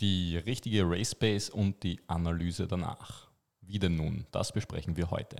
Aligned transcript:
Die 0.00 0.38
richtige 0.38 0.88
Race 0.88 1.14
Base 1.14 1.52
und 1.52 1.82
die 1.82 2.00
Analyse 2.06 2.66
danach. 2.66 3.28
Wie 3.60 3.78
denn 3.78 3.96
nun? 3.96 4.26
Das 4.30 4.50
besprechen 4.50 4.96
wir 4.96 5.10
heute. 5.10 5.36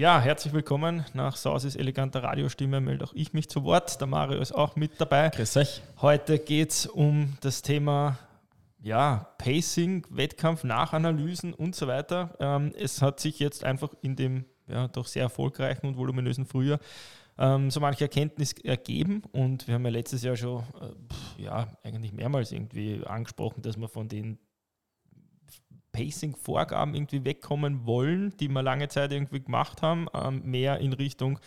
Ja, 0.00 0.18
herzlich 0.18 0.54
willkommen. 0.54 1.04
Nach 1.12 1.36
Sausis 1.36 1.76
eleganter 1.76 2.22
Radiostimme 2.22 2.80
melde 2.80 3.04
auch 3.04 3.12
ich 3.12 3.34
mich 3.34 3.50
zu 3.50 3.64
Wort. 3.64 4.00
Der 4.00 4.06
Mario 4.06 4.40
ist 4.40 4.52
auch 4.52 4.74
mit 4.74 4.98
dabei. 4.98 5.28
Grüß 5.28 5.58
euch. 5.58 5.82
Heute 6.00 6.38
geht 6.38 6.70
es 6.70 6.86
um 6.86 7.36
das 7.42 7.60
Thema 7.60 8.18
ja, 8.80 9.26
Pacing, 9.36 10.06
Wettkampf, 10.08 10.64
Nachanalysen 10.64 11.52
und 11.52 11.76
so 11.76 11.86
weiter. 11.86 12.34
Ähm, 12.40 12.72
es 12.78 13.02
hat 13.02 13.20
sich 13.20 13.40
jetzt 13.40 13.62
einfach 13.62 13.90
in 14.00 14.16
dem 14.16 14.46
ja, 14.68 14.88
doch 14.88 15.06
sehr 15.06 15.24
erfolgreichen 15.24 15.86
und 15.86 15.98
voluminösen 15.98 16.46
Frühjahr 16.46 16.80
ähm, 17.36 17.70
so 17.70 17.80
manche 17.80 18.04
Erkenntnis 18.04 18.54
ergeben 18.54 19.22
und 19.32 19.68
wir 19.68 19.74
haben 19.74 19.84
ja 19.84 19.90
letztes 19.90 20.22
Jahr 20.22 20.36
schon 20.36 20.62
äh, 20.80 21.42
ja, 21.42 21.68
eigentlich 21.84 22.14
mehrmals 22.14 22.52
irgendwie 22.52 23.02
angesprochen, 23.04 23.60
dass 23.60 23.76
wir 23.76 23.88
von 23.88 24.08
den 24.08 24.38
Pacing-Vorgaben 26.00 26.94
irgendwie 26.94 27.24
wegkommen 27.24 27.86
wollen, 27.86 28.34
die 28.38 28.48
wir 28.48 28.62
lange 28.62 28.88
Zeit 28.88 29.12
irgendwie 29.12 29.40
gemacht 29.40 29.82
haben, 29.82 30.06
ähm, 30.14 30.42
mehr 30.44 30.78
in 30.78 30.92
Richtung 30.92 31.38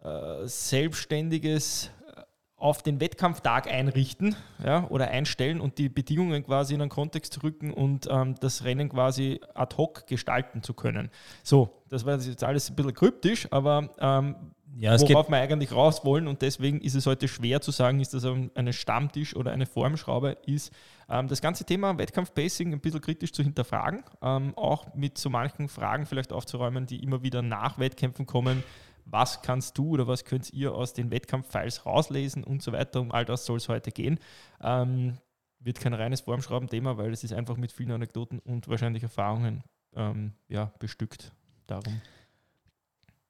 äh, 0.00 0.46
selbstständiges 0.46 1.90
äh, 2.16 2.22
auf 2.56 2.82
den 2.82 3.00
Wettkampftag 3.00 3.66
einrichten 3.66 4.36
ja, 4.64 4.86
oder 4.88 5.08
einstellen 5.08 5.60
und 5.60 5.78
die 5.78 5.88
Bedingungen 5.88 6.44
quasi 6.44 6.74
in 6.74 6.82
einen 6.82 6.90
Kontext 6.90 7.42
rücken 7.42 7.72
und 7.72 8.06
ähm, 8.08 8.36
das 8.40 8.62
Rennen 8.62 8.88
quasi 8.88 9.40
ad 9.54 9.76
hoc 9.76 10.06
gestalten 10.06 10.62
zu 10.62 10.72
können. 10.72 11.10
So, 11.42 11.82
das 11.88 12.06
war 12.06 12.18
jetzt 12.18 12.44
alles 12.44 12.70
ein 12.70 12.76
bisschen 12.76 12.94
kryptisch, 12.94 13.48
aber 13.50 13.90
ähm, 13.98 14.36
ja, 14.76 14.98
worauf 14.98 15.28
wir 15.28 15.36
eigentlich 15.36 15.72
raus 15.72 16.04
wollen 16.04 16.28
und 16.28 16.42
deswegen 16.42 16.80
ist 16.80 16.94
es 16.94 17.06
heute 17.06 17.28
schwer 17.28 17.60
zu 17.60 17.70
sagen, 17.70 18.00
ist 18.00 18.14
das 18.14 18.24
ein 18.24 18.72
Stammtisch 18.72 19.36
oder 19.36 19.50
eine 19.52 19.66
Formschraube, 19.66 20.38
ist 20.46 20.72
ähm, 21.08 21.28
das 21.28 21.42
ganze 21.42 21.64
Thema 21.64 21.98
Wettkampf-Pacing 21.98 22.72
ein 22.72 22.80
bisschen 22.80 23.00
kritisch 23.00 23.32
zu 23.32 23.42
hinterfragen, 23.42 24.02
ähm, 24.22 24.56
auch 24.56 24.94
mit 24.94 25.18
so 25.18 25.28
manchen 25.30 25.68
Fragen 25.68 26.06
vielleicht 26.06 26.32
aufzuräumen, 26.32 26.86
die 26.86 27.02
immer 27.02 27.22
wieder 27.22 27.42
nach 27.42 27.78
Wettkämpfen 27.78 28.26
kommen. 28.26 28.62
Was 29.04 29.42
kannst 29.42 29.76
du 29.76 29.90
oder 29.90 30.06
was 30.06 30.24
könnt 30.24 30.52
ihr 30.52 30.74
aus 30.74 30.94
den 30.94 31.10
Wettkampf-Files 31.10 31.84
rauslesen 31.84 32.44
und 32.44 32.62
so 32.62 32.72
weiter? 32.72 33.00
Um 33.00 33.12
all 33.12 33.24
das 33.24 33.44
soll 33.44 33.56
es 33.56 33.68
heute 33.68 33.90
gehen. 33.90 34.18
Ähm, 34.62 35.18
wird 35.58 35.80
kein 35.80 35.94
reines 35.94 36.22
Formschrauben-Thema, 36.22 36.96
weil 36.98 37.12
es 37.12 37.24
ist 37.24 37.32
einfach 37.32 37.56
mit 37.56 37.72
vielen 37.72 37.90
Anekdoten 37.90 38.38
und 38.38 38.68
wahrscheinlich 38.68 39.02
Erfahrungen 39.02 39.64
ähm, 39.94 40.32
ja, 40.48 40.72
bestückt. 40.78 41.32
Darum. 41.66 42.00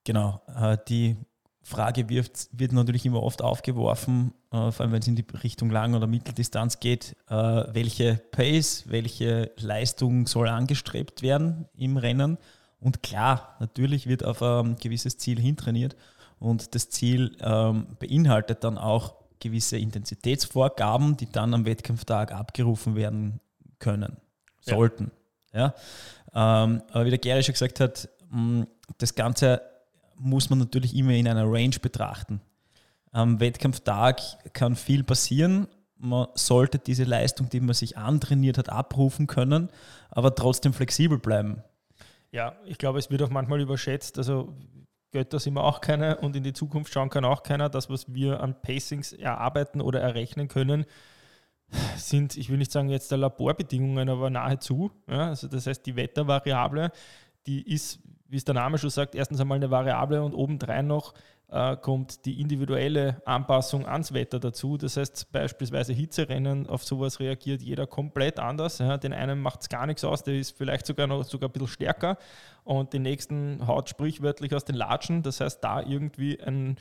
Genau, 0.04 0.40
äh, 0.48 0.78
die 0.88 1.16
Frage 1.62 2.08
wirft, 2.08 2.48
wird 2.52 2.72
natürlich 2.72 3.06
immer 3.06 3.22
oft 3.22 3.40
aufgeworfen, 3.40 4.32
äh, 4.50 4.70
vor 4.72 4.80
allem 4.80 4.92
wenn 4.92 5.00
es 5.00 5.08
in 5.08 5.16
die 5.16 5.24
Richtung 5.42 5.70
Lang- 5.70 5.94
oder 5.94 6.06
Mitteldistanz 6.06 6.80
geht, 6.80 7.16
äh, 7.28 7.34
welche 7.34 8.20
Pace, 8.32 8.84
welche 8.88 9.52
Leistung 9.58 10.26
soll 10.26 10.48
angestrebt 10.48 11.22
werden 11.22 11.66
im 11.76 11.96
Rennen. 11.96 12.38
Und 12.80 13.02
klar, 13.02 13.56
natürlich 13.60 14.08
wird 14.08 14.24
auf 14.24 14.42
ein 14.42 14.76
gewisses 14.76 15.18
Ziel 15.18 15.40
hintrainiert 15.40 15.96
und 16.40 16.74
das 16.74 16.90
Ziel 16.90 17.36
ähm, 17.40 17.86
beinhaltet 18.00 18.64
dann 18.64 18.76
auch 18.76 19.14
gewisse 19.38 19.78
Intensitätsvorgaben, 19.78 21.16
die 21.16 21.30
dann 21.30 21.54
am 21.54 21.64
Wettkampftag 21.64 22.32
abgerufen 22.32 22.96
werden 22.96 23.40
können, 23.78 24.16
sollten. 24.60 25.12
Ja. 25.52 25.74
ja? 26.34 26.64
Ähm, 26.64 26.82
aber 26.90 27.04
wie 27.04 27.10
der 27.10 27.18
Gary 27.18 27.42
schon 27.44 27.52
gesagt 27.52 27.78
hat, 27.78 28.08
mh, 28.30 28.66
das 28.98 29.14
Ganze 29.14 29.62
muss 30.22 30.50
man 30.50 30.58
natürlich 30.58 30.94
immer 30.96 31.12
in 31.12 31.28
einer 31.28 31.50
Range 31.50 31.76
betrachten. 31.80 32.40
Am 33.10 33.40
Wettkampftag 33.40 34.20
kann 34.52 34.76
viel 34.76 35.04
passieren. 35.04 35.68
Man 35.98 36.28
sollte 36.34 36.78
diese 36.78 37.04
Leistung, 37.04 37.48
die 37.48 37.60
man 37.60 37.74
sich 37.74 37.98
antrainiert 37.98 38.58
hat, 38.58 38.70
abrufen 38.70 39.26
können, 39.26 39.68
aber 40.10 40.34
trotzdem 40.34 40.72
flexibel 40.72 41.18
bleiben. 41.18 41.62
Ja, 42.30 42.56
ich 42.64 42.78
glaube, 42.78 42.98
es 42.98 43.10
wird 43.10 43.22
auch 43.22 43.30
manchmal 43.30 43.60
überschätzt. 43.60 44.16
Also 44.16 44.54
Götter 45.12 45.38
sind 45.38 45.54
wir 45.54 45.64
auch 45.64 45.80
keine 45.80 46.16
und 46.16 46.34
in 46.34 46.42
die 46.42 46.54
Zukunft 46.54 46.92
schauen 46.92 47.10
kann 47.10 47.24
auch 47.24 47.42
keiner. 47.42 47.68
Das, 47.68 47.90
was 47.90 48.12
wir 48.14 48.40
an 48.40 48.60
Pacings 48.62 49.12
erarbeiten 49.12 49.80
oder 49.80 50.00
errechnen 50.00 50.48
können, 50.48 50.86
sind, 51.96 52.36
ich 52.36 52.48
will 52.48 52.58
nicht 52.58 52.72
sagen 52.72 52.88
jetzt 52.88 53.10
der 53.10 53.18
Laborbedingungen, 53.18 54.08
aber 54.08 54.30
nahezu. 54.30 54.90
Ja, 55.08 55.28
also 55.28 55.48
das 55.48 55.66
heißt, 55.66 55.84
die 55.84 55.96
Wettervariable, 55.96 56.90
die 57.46 57.62
ist 57.70 58.00
wie 58.32 58.38
es 58.38 58.44
der 58.44 58.54
Name 58.54 58.78
schon 58.78 58.88
sagt, 58.88 59.14
erstens 59.14 59.40
einmal 59.40 59.56
eine 59.56 59.70
Variable 59.70 60.22
und 60.22 60.32
obendrein 60.32 60.86
noch 60.86 61.12
äh, 61.50 61.76
kommt 61.76 62.24
die 62.24 62.40
individuelle 62.40 63.20
Anpassung 63.26 63.86
ans 63.86 64.14
Wetter 64.14 64.40
dazu. 64.40 64.78
Das 64.78 64.96
heißt 64.96 65.30
beispielsweise 65.32 65.92
Hitzerennen, 65.92 66.66
auf 66.66 66.82
sowas 66.82 67.20
reagiert 67.20 67.60
jeder 67.60 67.86
komplett 67.86 68.40
anders. 68.40 68.78
Ja, 68.78 68.96
den 68.96 69.12
einen 69.12 69.38
macht 69.38 69.60
es 69.60 69.68
gar 69.68 69.86
nichts 69.86 70.02
aus, 70.02 70.22
der 70.22 70.36
ist 70.36 70.56
vielleicht 70.56 70.86
sogar 70.86 71.06
noch 71.06 71.24
sogar 71.24 71.50
ein 71.50 71.52
bisschen 71.52 71.68
stärker 71.68 72.16
und 72.64 72.94
den 72.94 73.02
nächsten 73.02 73.66
haut 73.66 73.90
sprichwörtlich 73.90 74.54
aus 74.54 74.64
den 74.64 74.76
Latschen. 74.76 75.22
Das 75.22 75.40
heißt, 75.40 75.62
da 75.62 75.82
irgendwie 75.82 76.40
ein, 76.40 76.76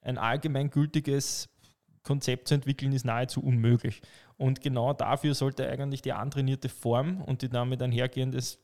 ein 0.00 0.16
allgemeingültiges 0.16 1.50
Konzept 2.02 2.48
zu 2.48 2.54
entwickeln, 2.54 2.92
ist 2.92 3.04
nahezu 3.04 3.42
unmöglich. 3.42 4.00
Und 4.38 4.62
genau 4.62 4.94
dafür 4.94 5.34
sollte 5.34 5.68
eigentlich 5.68 6.00
die 6.00 6.14
antrainierte 6.14 6.70
Form 6.70 7.20
und 7.20 7.42
die 7.42 7.50
damit 7.50 7.82
einhergehendes 7.82 8.58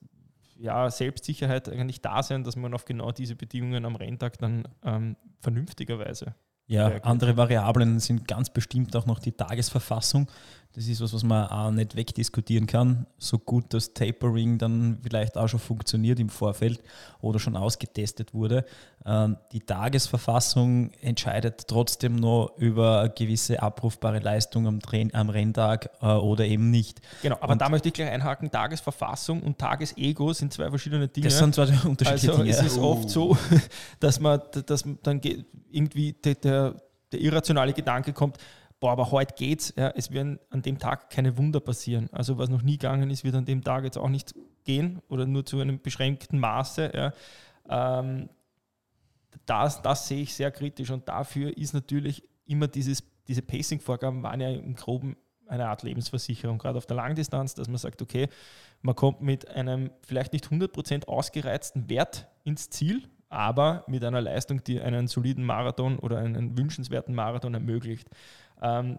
ja, 0.61 0.91
Selbstsicherheit 0.91 1.69
eigentlich 1.69 2.03
da 2.03 2.23
sein, 2.23 2.45
dass 2.45 2.57
man 2.57 2.75
auf 2.75 2.85
genau 2.85 3.13
diese 3.13 3.35
Bedingungen 3.35 3.85
am 3.85 3.97
Renntag 3.97 4.39
dann 4.39 4.69
ähm, 4.85 5.17
vernünftigerweise. 5.41 6.35
Ja, 6.67 6.89
andere 7.03 7.37
Variablen 7.37 7.99
sind 7.99 8.29
ganz 8.29 8.49
bestimmt 8.49 8.95
auch 8.95 9.05
noch 9.05 9.19
die 9.19 9.33
Tagesverfassung. 9.33 10.31
Das 10.73 10.87
ist 10.87 11.01
was, 11.01 11.13
was 11.13 11.25
man 11.25 11.49
auch 11.49 11.73
nicht 11.73 11.97
wegdiskutieren 11.97 12.69
kann. 12.69 13.07
So 13.19 13.39
gut 13.39 13.75
das 13.75 13.93
Tapering 13.93 14.57
dann 14.57 14.99
vielleicht 15.03 15.37
auch 15.37 15.49
schon 15.49 15.59
funktioniert 15.59 16.21
im 16.21 16.29
Vorfeld 16.29 16.81
oder 17.21 17.41
schon 17.41 17.57
ausgetestet 17.57 18.33
wurde. 18.35 18.65
Ähm, 19.05 19.37
die 19.51 19.61
Tagesverfassung 19.61 20.93
entscheidet 21.01 21.67
trotzdem 21.67 22.15
noch 22.15 22.53
über 22.57 23.01
eine 23.01 23.11
gewisse 23.11 23.61
abrufbare 23.61 24.21
Leistung 24.21 24.69
am, 24.69 24.79
Train 24.79 25.13
am 25.13 25.29
Renntag 25.29 25.91
äh, 26.03 26.07
oder 26.07 26.45
eben 26.45 26.71
nicht. 26.71 27.01
Genau, 27.23 27.39
aber 27.41 27.55
und 27.55 27.61
da 27.61 27.69
möchte 27.69 27.89
ich 27.89 27.95
gleich 27.95 28.11
einhaken. 28.11 28.49
Tagesverfassung 28.49 29.43
und 29.43 29.59
Tagesego 29.59 30.33
sind 30.33 30.53
zwei 30.53 30.69
verschiedene 30.69 31.09
Dinge. 31.09 31.27
Das 31.27 31.39
sind 31.39 31.53
zwei 31.53 31.65
unterschiedliche 31.85 32.31
also 32.31 32.43
Dinge. 32.45 32.55
Es 32.55 32.63
ist 32.63 32.79
oh. 32.79 32.93
oft 32.93 33.11
so, 33.11 33.37
dass 33.99 34.21
man, 34.21 34.41
dass 34.67 34.85
man 34.85 35.01
dann 35.03 35.21
irgendwie 35.69 36.13
der, 36.13 36.37
der 36.37 37.21
irrationale 37.21 37.73
Gedanke 37.73 38.13
kommt, 38.13 38.39
boah, 38.81 38.93
aber 38.93 39.11
heute 39.11 39.35
geht's. 39.35 39.73
Ja, 39.77 39.91
es 39.95 40.11
werden 40.11 40.41
an 40.51 40.63
dem 40.63 40.79
Tag 40.79 41.11
keine 41.11 41.37
Wunder 41.37 41.61
passieren. 41.61 42.09
Also 42.13 42.39
was 42.39 42.49
noch 42.49 42.63
nie 42.63 42.79
gegangen 42.79 43.11
ist, 43.11 43.25
wird 43.25 43.35
an 43.35 43.45
dem 43.45 43.63
Tag 43.63 43.85
jetzt 43.85 43.99
auch 43.99 44.09
nicht 44.09 44.35
gehen 44.65 45.01
oder 45.09 45.27
nur 45.27 45.45
zu 45.47 45.61
einem 45.61 45.81
beschränkten 45.81 46.39
Maße. 46.39 46.93
Ja. 46.95 47.13
Ähm, 47.69 48.31
das, 49.47 49.83
das 49.83 50.09
sehe 50.09 50.23
ich 50.23 50.35
sehr 50.35 50.51
kritisch 50.51 50.91
und 50.91 51.09
dafür 51.09 51.57
ist 51.57 51.75
natürlich 51.75 52.27
immer 52.47 52.67
dieses, 52.67 53.05
diese 53.29 53.43
Pacing-Vorgaben 53.43 54.23
waren 54.23 54.41
ja 54.41 54.51
im 54.51 54.75
Groben 54.75 55.17
eine 55.47 55.69
Art 55.69 55.83
Lebensversicherung, 55.83 56.59
gerade 56.59 56.79
auf 56.79 56.87
der 56.87 56.97
Langdistanz, 56.97 57.55
dass 57.55 57.69
man 57.69 57.79
sagt, 57.79 58.03
okay, 58.03 58.29
man 58.83 58.95
kommt 58.95 59.21
mit 59.21 59.49
einem 59.49 59.91
vielleicht 60.03 60.33
nicht 60.33 60.47
100% 60.47 61.07
ausgereizten 61.07 61.89
Wert 61.91 62.29
ins 62.45 62.71
Ziel, 62.71 63.03
aber 63.29 63.85
mit 63.87 64.05
einer 64.05 64.21
Leistung, 64.21 64.63
die 64.65 64.81
einen 64.81 65.07
soliden 65.07 65.45
Marathon 65.45 65.99
oder 65.99 66.19
einen 66.19 66.57
wünschenswerten 66.57 67.15
Marathon 67.15 67.55
ermöglicht. 67.55 68.09
Ähm, 68.61 68.99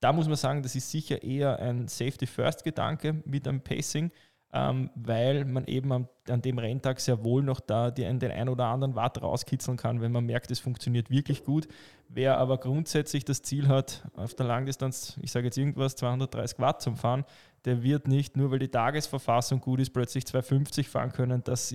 da 0.00 0.12
muss 0.12 0.26
man 0.26 0.36
sagen, 0.36 0.62
das 0.62 0.74
ist 0.74 0.90
sicher 0.90 1.22
eher 1.22 1.58
ein 1.60 1.88
Safety-First-Gedanke 1.88 3.22
mit 3.24 3.48
einem 3.48 3.62
Pacing, 3.62 4.10
ähm, 4.52 4.90
weil 4.94 5.46
man 5.46 5.66
eben 5.66 5.90
an, 5.92 6.08
an, 6.28 6.42
dem 6.42 6.58
Renntag 6.58 7.00
sehr 7.00 7.24
wohl 7.24 7.42
noch 7.42 7.58
da 7.58 7.90
die, 7.90 8.02
den 8.02 8.30
ein 8.30 8.48
oder 8.48 8.66
anderen 8.66 8.94
Watt 8.96 9.22
rauskitzeln 9.22 9.76
kann, 9.76 10.02
wenn 10.02 10.12
man 10.12 10.26
merkt, 10.26 10.50
es 10.50 10.60
funktioniert 10.60 11.10
wirklich 11.10 11.42
gut. 11.42 11.68
Wer 12.08 12.36
aber 12.38 12.58
grundsätzlich 12.58 13.24
das 13.24 13.42
Ziel 13.42 13.66
hat, 13.66 14.06
auf 14.14 14.34
der 14.34 14.46
Langdistanz, 14.46 15.18
ich 15.22 15.32
sage 15.32 15.46
jetzt 15.46 15.56
irgendwas, 15.56 15.96
230 15.96 16.58
Watt 16.58 16.82
zum 16.82 16.96
Fahren, 16.96 17.24
der 17.64 17.82
wird 17.82 18.06
nicht, 18.06 18.36
nur 18.36 18.50
weil 18.50 18.58
die 18.58 18.68
Tagesverfassung 18.68 19.60
gut 19.60 19.80
ist, 19.80 19.94
plötzlich 19.94 20.26
250 20.26 20.88
fahren 20.88 21.12
können. 21.12 21.42
Das, 21.44 21.74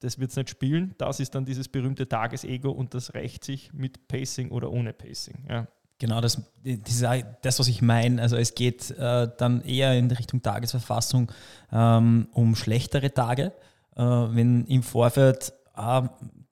das 0.00 0.18
wird 0.18 0.30
es 0.30 0.36
nicht 0.36 0.50
spielen. 0.50 0.94
Das 0.98 1.18
ist 1.18 1.34
dann 1.34 1.46
dieses 1.46 1.68
berühmte 1.68 2.08
Tagesego 2.08 2.70
und 2.70 2.92
das 2.92 3.14
rächt 3.14 3.42
sich 3.42 3.72
mit 3.72 4.06
Pacing 4.06 4.50
oder 4.50 4.70
ohne 4.70 4.92
Pacing. 4.92 5.46
Ja. 5.48 5.66
Genau, 6.00 6.22
das, 6.22 6.40
das, 6.64 7.04
das, 7.42 7.58
was 7.58 7.68
ich 7.68 7.82
meine. 7.82 8.22
Also 8.22 8.36
es 8.36 8.54
geht 8.54 8.90
äh, 8.92 9.28
dann 9.36 9.62
eher 9.62 9.96
in 9.98 10.10
Richtung 10.10 10.40
Tagesverfassung 10.40 11.30
ähm, 11.70 12.26
um 12.32 12.56
schlechtere 12.56 13.12
Tage. 13.12 13.52
Äh, 13.96 14.02
wenn 14.02 14.64
im 14.64 14.82
Vorfeld 14.82 15.52
äh, 15.76 16.02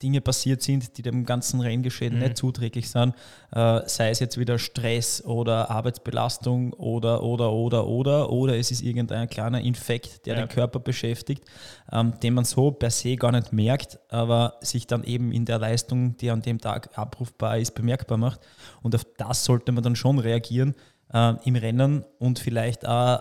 Dinge 0.03 0.21
passiert 0.21 0.63
sind, 0.63 0.97
die 0.97 1.03
dem 1.03 1.25
ganzen 1.25 1.61
Renngeschehen 1.61 2.15
Mhm. 2.15 2.21
nicht 2.21 2.37
zuträglich 2.37 2.89
sind, 2.89 3.15
äh, 3.53 3.81
sei 3.87 4.11
es 4.11 4.21
jetzt 4.21 4.39
wieder 4.39 4.59
Stress 4.59 5.25
oder 5.25 5.71
Arbeitsbelastung 5.71 6.73
oder, 6.75 7.23
oder, 7.23 7.53
oder, 7.53 7.87
oder, 7.87 8.31
oder 8.31 8.57
es 8.57 8.71
ist 8.71 8.83
irgendein 8.83 9.29
kleiner 9.29 9.61
Infekt, 9.61 10.27
der 10.27 10.35
Ja. 10.37 10.47
den 10.47 10.49
Körper 10.49 10.79
beschäftigt, 10.79 11.45
ähm, 11.93 12.13
den 12.23 12.35
man 12.35 12.45
so 12.45 12.71
per 12.71 12.91
se 12.91 13.17
gar 13.17 13.33
nicht 13.33 13.53
merkt, 13.53 13.99
aber 14.11 14.55
sich 14.61 14.87
dann 14.87 15.03
eben 15.05 15.33
in 15.33 15.45
der 15.45 15.59
Leistung, 15.59 16.17
die 16.17 16.31
an 16.31 16.43
dem 16.43 16.61
Tag 16.61 16.97
abrufbar 16.97 17.59
ist, 17.59 17.75
bemerkbar 17.75 18.19
macht. 18.19 18.41
Und 18.83 18.95
auf 18.95 19.05
das 19.17 19.45
sollte 19.45 19.73
man 19.73 19.83
dann 19.83 19.97
schon 19.97 20.19
reagieren 20.19 20.75
äh, 21.13 21.35
im 21.45 21.57
Rennen 21.57 22.05
und 22.19 22.39
vielleicht 22.39 22.87
auch 22.87 23.21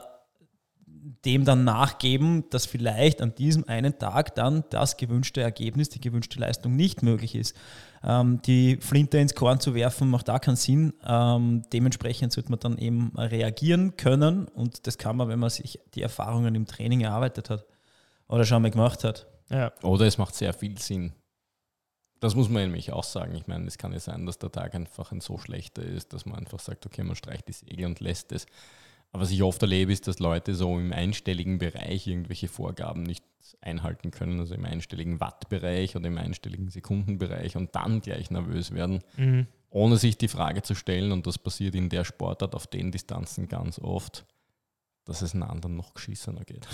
dem 1.26 1.46
dann 1.46 1.64
nachgeben, 1.64 2.46
dass 2.50 2.66
vielleicht 2.66 3.22
an 3.22 3.36
diesem 3.36 3.68
einen 3.68 3.98
Tag 3.98 4.36
dann 4.36 4.64
das 4.70 4.98
gewünschte 4.98 5.42
Ergebnis, 5.42 5.90
die 5.90 6.02
gewünschte 6.02 6.40
Leistung 6.40 6.76
nicht 6.76 7.04
möglich 7.04 7.36
ist. 7.36 7.56
Ähm, 8.04 8.42
die 8.44 8.78
Flinte 8.78 9.18
ins 9.18 9.36
Korn 9.36 9.60
zu 9.60 9.74
werfen, 9.74 10.10
macht 10.10 10.28
da 10.28 10.40
keinen 10.40 10.56
Sinn. 10.56 10.94
Ähm, 11.06 11.64
dementsprechend 11.72 12.34
sollte 12.34 12.50
man 12.50 12.60
dann 12.60 12.78
eben 12.78 13.12
reagieren 13.18 13.96
können 13.98 14.48
und 14.48 14.88
das 14.88 14.98
kann 14.98 15.18
man, 15.18 15.28
wenn 15.30 15.40
man 15.40 15.50
sich 15.50 15.80
die 15.94 16.02
Erfahrungen 16.02 16.56
im 16.56 16.66
Training 16.66 17.02
erarbeitet 17.02 17.50
hat 17.50 17.66
oder 18.28 18.46
schon 18.46 18.62
mal 18.62 18.72
gemacht 18.72 19.04
hat. 19.04 19.28
Ja. 19.50 19.72
Oder 19.82 20.06
es 20.06 20.18
macht 20.18 20.36
sehr 20.36 20.54
viel 20.54 20.78
Sinn. 20.78 21.14
Das 22.20 22.36
muss 22.36 22.50
man 22.50 22.64
nämlich 22.64 22.92
auch 22.92 23.04
sagen. 23.04 23.36
Ich 23.36 23.48
meine, 23.48 23.68
es 23.68 23.78
kann 23.78 23.94
ja 23.94 24.00
sein, 24.00 24.26
dass 24.26 24.40
der 24.40 24.52
Tag 24.52 24.74
einfach 24.74 25.12
ein 25.12 25.22
so 25.22 25.38
schlechter 25.38 25.84
ist, 25.84 26.14
dass 26.14 26.26
man 26.26 26.40
einfach 26.40 26.60
sagt, 26.60 26.86
okay, 26.86 27.04
man 27.04 27.16
streicht 27.16 27.48
die 27.48 27.54
Segel 27.54 27.86
und 27.86 28.00
lässt 28.00 28.32
es. 28.32 28.48
Aber 29.12 29.24
was 29.24 29.32
ich 29.32 29.42
oft 29.42 29.62
erlebe, 29.62 29.92
ist, 29.92 30.08
dass 30.08 30.20
Leute 30.20 30.54
so 30.54 30.78
im 30.78 30.92
einstelligen 30.94 31.58
Bereich 31.58 32.08
irgendwelche 32.08 32.48
Vorgaben 32.48 33.04
nicht 33.04 33.24
einhalten 33.62 34.12
können, 34.12 34.40
also 34.40 34.54
im 34.54 34.66
einstelligen 34.66 35.20
Wattbereich 35.20 35.96
oder 35.96 36.08
im 36.08 36.18
einstelligen 36.18 36.70
Sekundenbereich 36.70 37.56
und 37.56 37.74
dann 37.76 38.02
gleich 38.02 38.30
nervös 38.30 38.72
werden, 38.74 39.00
Mhm. 39.16 39.48
ohne 39.70 39.98
sich 39.98 40.18
die 40.18 40.28
Frage 40.28 40.62
zu 40.62 40.76
stellen, 40.76 41.12
und 41.12 41.26
das 41.26 41.38
passiert 41.38 41.74
in 41.74 41.90
der 41.90 42.04
Sportart 42.04 42.54
auf 42.54 42.68
den 42.68 42.92
Distanzen 42.92 43.48
ganz 43.48 43.80
oft, 43.80 44.26
dass 45.06 45.22
es 45.22 45.34
einen 45.34 45.44
anderen 45.44 45.78
noch 45.78 45.94
geschissener 45.94 46.44
geht. 46.44 46.68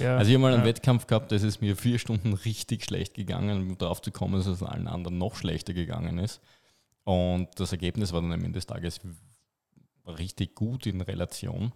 Ja. 0.00 0.16
Also 0.16 0.28
ich 0.30 0.34
habe 0.34 0.42
mal 0.42 0.52
einen 0.52 0.62
ja. 0.62 0.68
Wettkampf 0.68 1.06
gehabt, 1.06 1.30
da 1.30 1.36
ist 1.36 1.44
es 1.44 1.60
mir 1.60 1.76
vier 1.76 2.00
Stunden 2.00 2.32
richtig 2.32 2.84
schlecht 2.84 3.14
gegangen, 3.14 3.70
um 3.70 3.78
darauf 3.78 4.02
zu 4.02 4.10
kommen, 4.10 4.34
dass 4.34 4.46
es 4.46 4.62
allen 4.64 4.88
anderen 4.88 5.18
noch 5.18 5.36
schlechter 5.36 5.72
gegangen 5.72 6.18
ist. 6.18 6.40
Und 7.04 7.48
das 7.56 7.70
Ergebnis 7.72 8.12
war 8.12 8.20
dann 8.20 8.32
am 8.32 8.40
Ende 8.44 8.58
des 8.58 8.66
Tages 8.66 9.00
richtig 10.18 10.54
gut 10.54 10.86
in 10.86 11.00
Relation 11.00 11.72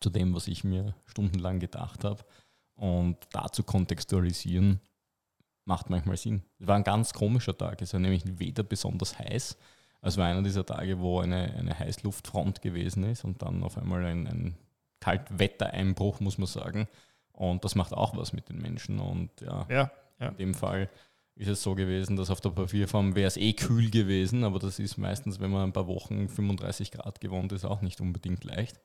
zu 0.00 0.10
dem, 0.10 0.34
was 0.34 0.48
ich 0.48 0.64
mir 0.64 0.94
stundenlang 1.06 1.58
gedacht 1.58 2.04
habe. 2.04 2.24
Und 2.74 3.16
da 3.32 3.50
zu 3.50 3.62
kontextualisieren, 3.62 4.80
macht 5.64 5.90
manchmal 5.90 6.16
Sinn. 6.16 6.42
Es 6.58 6.66
war 6.66 6.76
ein 6.76 6.84
ganz 6.84 7.12
komischer 7.12 7.56
Tag. 7.56 7.80
Es 7.82 7.92
war 7.92 8.00
nämlich 8.00 8.22
weder 8.38 8.62
besonders 8.62 9.18
heiß, 9.18 9.56
es 10.02 10.16
war 10.16 10.26
einer 10.26 10.42
dieser 10.42 10.64
Tage, 10.64 11.00
wo 11.00 11.20
eine, 11.20 11.52
eine 11.54 11.76
Heißluftfront 11.76 12.62
gewesen 12.62 13.02
ist 13.04 13.24
und 13.24 13.42
dann 13.42 13.64
auf 13.64 13.76
einmal 13.76 14.04
ein, 14.04 14.26
ein 14.26 14.56
Kaltwettereinbruch, 15.00 16.20
muss 16.20 16.38
man 16.38 16.46
sagen. 16.46 16.86
Und 17.32 17.64
das 17.64 17.74
macht 17.74 17.92
auch 17.92 18.16
was 18.16 18.32
mit 18.32 18.48
den 18.48 18.58
Menschen. 18.58 19.00
Und 19.00 19.40
ja, 19.40 19.66
ja. 19.68 19.90
in 20.20 20.36
dem 20.36 20.54
Fall 20.54 20.88
ist 21.36 21.48
es 21.48 21.62
so 21.62 21.74
gewesen, 21.74 22.16
dass 22.16 22.30
auf 22.30 22.40
der 22.40 22.50
Papierform 22.50 23.14
wäre 23.14 23.26
es 23.28 23.36
eh 23.36 23.52
kühl 23.52 23.90
gewesen, 23.90 24.42
aber 24.44 24.58
das 24.58 24.78
ist 24.78 24.96
meistens, 24.96 25.38
wenn 25.38 25.50
man 25.50 25.64
ein 25.64 25.72
paar 25.72 25.86
Wochen 25.86 26.28
35 26.28 26.90
Grad 26.90 27.20
gewohnt 27.20 27.52
ist, 27.52 27.64
auch 27.64 27.82
nicht 27.82 28.00
unbedingt 28.00 28.44
leicht. 28.44 28.80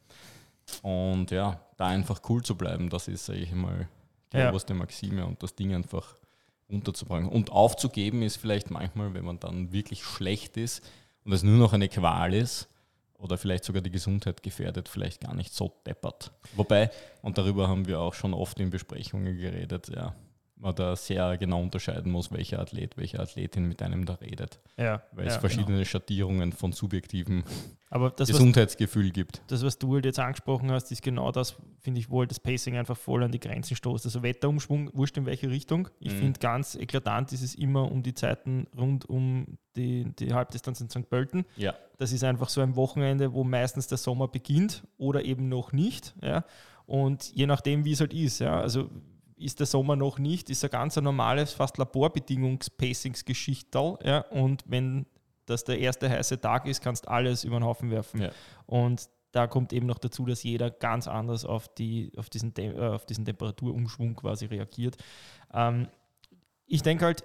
Und 0.81 1.31
ja, 1.31 1.59
da 1.77 1.88
einfach 1.88 2.21
cool 2.30 2.44
zu 2.44 2.56
bleiben, 2.56 2.89
das 2.89 3.07
ist, 3.07 3.25
sage 3.25 3.39
ich 3.39 3.53
mal, 3.53 3.88
die 4.33 4.38
Ja. 4.38 4.50
oberste 4.50 4.74
Maxime 4.74 5.25
und 5.25 5.42
das 5.42 5.56
Ding 5.56 5.74
einfach 5.74 6.15
runterzubringen. 6.69 7.30
Und 7.30 7.51
aufzugeben 7.51 8.21
ist 8.21 8.38
vielleicht 8.38 8.69
manchmal, 8.69 9.13
wenn 9.13 9.25
man 9.25 9.39
dann 9.39 9.71
wirklich 9.71 10.04
schlecht 10.04 10.57
ist 10.57 10.81
und 11.25 11.33
es 11.33 11.44
nur 11.44 11.57
noch 11.57 11.74
eine 11.74 11.89
Qual 11.89 12.33
ist 12.33 12.68
oder 13.18 13.38
vielleicht 13.38 13.63
sogar 13.63 13.81
die 13.81 13.92
Gesundheit 13.92 14.42
gefährdet, 14.44 14.89
vielleicht 14.89 15.21
gar 15.21 15.36
nicht 15.36 15.54
so 15.54 15.74
deppert. 15.86 16.31
Wobei, 16.56 16.89
und 17.21 17.38
darüber 17.38 17.68
haben 17.68 17.88
wir 17.88 18.00
auch 18.00 18.13
schon 18.13 18.33
oft 18.33 18.59
in 18.59 18.69
Besprechungen 18.69 19.38
geredet, 19.38 19.89
ja, 19.89 20.15
man 20.61 20.75
da 20.75 20.95
sehr 20.95 21.37
genau 21.37 21.61
unterscheiden 21.61 22.11
muss, 22.11 22.31
welcher 22.31 22.59
Athlet, 22.59 22.95
welche 22.97 23.19
Athletin 23.19 23.67
mit 23.67 23.81
einem 23.81 24.05
da 24.05 24.13
redet, 24.15 24.59
ja. 24.77 25.01
weil 25.11 25.27
es 25.27 25.33
ja. 25.35 25.39
verschiedene 25.39 25.83
Schattierungen 25.85 26.51
von 26.53 26.71
subjektivem 26.71 27.43
Aber 27.89 28.11
das, 28.11 28.29
was 28.29 28.37
Gesundheitsgefühl 28.37 29.09
gibt. 29.11 29.41
das, 29.47 29.63
was 29.63 29.77
du 29.79 29.95
halt 29.95 30.05
jetzt 30.05 30.19
angesprochen 30.19 30.71
hast, 30.71 30.91
ist 30.91 31.01
genau 31.01 31.31
das, 31.31 31.55
finde 31.79 31.99
ich, 31.99 32.09
wo 32.09 32.19
halt 32.19 32.31
das 32.31 32.39
Pacing 32.39 32.77
einfach 32.77 32.95
voll 32.97 33.23
an 33.23 33.31
die 33.31 33.39
Grenzen 33.39 33.75
stoßt. 33.75 34.05
Also 34.05 34.23
Wetterumschwung, 34.23 34.91
wurscht 34.93 35.17
in 35.17 35.25
welche 35.25 35.49
Richtung. 35.49 35.89
Ich 35.99 36.13
Mhm. 36.13 36.17
finde 36.19 36.39
ganz 36.39 36.75
eklatant 36.75 37.33
ist 37.33 37.41
es 37.41 37.55
immer 37.55 37.91
um 37.91 38.03
die 38.03 38.13
Zeiten 38.13 38.67
rund 38.77 39.09
um 39.09 39.57
die, 39.75 40.05
die 40.19 40.33
Halbdistanz 40.33 40.79
in 40.81 40.89
St. 40.89 41.09
Pölten. 41.09 41.45
Ja. 41.57 41.73
Das 41.97 42.11
ist 42.11 42.23
einfach 42.23 42.49
so 42.49 42.61
ein 42.61 42.75
Wochenende, 42.75 43.33
wo 43.33 43.43
meistens 43.43 43.87
der 43.87 43.97
Sommer 43.97 44.27
beginnt 44.27 44.83
oder 44.97 45.23
eben 45.25 45.49
noch 45.49 45.71
nicht. 45.71 46.13
Ja? 46.21 46.45
Und 46.85 47.31
je 47.33 47.45
nachdem, 47.47 47.85
wie 47.85 47.93
es 47.93 47.99
halt 47.99 48.13
ist. 48.13 48.39
Ja? 48.39 48.59
Also 48.59 48.89
ist 49.41 49.59
der 49.59 49.67
Sommer 49.67 49.95
noch 49.95 50.19
nicht, 50.19 50.49
ist 50.49 50.63
ein 50.63 50.69
ganz 50.69 50.95
normales, 50.95 51.53
fast 51.53 51.77
Laborbedingungs-Pacings-Geschichtel. 51.77 53.97
Ja? 54.03 54.19
Und 54.29 54.63
wenn 54.67 55.05
das 55.45 55.63
der 55.63 55.79
erste 55.79 56.09
heiße 56.09 56.39
Tag 56.39 56.67
ist, 56.67 56.81
kannst 56.81 57.07
alles 57.07 57.43
über 57.43 57.59
den 57.59 57.65
Haufen 57.65 57.91
werfen. 57.91 58.21
Ja. 58.21 58.31
Und 58.65 59.09
da 59.31 59.47
kommt 59.47 59.73
eben 59.73 59.88
noch 59.88 59.97
dazu, 59.97 60.25
dass 60.25 60.43
jeder 60.43 60.69
ganz 60.69 61.07
anders 61.07 61.45
auf, 61.45 61.73
die, 61.73 62.11
auf, 62.17 62.29
diesen, 62.29 62.53
Tem- 62.53 62.77
äh, 62.77 62.89
auf 62.89 63.05
diesen 63.05 63.25
Temperaturumschwung 63.25 64.15
quasi 64.15 64.45
reagiert. 64.45 64.97
Ähm, 65.53 65.87
ich 66.65 66.81
denke 66.81 67.05
halt, 67.05 67.23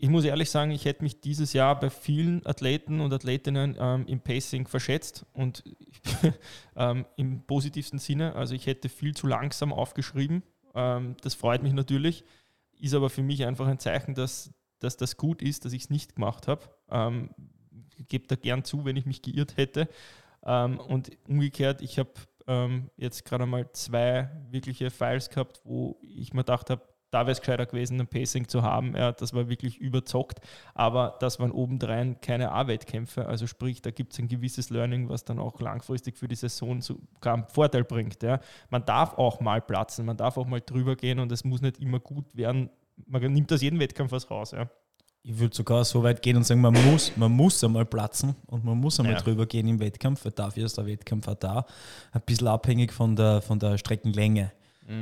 ich 0.00 0.08
muss 0.08 0.24
ehrlich 0.24 0.48
sagen, 0.48 0.70
ich 0.70 0.84
hätte 0.84 1.02
mich 1.02 1.20
dieses 1.20 1.52
Jahr 1.52 1.78
bei 1.78 1.90
vielen 1.90 2.46
Athleten 2.46 3.00
und 3.00 3.12
Athletinnen 3.12 3.76
ähm, 3.78 4.06
im 4.06 4.20
Pacing 4.20 4.68
verschätzt 4.68 5.26
und 5.32 5.64
ähm, 6.76 7.04
im 7.16 7.42
positivsten 7.42 7.98
Sinne. 7.98 8.34
Also 8.36 8.54
ich 8.54 8.66
hätte 8.66 8.88
viel 8.88 9.16
zu 9.16 9.26
langsam 9.26 9.72
aufgeschrieben. 9.72 10.44
Ähm, 10.78 11.16
das 11.22 11.34
freut 11.34 11.62
mich 11.62 11.72
natürlich, 11.72 12.24
ist 12.78 12.94
aber 12.94 13.10
für 13.10 13.22
mich 13.22 13.44
einfach 13.44 13.66
ein 13.66 13.80
Zeichen, 13.80 14.14
dass, 14.14 14.54
dass 14.78 14.96
das 14.96 15.16
gut 15.16 15.42
ist, 15.42 15.64
dass 15.64 15.72
ich 15.72 15.82
es 15.82 15.90
nicht 15.90 16.14
gemacht 16.14 16.46
habe. 16.46 16.70
Ähm, 16.88 17.30
gebe 18.08 18.28
da 18.28 18.36
gern 18.36 18.64
zu, 18.64 18.84
wenn 18.84 18.96
ich 18.96 19.06
mich 19.06 19.20
geirrt 19.22 19.56
hätte. 19.56 19.88
Ähm, 20.44 20.78
und 20.78 21.10
umgekehrt, 21.28 21.82
ich 21.82 21.98
habe 21.98 22.12
ähm, 22.46 22.90
jetzt 22.96 23.24
gerade 23.24 23.44
mal 23.44 23.70
zwei 23.72 24.30
wirkliche 24.50 24.90
Files 24.90 25.30
gehabt, 25.30 25.60
wo 25.64 25.98
ich 26.00 26.32
mir 26.32 26.42
gedacht 26.42 26.70
habe, 26.70 26.82
da 27.10 27.20
wäre 27.20 27.32
es 27.32 27.40
gescheiter 27.40 27.66
gewesen, 27.66 28.00
ein 28.00 28.06
Pacing 28.06 28.48
zu 28.48 28.62
haben. 28.62 28.94
Ja, 28.96 29.12
das 29.12 29.32
war 29.32 29.48
wirklich 29.48 29.78
überzockt, 29.78 30.40
aber 30.74 31.16
das 31.20 31.40
waren 31.40 31.50
obendrein 31.52 32.20
keine 32.20 32.52
A-Wettkämpfe. 32.52 33.26
Also 33.26 33.46
sprich, 33.46 33.80
da 33.82 33.90
gibt 33.90 34.12
es 34.12 34.18
ein 34.18 34.28
gewisses 34.28 34.70
Learning, 34.70 35.08
was 35.08 35.24
dann 35.24 35.38
auch 35.38 35.60
langfristig 35.60 36.16
für 36.18 36.28
die 36.28 36.34
Saison 36.34 36.82
sogar 36.82 37.34
einen 37.34 37.46
Vorteil 37.46 37.84
bringt. 37.84 38.22
Ja. 38.22 38.40
Man 38.70 38.84
darf 38.84 39.16
auch 39.16 39.40
mal 39.40 39.60
platzen, 39.60 40.04
man 40.06 40.16
darf 40.16 40.36
auch 40.36 40.46
mal 40.46 40.60
drüber 40.60 40.96
gehen 40.96 41.18
und 41.18 41.32
es 41.32 41.44
muss 41.44 41.60
nicht 41.62 41.78
immer 41.80 42.00
gut 42.00 42.36
werden. 42.36 42.70
Man 43.06 43.22
nimmt 43.32 43.52
aus 43.52 43.62
jedem 43.62 43.78
Wettkampf 43.80 44.12
was 44.12 44.30
raus. 44.30 44.50
Ja. 44.50 44.68
Ich 45.22 45.38
würde 45.38 45.54
sogar 45.54 45.84
so 45.84 46.02
weit 46.02 46.22
gehen 46.22 46.36
und 46.36 46.44
sagen, 46.44 46.60
man 46.60 46.74
muss, 46.90 47.16
man 47.16 47.32
muss 47.32 47.62
einmal 47.62 47.84
platzen 47.84 48.34
und 48.46 48.64
man 48.64 48.78
muss 48.78 48.98
einmal 48.98 49.14
Ja. 49.14 49.20
drüber 49.20 49.46
gehen 49.46 49.68
im 49.68 49.78
Wettkampf, 49.80 50.24
weil 50.24 50.32
dafür 50.32 50.64
ist 50.64 50.78
der 50.78 50.86
Wettkampf 50.86 51.28
auch 51.28 51.34
da. 51.34 51.66
Ein 52.12 52.22
bisschen 52.24 52.48
abhängig 52.48 52.92
von 52.92 53.14
der, 53.16 53.42
von 53.42 53.58
der 53.58 53.78
Streckenlänge. 53.78 54.52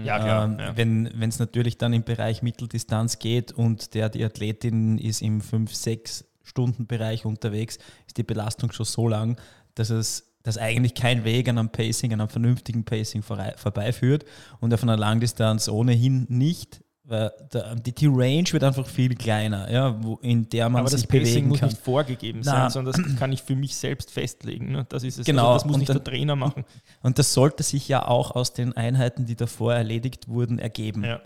Ja, 0.04 0.18
Ähm, 0.44 0.58
ja. 0.58 0.76
Wenn 0.76 1.22
es 1.22 1.38
natürlich 1.38 1.78
dann 1.78 1.92
im 1.92 2.02
Bereich 2.02 2.42
Mitteldistanz 2.42 3.18
geht 3.18 3.52
und 3.52 3.94
der, 3.94 4.08
die 4.08 4.24
Athletin 4.24 4.98
ist 4.98 5.22
im 5.22 5.40
5-6-Stunden-Bereich 5.40 7.24
unterwegs, 7.24 7.78
ist 8.06 8.16
die 8.16 8.24
Belastung 8.24 8.72
schon 8.72 8.86
so 8.86 9.08
lang, 9.08 9.40
dass 9.74 9.90
es 9.90 10.26
dass 10.42 10.58
eigentlich 10.58 10.94
kein 10.94 11.24
Weg 11.24 11.48
an 11.48 11.58
einem 11.58 11.70
Pacing, 11.70 12.12
an 12.12 12.20
einem 12.20 12.28
vernünftigen 12.28 12.84
Pacing 12.84 13.24
vorbeiführt 13.24 14.24
und 14.60 14.72
auf 14.72 14.84
einer 14.84 14.96
Langdistanz 14.96 15.68
ohnehin 15.68 16.24
nicht. 16.28 16.84
Weil 17.08 17.30
der, 17.52 17.76
die, 17.76 17.94
die 17.94 18.06
Range 18.06 18.50
wird 18.52 18.64
einfach 18.64 18.84
viel 18.84 19.14
kleiner, 19.14 19.70
ja, 19.70 19.96
wo, 20.02 20.16
in 20.22 20.48
der 20.48 20.68
man 20.68 20.80
Aber 20.80 20.90
das 20.90 21.00
sich 21.02 21.08
Pacing 21.08 21.24
bewegen 21.24 21.48
muss 21.48 21.60
kann. 21.60 21.68
nicht 21.68 21.80
vorgegeben 21.80 22.40
Na. 22.44 22.50
sein, 22.62 22.70
sondern 22.70 23.00
das 23.04 23.16
kann 23.16 23.30
ich 23.32 23.42
für 23.44 23.54
mich 23.54 23.76
selbst 23.76 24.10
festlegen. 24.10 24.72
Ne? 24.72 24.86
Das 24.88 25.04
ist 25.04 25.18
es. 25.20 25.24
Genau, 25.24 25.52
Also 25.52 25.54
das 25.54 25.64
muss 25.66 25.74
und 25.74 25.80
nicht 25.80 25.88
dann- 25.90 25.98
der 25.98 26.04
Trainer 26.04 26.34
machen. 26.34 26.64
Und 27.02 27.20
das 27.20 27.32
sollte 27.32 27.62
sich 27.62 27.86
ja 27.86 28.06
auch 28.08 28.32
aus 28.32 28.54
den 28.54 28.72
Einheiten, 28.76 29.24
die 29.24 29.36
davor 29.36 29.72
erledigt 29.74 30.26
wurden, 30.26 30.58
ergeben. 30.58 31.04
Ja. 31.04 31.20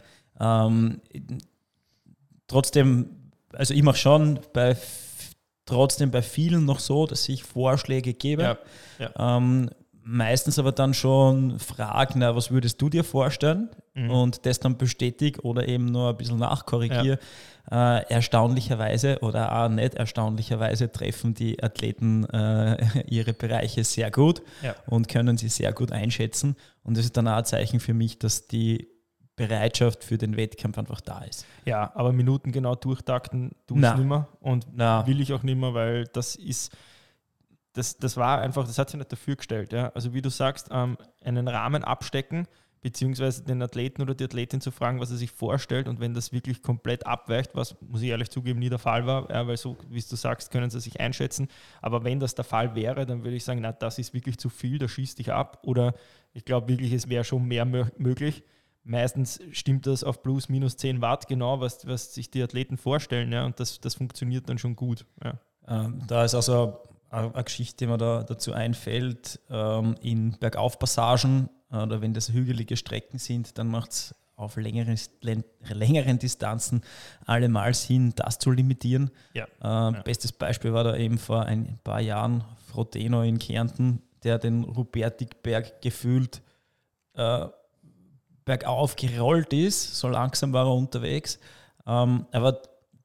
Ähm, 0.67 1.01
trotzdem, 2.47 3.11
also 3.53 3.75
ich 3.75 3.83
mache 3.83 3.97
schon 3.97 4.39
bei 4.53 4.77
trotzdem 5.67 6.11
bei 6.11 6.21
vielen 6.23 6.65
noch 6.65 6.81
so, 6.81 7.07
dass 7.07 7.29
ich 7.29 7.45
Vorschläge 7.45 8.13
gebe. 8.13 8.59
Ja, 8.99 9.37
Ähm, 9.39 9.71
meistens 10.03 10.59
aber 10.59 10.73
dann 10.73 10.95
schon 10.95 11.59
frage, 11.59 12.15
na, 12.17 12.35
was 12.35 12.51
würdest 12.51 12.81
du 12.81 12.89
dir 12.89 13.05
vorstellen? 13.05 13.69
Mhm. 13.95 14.11
Und 14.11 14.47
das 14.47 14.61
dann 14.61 14.77
bestätige 14.79 15.41
oder 15.43 15.69
eben 15.69 15.87
nur 15.87 16.11
ein 16.11 16.17
bisschen 16.17 16.39
nachkorrigiere. 16.39 17.19
Äh, 17.71 18.05
erstaunlicherweise 18.11 19.19
oder 19.21 19.53
auch 19.55 19.69
nicht 19.69 19.95
erstaunlicherweise 19.95 20.91
treffen 20.91 21.35
die 21.35 21.63
Athleten 21.63 22.25
äh, 22.31 23.05
ihre 23.09 23.33
Bereiche 23.33 23.85
sehr 23.85 24.11
gut 24.11 24.43
Ja. 24.63 24.75
und 24.87 25.09
können 25.09 25.37
sie 25.37 25.49
sehr 25.49 25.73
gut 25.73 25.93
einschätzen. 25.93 26.57
Und 26.83 26.97
das 26.97 27.05
ist 27.05 27.17
dann 27.17 27.29
auch 27.29 27.37
ein 27.37 27.45
Zeichen 27.45 27.79
für 27.81 27.95
mich, 27.95 28.19
dass 28.19 28.49
die 28.49 28.89
Bereitschaft 29.37 30.05
für 30.05 30.19
den 30.19 30.37
Wettkampf 30.37 30.77
einfach 30.79 31.01
da 31.01 31.21
ist. 31.21 31.47
Ja, 31.65 31.91
aber 31.95 32.13
Minuten 32.13 32.53
genau 32.53 32.75
durchtakten 32.75 33.53
tue 33.67 33.79
ich 33.79 33.95
nicht 33.95 34.07
mehr 34.09 34.29
und 34.41 34.67
Na, 34.75 35.07
will 35.07 35.21
ich 35.21 35.33
auch 35.33 35.43
nicht 35.43 35.57
mehr, 35.57 35.73
weil 35.73 36.05
das 36.13 36.35
ist, 36.37 36.73
das, 37.73 37.99
das 37.99 38.17
war 38.17 38.41
einfach, 38.41 38.67
das 38.67 38.79
hat 38.79 38.91
sich 38.91 38.99
nicht 38.99 39.13
dafür 39.13 39.37
gestellt. 39.37 39.73
Ja? 39.73 39.91
Also 39.91 40.13
wie 40.13 40.23
du 40.23 40.31
sagst, 40.31 40.69
ähm, 40.71 40.97
einen 41.25 41.49
Rahmen 41.49 41.85
abstecken, 41.85 42.47
beziehungsweise 42.81 43.45
den 43.45 43.63
Athleten 43.63 44.01
oder 44.03 44.15
die 44.15 44.25
Athletin 44.25 44.61
zu 44.61 44.71
fragen, 44.71 45.01
was 45.01 45.11
er 45.11 45.19
sich 45.19 45.31
vorstellt 45.31 45.87
und 45.87 46.01
wenn 46.01 46.15
das 46.15 46.33
wirklich 46.33 46.63
komplett 46.63 47.07
abweicht, 47.07 47.55
was, 47.55 47.77
muss 47.81 48.03
ich 48.03 48.09
ehrlich 48.09 48.31
zugeben, 48.31 48.59
nie 48.59 48.71
der 48.71 48.79
Fall 48.79 49.07
war, 49.07 49.31
ja, 49.31 49.47
weil 49.47 49.57
so, 49.57 49.77
wie 49.91 50.01
du 50.01 50.17
sagst, 50.17 50.51
können 50.51 50.71
sie 50.71 50.81
sich 50.81 50.99
einschätzen, 50.99 51.49
aber 51.83 52.05
wenn 52.05 52.21
das 52.21 52.35
der 52.35 52.45
Fall 52.45 52.75
wäre, 52.75 53.05
dann 53.05 53.23
würde 53.23 53.37
ich 53.37 53.45
sagen, 53.45 53.61
na, 53.61 53.73
das 53.73 53.99
ist 53.99 54.15
wirklich 54.15 54.39
zu 54.39 54.49
viel, 54.49 54.79
da 54.79 54.89
schießt 54.89 55.19
dich 55.19 55.31
ab 55.31 55.61
oder 55.63 55.95
ich 56.33 56.45
glaube 56.45 56.69
wirklich, 56.69 56.93
es 56.93 57.09
wäre 57.09 57.25
schon 57.25 57.45
mehr 57.45 57.65
mö 57.65 57.85
möglich. 57.99 58.45
Meistens 58.83 59.41
stimmt 59.53 59.87
das 59.87 60.03
auf 60.03 60.23
plus 60.23 60.49
minus 60.49 60.79
10 60.79 61.03
Watt 61.03 61.29
genau, 61.29 61.61
was, 61.61 61.87
was 61.87 62.15
sich 62.15 62.31
die 62.31 62.43
Athleten 62.43 62.79
vorstellen 62.79 63.31
ja, 63.31 63.45
und 63.45 63.61
das, 63.61 63.79
das 63.81 63.95
funktioniert 63.95 64.49
dann 64.49 64.57
schon 64.57 64.75
gut. 64.75 65.05
Ja. 65.23 65.39
Ähm, 65.69 66.03
da 66.07 66.25
ist 66.25 66.35
also 66.35 66.79
eine 67.11 67.45
Geschichte, 67.45 67.85
die 67.85 67.87
mir 67.91 67.99
da 67.99 68.23
dazu 68.23 68.53
einfällt, 68.53 69.41
ähm, 69.51 69.97
in 70.01 70.39
Bergaufpassagen 70.39 71.51
äh, 71.71 71.77
oder 71.77 72.01
wenn 72.01 72.15
das 72.15 72.33
hügelige 72.33 72.77
Strecken 72.77 73.19
sind, 73.19 73.59
dann 73.59 73.69
macht 73.69 73.91
es 73.93 74.15
auf 74.37 74.57
längeren, 74.57 74.99
längeren 75.69 76.19
Distanzen 76.19 76.83
allemal 77.27 77.75
Sinn, 77.75 78.15
das 78.17 78.39
zu 78.39 78.51
limitieren. 78.51 79.11
Ja. 79.35 79.91
Äh, 79.91 80.03
Bestes 80.03 80.33
Beispiel 80.33 80.73
war 80.73 80.85
da 80.85 80.97
eben 80.97 81.19
vor 81.19 81.45
ein 81.45 81.79
paar 81.85 82.01
Jahren 82.01 82.45
Frodeno 82.71 83.23
in 83.23 83.39
Kärnten, 83.39 84.03
der 84.23 84.39
den 84.39 84.65
Rupertikberg 84.65 85.83
gefühlt 85.83 86.41
äh, 87.15 87.47
bergauf 88.45 88.97
gerollt 88.97 89.53
ist. 89.53 89.97
So 89.97 90.09
langsam 90.09 90.53
war 90.53 90.67
er 90.67 90.75
unterwegs. 90.75 91.39
Ähm, 91.87 92.27
aber 92.33 92.63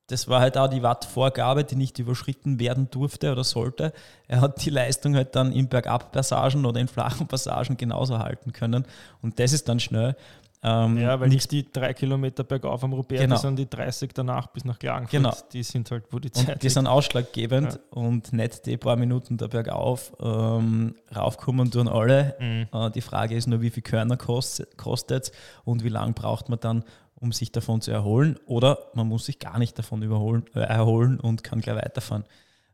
das 0.07 0.27
war 0.27 0.39
halt 0.39 0.57
auch 0.57 0.67
die 0.67 0.83
Wattvorgabe, 0.83 1.63
die 1.63 1.75
nicht 1.75 1.97
überschritten 1.99 2.59
werden 2.59 2.89
durfte 2.91 3.31
oder 3.31 3.43
sollte. 3.43 3.91
Er 4.27 4.41
hat 4.41 4.63
die 4.63 4.69
Leistung 4.69 5.15
halt 5.15 5.35
dann 5.35 5.51
in 5.51 5.67
Bergabpassagen 5.67 6.65
oder 6.65 6.79
in 6.79 6.87
flachen 6.87 7.27
Passagen 7.27 7.75
genauso 7.77 8.19
halten 8.19 8.53
können. 8.53 8.85
Und 9.21 9.39
das 9.39 9.51
ist 9.53 9.67
dann 9.67 9.79
schnell. 9.79 10.15
Ähm, 10.63 10.97
Ja, 10.97 11.19
weil 11.19 11.29
nicht, 11.29 11.51
die 11.51 11.71
drei 11.71 11.93
Kilometer 11.93 12.43
bergauf 12.43 12.83
am 12.83 12.93
Roberto, 12.93 13.21
Genau. 13.21 13.35
sondern 13.35 13.57
die 13.57 13.69
30 13.69 14.13
danach 14.15 14.47
bis 14.47 14.65
nach 14.65 14.79
Klagenfurt, 14.79 15.11
Genau. 15.11 15.33
die 15.53 15.61
sind 15.61 15.91
halt, 15.91 16.05
wo 16.11 16.17
die 16.17 16.31
Zeit 16.31 16.49
und 16.55 16.63
die 16.63 16.69
sind 16.69 16.87
ausschlaggebend 16.87 17.73
Ja. 17.73 17.79
und 17.91 18.33
nicht 18.33 18.65
die 18.65 18.77
paar 18.77 18.95
Minuten 18.95 19.37
da 19.37 19.45
bergauf. 19.45 20.13
Ähm, 20.19 20.95
raufkommen 21.15 21.69
tun 21.69 21.87
alle. 21.87 22.35
Mhm. 22.39 22.67
Äh, 22.73 22.89
die 22.91 23.01
Frage 23.01 23.35
ist 23.35 23.47
nur, 23.47 23.61
wie 23.61 23.69
viel 23.69 23.83
Körner 23.83 24.17
kostet 24.17 25.27
es 25.27 25.31
und 25.65 25.83
wie 25.83 25.89
lange 25.89 26.13
braucht 26.13 26.49
man 26.49 26.59
dann, 26.59 26.83
um 27.15 27.31
sich 27.31 27.51
davon 27.51 27.81
zu 27.81 27.91
erholen. 27.91 28.37
Oder 28.45 28.79
man 28.93 29.07
muss 29.07 29.25
sich 29.25 29.39
gar 29.39 29.59
nicht 29.59 29.77
davon 29.77 30.01
überholen, 30.01 30.45
äh, 30.53 30.59
erholen 30.59 31.19
und 31.19 31.43
kann 31.43 31.61
gleich 31.61 31.77
weiterfahren. 31.77 32.25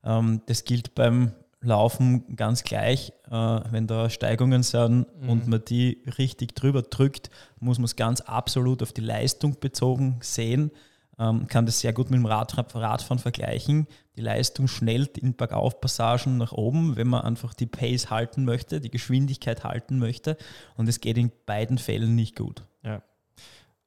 Ähm, 0.03 0.41
das 0.47 0.63
gilt 0.63 0.95
beim 0.95 1.33
Laufen 1.61 2.35
ganz 2.35 2.63
gleich. 2.63 3.13
Äh, 3.29 3.31
wenn 3.31 3.87
da 3.87 4.09
Steigungen 4.09 4.63
sind 4.63 5.05
und 5.27 5.47
man 5.47 5.63
die 5.63 6.03
richtig 6.17 6.55
drüber 6.55 6.81
drückt, 6.81 7.29
muss 7.59 7.77
man 7.77 7.85
es 7.85 7.95
ganz 7.95 8.21
absolut 8.21 8.81
auf 8.81 8.93
die 8.93 9.01
Leistung 9.01 9.59
bezogen 9.59 10.17
sehen. 10.21 10.71
Ähm, 11.19 11.45
kann 11.47 11.67
das 11.67 11.79
sehr 11.79 11.93
gut 11.93 12.09
mit 12.09 12.17
dem 12.17 12.25
Rad, 12.25 12.57
Radfahren 12.57 13.19
vergleichen. 13.19 13.85
Die 14.15 14.21
Leistung 14.21 14.67
schnellt 14.67 15.19
in 15.19 15.35
Bergaufpassagen 15.35 16.37
nach 16.37 16.51
oben, 16.51 16.95
wenn 16.95 17.07
man 17.07 17.21
einfach 17.21 17.53
die 17.53 17.67
Pace 17.67 18.09
halten 18.09 18.43
möchte, 18.43 18.81
die 18.81 18.89
Geschwindigkeit 18.89 19.63
halten 19.63 19.99
möchte. 19.99 20.37
Und 20.77 20.89
es 20.89 20.99
geht 20.99 21.19
in 21.19 21.31
beiden 21.45 21.77
Fällen 21.77 22.15
nicht 22.15 22.35
gut. 22.35 22.63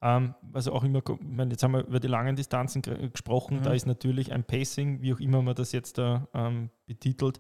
Ähm, 0.07 0.35
was 0.43 0.69
auch 0.69 0.85
immer, 0.85 0.99
ich 0.99 1.27
meine, 1.27 1.53
jetzt 1.53 1.63
haben 1.63 1.73
wir 1.73 1.87
über 1.87 1.99
die 1.99 2.09
langen 2.09 2.37
Distanzen 2.37 2.83
gesprochen, 2.83 3.59
Mhm. 3.59 3.63
da 3.63 3.73
ist 3.73 3.87
natürlich 3.87 4.33
ein 4.33 4.45
Pacing, 4.45 5.01
wie 5.01 5.15
auch 5.15 5.19
immer 5.19 5.41
man 5.41 5.55
das 5.55 5.73
jetzt 5.73 5.97
da 5.97 6.29
ähm, 6.35 6.69
betitelt, 6.85 7.39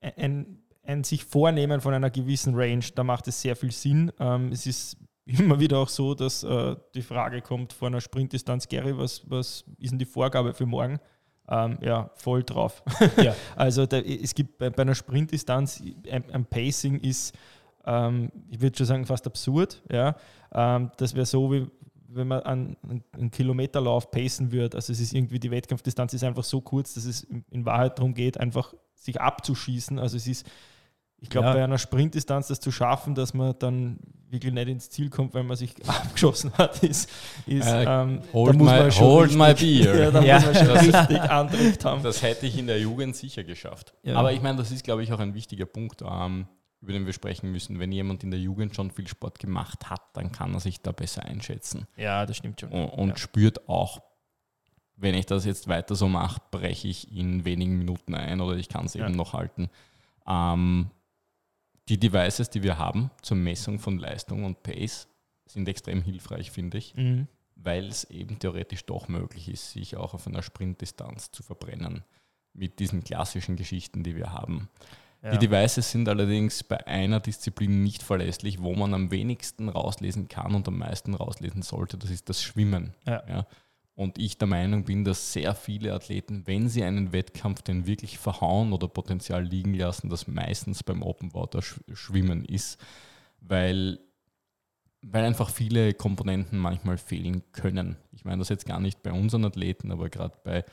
ein, 0.00 0.62
ein 0.84 1.04
sich 1.04 1.24
Vornehmen 1.24 1.80
von 1.82 1.94
einer 1.94 2.10
gewissen 2.10 2.54
Range, 2.54 2.84
da 2.94 3.04
macht 3.04 3.28
es 3.28 3.40
sehr 3.42 3.54
viel 3.56 3.70
Sinn. 3.72 4.10
Ähm, 4.18 4.50
es 4.52 4.66
ist 4.66 4.96
immer 5.26 5.60
wieder 5.60 5.78
auch 5.78 5.88
so, 5.88 6.14
dass 6.14 6.42
äh, 6.44 6.76
die 6.94 7.02
Frage 7.02 7.42
kommt 7.42 7.72
vor 7.72 7.88
einer 7.88 8.00
Sprintdistanz, 8.00 8.66
Gary, 8.66 8.96
was, 8.96 9.28
was 9.30 9.64
ist 9.78 9.90
denn 9.90 9.98
die 9.98 10.06
Vorgabe 10.06 10.54
für 10.54 10.66
morgen? 10.66 10.98
Ähm, 11.48 11.76
ja, 11.82 12.10
voll 12.14 12.42
drauf. 12.42 12.82
Ja. 13.22 13.34
Also 13.56 13.84
da, 13.84 13.98
es 13.98 14.34
gibt 14.34 14.58
bei, 14.58 14.70
bei 14.70 14.82
einer 14.82 14.94
Sprintdistanz 14.94 15.82
ein, 16.10 16.30
ein 16.30 16.46
Pacing 16.46 16.98
ist, 17.00 17.36
ähm, 17.86 18.30
ich 18.48 18.60
würde 18.60 18.76
schon 18.76 18.86
sagen, 18.86 19.06
fast 19.06 19.26
absurd. 19.26 19.82
Ja? 19.90 20.16
Ähm, 20.52 20.90
das 20.96 21.14
wäre 21.14 21.26
so, 21.26 21.50
wie 21.52 21.66
wenn 22.14 22.28
man 22.28 22.42
einen, 22.42 22.76
einen- 23.16 23.30
Kilometerlauf 23.30 24.10
pacen 24.10 24.52
würde. 24.52 24.76
Also 24.76 24.92
es 24.92 25.00
ist 25.00 25.14
irgendwie, 25.14 25.38
die 25.38 25.50
Wettkampfdistanz 25.50 26.12
ist 26.12 26.24
einfach 26.24 26.44
so 26.44 26.60
kurz, 26.60 26.92
dass 26.94 27.06
es 27.06 27.22
in, 27.50 27.64
Wahrheit 27.64 27.98
darum 27.98 28.12
geht, 28.12 28.38
einfach 28.38 28.74
sich 28.94 29.18
abzuschießen. 29.20 29.98
Also 29.98 30.18
es 30.18 30.26
ist, 30.26 30.46
ich 31.18 31.30
glaube, 31.30 31.46
Ja. 31.48 31.54
bei 31.54 31.64
einer 31.64 31.78
Sprintdistanz 31.78 32.48
das 32.48 32.60
zu 32.60 32.70
schaffen, 32.70 33.14
dass 33.14 33.32
man 33.32 33.54
dann 33.58 33.98
wirklich 34.28 34.52
nicht 34.52 34.68
ins 34.68 34.90
Ziel 34.90 35.08
kommt, 35.08 35.32
weil 35.32 35.42
man 35.42 35.56
sich 35.56 35.74
abgeschossen 35.88 36.52
hat, 36.58 36.82
ist, 36.82 37.08
ist 37.46 37.66
Äh, 37.66 37.84
ähm, 37.86 38.20
hold 38.34 38.56
my- 38.58 38.64
man 38.64 38.92
schon 38.92 39.06
hold 39.06 39.34
my 39.34 39.44
richtig, 39.46 39.84
beer. 39.84 39.94
Ja, 40.04 40.10
da 40.10 40.22
Ja. 40.22 40.34
muss 40.36 40.44
man 40.46 40.54
schon 40.54 40.66
Das- 40.68 40.82
richtig 41.08 41.20
Antrieb 41.22 41.84
haben. 41.84 42.02
Das 42.02 42.22
hätte 42.22 42.46
ich 42.46 42.58
in 42.58 42.66
der 42.66 42.78
Jugend 42.78 43.16
sicher 43.16 43.42
geschafft. 43.42 43.94
Ja. 44.02 44.16
Aber 44.16 44.32
ich 44.34 44.42
meine, 44.42 44.58
das 44.58 44.70
ist, 44.70 44.84
glaube 44.84 45.02
ich, 45.02 45.12
auch 45.14 45.18
ein 45.20 45.32
wichtiger 45.32 45.64
Punkt, 45.66 46.02
ähm, 46.06 46.46
über 46.82 46.92
den 46.92 47.06
wir 47.06 47.12
sprechen 47.14 47.50
müssen. 47.52 47.78
Wenn 47.78 47.92
jemand 47.92 48.22
in 48.24 48.30
der 48.30 48.40
Jugend 48.40 48.74
schon 48.76 48.90
viel 48.90 49.06
Sport 49.08 49.38
gemacht 49.38 49.88
hat, 49.88 50.02
dann 50.14 50.30
kann 50.32 50.52
er 50.52 50.60
sich 50.60 50.82
da 50.82 50.92
besser 50.92 51.24
einschätzen 51.24 51.86
Ja, 51.96 52.26
das 52.26 52.36
stimmt 52.36 52.60
schon. 52.60 52.70
und, 52.70 52.88
und 52.90 53.08
ja. 53.10 53.16
spürt 53.16 53.68
auch, 53.68 54.02
wenn 54.96 55.14
ich 55.14 55.26
das 55.26 55.44
jetzt 55.44 55.68
weiter 55.68 55.94
so 55.94 56.08
mache, 56.08 56.40
breche 56.50 56.88
ich 56.88 57.10
in 57.16 57.44
wenigen 57.44 57.78
Minuten 57.78 58.14
ein 58.14 58.40
oder 58.40 58.56
ich 58.56 58.68
kann 58.68 58.84
es 58.86 58.94
Ja. 58.94 59.06
eben 59.06 59.14
noch 59.16 59.32
halten. 59.32 59.70
Ähm, 60.26 60.90
die 61.88 61.98
Devices, 61.98 62.50
die 62.50 62.62
wir 62.62 62.78
haben 62.78 63.10
zur 63.22 63.36
Messung 63.36 63.78
von 63.78 63.98
Leistung 63.98 64.44
und 64.44 64.62
Pace, 64.62 65.08
sind 65.46 65.68
extrem 65.68 66.02
hilfreich, 66.02 66.50
finde 66.50 66.78
ich 66.78 66.94
Mhm. 66.94 67.26
weil 67.56 67.86
es 67.86 68.04
eben 68.04 68.38
theoretisch 68.38 68.84
doch 68.86 69.08
möglich 69.08 69.48
ist, 69.48 69.70
sich 69.72 69.96
auch 69.96 70.14
auf 70.14 70.26
einer 70.26 70.42
Sprintdistanz 70.42 71.30
zu 71.30 71.42
verbrennen 71.42 72.04
mit 72.54 72.78
diesen 72.80 73.02
klassischen 73.04 73.56
Geschichten, 73.56 74.02
die 74.02 74.14
wir 74.16 74.32
haben. 74.32 74.68
Ja. 75.22 75.30
Die 75.30 75.38
Devices 75.46 75.90
sind 75.90 76.08
allerdings 76.08 76.64
bei 76.64 76.84
einer 76.86 77.20
Disziplin 77.20 77.82
nicht 77.84 78.02
verlässlich, 78.02 78.60
wo 78.60 78.74
man 78.74 78.92
am 78.92 79.12
wenigsten 79.12 79.68
rauslesen 79.68 80.26
kann 80.26 80.54
und 80.54 80.66
am 80.66 80.78
meisten 80.78 81.14
rauslesen 81.14 81.62
sollte, 81.62 81.96
das 81.96 82.10
ist 82.10 82.28
das 82.28 82.42
Schwimmen. 82.42 82.94
Ja. 83.06 83.46
Und 83.94 84.18
ich 84.18 84.38
der 84.38 84.48
Meinung 84.48 84.84
bin, 84.84 85.04
dass 85.04 85.32
sehr 85.32 85.54
viele 85.54 85.92
Athleten, 85.92 86.46
wenn 86.46 86.68
sie 86.68 86.82
einen 86.82 87.12
Wettkampf 87.12 87.62
den 87.62 87.86
wirklich 87.86 88.18
verhauen 88.18 88.72
oder 88.72 88.88
Potenzial 88.88 89.44
liegen 89.44 89.74
lassen, 89.74 90.08
das 90.08 90.26
meistens 90.26 90.82
beim 90.82 91.02
Open 91.02 91.34
Water 91.34 91.60
Sch- 91.60 91.80
Schwimmen 91.94 92.44
ist, 92.44 92.80
weil, 93.40 94.00
weil 95.02 95.24
einfach 95.24 95.50
viele 95.50 95.92
Komponenten 95.94 96.58
manchmal 96.58 96.96
fehlen 96.96 97.42
können. 97.52 97.96
Ich 98.12 98.24
meine 98.24 98.38
das 98.38 98.48
jetzt 98.48 98.66
gar 98.66 98.80
nicht 98.80 99.02
bei 99.02 99.12
unseren 99.12 99.44
Athleten, 99.44 99.92
aber 99.92 100.08
gerade 100.08 100.36
bei 100.42 100.64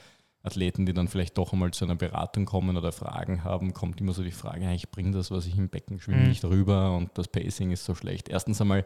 Athleten, 0.42 0.86
die 0.86 0.94
dann 0.94 1.08
vielleicht 1.10 1.38
doch 1.38 1.52
einmal 1.54 1.72
zu 1.72 1.86
einer 1.86 1.96
Beratung 1.96 2.46
kommen 2.46 2.78
oder 2.78 2.92
Fragen 2.92 3.44
haben, 3.44 3.74
kommt 3.74 4.00
immer 4.00 4.14
so 4.14 4.24
die 4.24 4.32
Frage, 4.32 4.64
"Ja, 4.64 4.72
ich 4.72 4.90
bringe 4.90 5.12
das, 5.12 5.32
was 5.32 5.46
ich 5.46 5.58
im 5.58 5.70
Becken 5.70 6.00
schwimme, 6.00 6.22
Mhm. 6.22 6.30
nicht 6.30 6.46
rüber 6.46 6.96
und 6.96 7.18
das 7.18 7.28
Pacing 7.28 7.72
ist 7.72 7.84
so 7.86 7.94
schlecht. 7.96 8.30
Erstens 8.30 8.62
einmal 8.62 8.86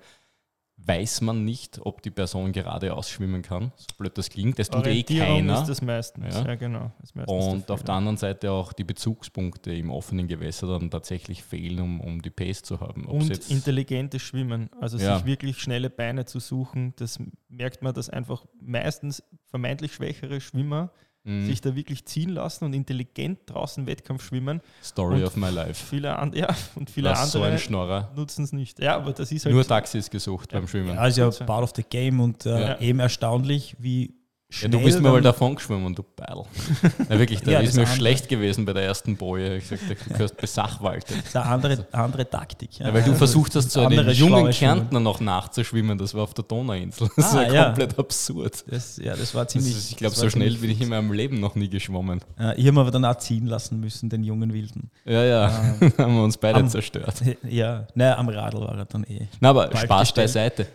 weiß 0.77 1.22
man 1.22 1.45
nicht, 1.45 1.79
ob 1.83 2.01
die 2.01 2.10
Person 2.10 2.51
geradeaus 2.51 3.07
schwimmen 3.07 3.43
kann, 3.43 3.72
so 3.75 3.86
blöd 3.98 4.17
das 4.17 4.29
klingt, 4.31 4.57
das 4.57 4.69
tut 4.69 4.86
eh 4.88 5.03
keiner. 5.03 5.62
ist 5.62 5.67
das 5.67 5.81
meistens. 5.83 6.33
Ja. 6.33 6.45
Ja, 6.48 6.55
genau. 6.55 6.91
ist 7.03 7.15
meistens 7.15 7.45
Und 7.45 7.69
der 7.69 7.74
auf 7.75 7.83
der 7.83 7.93
anderen 7.93 8.17
Seite 8.17 8.51
auch 8.51 8.74
die 8.74 8.83
Bezugspunkte 8.83 9.72
im 9.72 9.91
offenen 9.91 10.27
Gewässer 10.27 10.67
dann 10.67 10.89
tatsächlich 10.89 11.43
fehlen, 11.43 11.79
um, 11.79 12.01
um 12.01 12.22
die 12.24 12.31
Pace 12.31 12.63
zu 12.63 12.79
haben. 12.81 13.05
Ob's 13.07 13.29
Und 13.29 13.51
intelligentes 13.51 14.24
Schwimmen, 14.24 14.72
also 14.81 14.98
Ja. 14.98 15.17
sich 15.17 15.25
wirklich 15.25 15.60
schnelle 15.60 15.91
Beine 15.91 16.25
zu 16.25 16.39
suchen, 16.39 16.93
das 16.98 17.19
merkt 17.48 17.83
man, 17.83 17.93
dass 17.93 18.10
einfach 18.10 18.43
meistens 18.60 19.24
vermeintlich 19.45 19.93
schwächere 19.93 20.41
Schwimmer 20.41 20.91
Mhm. 21.25 21.46
sich 21.46 21.62
da 21.62 21.74
wirklich 21.75 22.03
ziehen 22.06 22.30
lassen 22.30 22.65
und 22.65 22.74
intelligent 22.74 23.39
draußen 23.46 23.88
Wettkampf 23.88 24.25
schwimmen. 24.25 24.60
Story 24.84 25.18
und 25.18 25.24
of 25.24 25.36
my 25.38 25.50
life. 25.50 25.86
Viele, 25.86 26.18
an, 26.18 26.34
ja, 26.34 26.53
und 26.75 26.89
viele 26.89 27.15
so 27.15 27.39
ein 27.39 27.46
andere 27.46 27.60
Schnorrer. 27.60 28.12
nutzen 28.15 28.44
es 28.44 28.51
nicht. 28.51 28.80
Ja, 28.80 28.98
aber 28.98 29.13
das 29.13 29.32
ist 29.32 29.46
halt 29.46 29.56
Nur 29.56 29.65
Taxis 29.65 30.10
gesucht 30.10 30.51
Ja. 30.51 30.60
beim 30.60 30.68
Schwimmen. 30.68 30.96
Ja, 30.96 31.08
ist 31.08 31.18
ja 31.18 31.30
part 31.30 31.63
of 31.63 31.72
the 31.75 31.84
game 31.89 32.20
und 32.20 32.46
äh, 32.46 32.60
Ja. 32.62 32.80
eben 32.80 33.00
erstaunlich, 33.00 33.75
wie 33.80 34.13
Ja, 34.62 34.67
du 34.67 34.79
bist 34.81 35.01
mir 35.01 35.10
mal 35.10 35.22
davon 35.22 35.55
geschwommen, 35.55 35.95
du 35.95 36.03
Beil. 36.15 36.43
Ja, 37.10 37.17
wirklich, 37.19 37.41
da 37.41 37.51
Ja, 37.51 37.60
ist 37.60 37.69
das 37.69 37.75
mir 37.75 37.81
andere- 37.83 37.95
schlecht 37.98 38.29
gewesen 38.29 38.65
bei 38.65 38.74
der 38.74 38.83
ersten 38.83 39.17
Boje. 39.17 39.57
Ich 39.57 39.67
sagte, 39.67 39.95
du 39.95 40.13
gehörst 40.13 40.38
besachwaltet. 40.38 41.17
Das 41.17 41.25
ist 41.27 41.36
eine 41.36 41.45
andere, 41.45 41.88
andere 41.91 42.29
Taktik. 42.29 42.77
Ja, 42.79 42.93
weil 42.93 43.03
du 43.03 43.13
versucht 43.15 43.55
hast, 43.55 43.72
so 43.72 43.79
einen 43.81 43.98
Andere 44.00 44.12
jungen 44.13 44.51
Kärntner 44.51 45.00
noch 45.00 45.19
nachzuschwimmen. 45.19 45.98
Das 45.98 46.13
war 46.13 46.24
auf 46.24 46.33
der 46.33 46.43
Donauinsel. 46.43 47.10
Das 47.15 47.33
Ah, 47.36 47.43
ja. 47.51 47.65
komplett 47.65 47.98
absurd. 47.98 48.63
Das, 48.67 48.98
ja, 48.98 49.15
das 49.15 49.33
war 49.33 49.45
Das 49.45 49.53
ziemlich. 49.53 49.75
ist, 49.75 49.89
ich 49.91 49.98
glaube, 49.98 50.12
das 50.12 50.19
so 50.19 50.24
war 50.25 50.31
schnell 50.31 50.53
bin 50.55 50.69
ich 50.69 50.81
in 50.81 50.89
meinem 50.89 51.12
Leben 51.13 51.39
noch 51.39 51.55
nie 51.55 51.69
geschwommen. 51.69 52.22
Ich 52.55 52.67
habe 52.67 52.79
aber 52.79 52.91
dann 52.91 53.05
auch 53.05 53.17
ziehen 53.17 53.48
lassen 53.48 53.79
müssen, 53.79 54.10
den 54.10 54.24
jungen 54.24 54.53
Wilden. 54.53 54.91
Ja, 55.05 55.24
ja, 55.24 55.51
haben 55.98 56.15
wir 56.15 56.24
uns 56.24 56.38
beide 56.38 56.60
Am- 56.60 56.69
zerstört. 56.69 57.15
Ja, 57.50 57.88
naja, 57.95 58.17
am 58.17 58.29
Radl 58.29 58.60
war 58.62 58.77
er 58.77 58.86
dann 58.86 59.03
eh. 59.05 59.27
Na, 59.39 59.50
aber 59.50 59.75
Spaß 59.75 60.01
gestellt. 60.13 60.15
beiseite. 60.27 60.67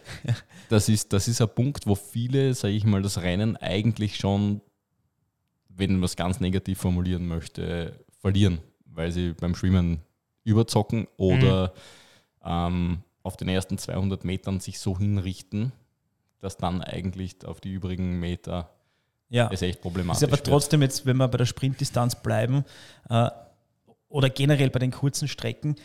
Das 0.68 0.88
ist, 0.88 1.12
das 1.12 1.28
ist 1.28 1.40
ein 1.40 1.48
Punkt, 1.48 1.86
wo 1.86 1.94
viele, 1.94 2.52
sage 2.54 2.74
ich 2.74 2.84
mal, 2.84 3.00
das 3.00 3.22
Rennen 3.22 3.56
eigentlich 3.68 4.16
schon, 4.16 4.60
wenn 5.68 5.94
man 5.94 6.04
es 6.04 6.16
ganz 6.16 6.40
negativ 6.40 6.78
formulieren 6.78 7.28
möchte, 7.28 8.04
verlieren, 8.20 8.58
weil 8.86 9.12
sie 9.12 9.32
beim 9.32 9.54
Schwimmen 9.54 10.00
überzocken 10.44 11.06
oder 11.16 11.72
ähm, 12.44 13.02
auf 13.22 13.36
den 13.36 13.48
ersten 13.48 13.78
200 13.78 14.24
Metern 14.24 14.60
sich 14.60 14.78
so 14.78 14.98
hinrichten, 14.98 15.72
dass 16.40 16.56
dann 16.56 16.82
eigentlich 16.82 17.44
auf 17.44 17.60
die 17.60 17.72
übrigen 17.72 18.18
Meter 18.18 18.70
Ja. 19.28 19.50
es 19.52 19.62
echt 19.62 19.82
problematisch 19.82 20.22
Ist 20.22 20.28
aber 20.32 20.42
trotzdem 20.42 20.82
jetzt, 20.82 21.04
wenn 21.04 21.16
wir 21.18 21.28
bei 21.28 21.38
der 21.38 21.46
Sprintdistanz 21.46 22.22
bleiben 22.22 22.64
äh, 23.10 23.28
oder 24.08 24.30
generell 24.30 24.70
bei 24.70 24.78
den 24.78 24.90
kurzen 24.90 25.28
Strecken, 25.28 25.76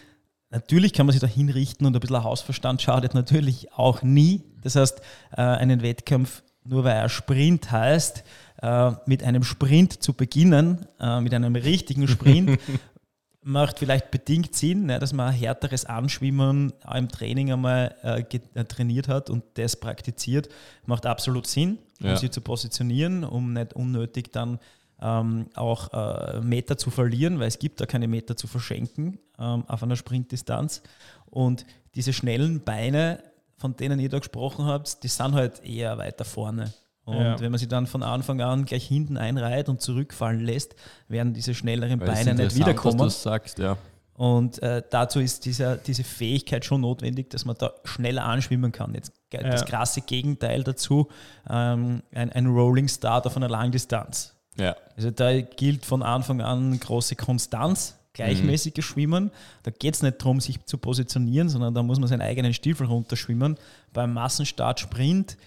natürlich 0.49 0.93
kann 0.93 1.05
man 1.05 1.11
sich 1.11 1.21
da 1.21 1.27
hinrichten 1.27 1.85
und 1.85 1.95
ein 1.95 1.99
bisschen 1.99 2.23
Hausverstand 2.23 2.81
schadet 2.81 3.13
natürlich 3.13 3.73
auch 3.73 4.01
nie. 4.01 4.43
Das 4.61 4.75
heißt, 4.75 5.01
äh, 5.31 5.41
einen 5.41 5.81
Wettkampf, 5.81 6.43
nur 6.65 6.83
weil 6.83 6.95
er 6.95 7.09
Sprint 7.09 7.71
heißt, 7.71 8.23
äh, 8.61 8.91
mit 9.05 9.23
einem 9.23 9.43
Sprint 9.43 10.01
zu 10.01 10.13
beginnen, 10.13 10.85
äh, 10.99 11.19
mit 11.21 11.33
einem 11.33 11.55
richtigen 11.55 12.07
Sprint, 12.07 12.59
macht 13.45 13.79
vielleicht 13.79 14.09
bedingt 14.09 14.55
Sinn, 14.55 14.85
ne, 14.85 14.99
dass 14.99 15.11
man 15.11 15.27
ein 15.29 15.33
härteres 15.33 15.83
Anschwimmen 15.85 16.71
im 16.95 17.09
Training 17.09 17.51
einmal 17.51 17.93
äh, 18.01 18.21
äh, 18.53 18.63
trainiert 18.63 19.09
hat 19.09 19.29
und 19.29 19.43
das 19.55 19.75
praktiziert. 19.75 20.47
Macht 20.85 21.05
absolut 21.05 21.45
Sinn, 21.47 21.77
um 21.99 22.07
Ja. 22.07 22.15
sich 22.15 22.31
zu 22.31 22.39
positionieren, 22.41 23.25
um 23.25 23.51
nicht 23.51 23.73
unnötig 23.73 24.31
dann 24.31 24.59
ähm, 25.01 25.47
auch 25.55 25.91
äh, 25.91 26.39
Meter 26.39 26.77
zu 26.77 26.89
verlieren, 26.89 27.37
weil 27.39 27.47
es 27.49 27.59
gibt 27.59 27.81
da 27.81 27.85
keine 27.85 28.07
Meter 28.07 28.37
zu 28.37 28.47
verschenken 28.47 29.19
ähm, 29.37 29.65
auf 29.67 29.83
einer 29.83 29.97
Sprintdistanz. 29.97 30.81
Und 31.25 31.65
diese 31.95 32.13
schnellen 32.13 32.63
Beine, 32.63 33.21
von 33.57 33.75
denen 33.75 33.99
ihr 33.99 34.09
da 34.09 34.19
gesprochen 34.19 34.65
habt, 34.65 35.03
die 35.03 35.07
sind 35.07 35.33
halt 35.33 35.63
eher 35.63 35.97
weiter 35.97 36.25
vorne. 36.25 36.73
Und 37.05 37.17
Ja. 37.17 37.39
wenn 37.39 37.51
man 37.51 37.59
sie 37.59 37.67
dann 37.67 37.85
von 37.85 38.01
Anfang 38.01 38.39
an 38.41 38.63
gleich 38.65 38.87
hinten 38.87 39.17
einreiht 39.17 39.67
und 39.67 39.81
zurückfallen 39.81 40.39
lässt, 40.39 40.75
werden 41.09 41.33
diese 41.33 41.53
schnelleren 41.53 41.99
Weil 41.99 42.07
Beine 42.07 42.33
nicht 42.35 42.55
wiederkommen. 42.55 42.97
Dass 42.99 43.21
du 43.23 43.29
sagst, 43.29 43.59
ja. 43.59 43.77
Und 44.15 44.61
äh, 44.61 44.83
dazu 44.89 45.19
ist 45.19 45.43
dieser, 45.45 45.75
diese 45.75 46.03
Fähigkeit 46.03 46.63
schon 46.63 46.81
notwendig, 46.81 47.29
dass 47.31 47.45
man 47.45 47.55
da 47.57 47.71
schneller 47.83 48.23
anschwimmen 48.25 48.71
kann. 48.71 48.93
Jetzt 48.93 49.11
ge- 49.31 49.41
das 49.43 49.61
Ja. 49.61 49.67
krasse 49.67 50.01
Gegenteil 50.01 50.63
dazu, 50.63 51.07
ähm, 51.49 52.03
ein, 52.13 52.31
ein 52.31 52.45
Rolling 52.47 52.87
Start 52.87 53.25
auf 53.25 53.35
einer 53.35 53.49
Langdistanz. 53.49 54.33
ja. 54.55 54.75
Also 54.95 55.09
da 55.09 55.41
gilt 55.41 55.83
von 55.83 56.03
Anfang 56.03 56.41
an 56.41 56.79
große 56.79 57.15
Konstanz, 57.15 57.95
gleichmäßiges 58.13 58.85
Schwimmen. 58.85 59.31
Da 59.63 59.71
geht 59.71 59.95
es 59.95 60.03
nicht 60.03 60.21
darum, 60.21 60.39
sich 60.39 60.63
zu 60.65 60.77
positionieren, 60.77 61.49
sondern 61.49 61.73
da 61.73 61.83
muss 61.83 61.99
man 61.99 62.07
seinen 62.07 62.21
eigenen 62.21 62.53
Stiefel 62.53 62.87
runterschwimmen. 62.87 63.57
Beim 63.91 64.13
Massenstart 64.13 64.79
Sprint 64.79 65.37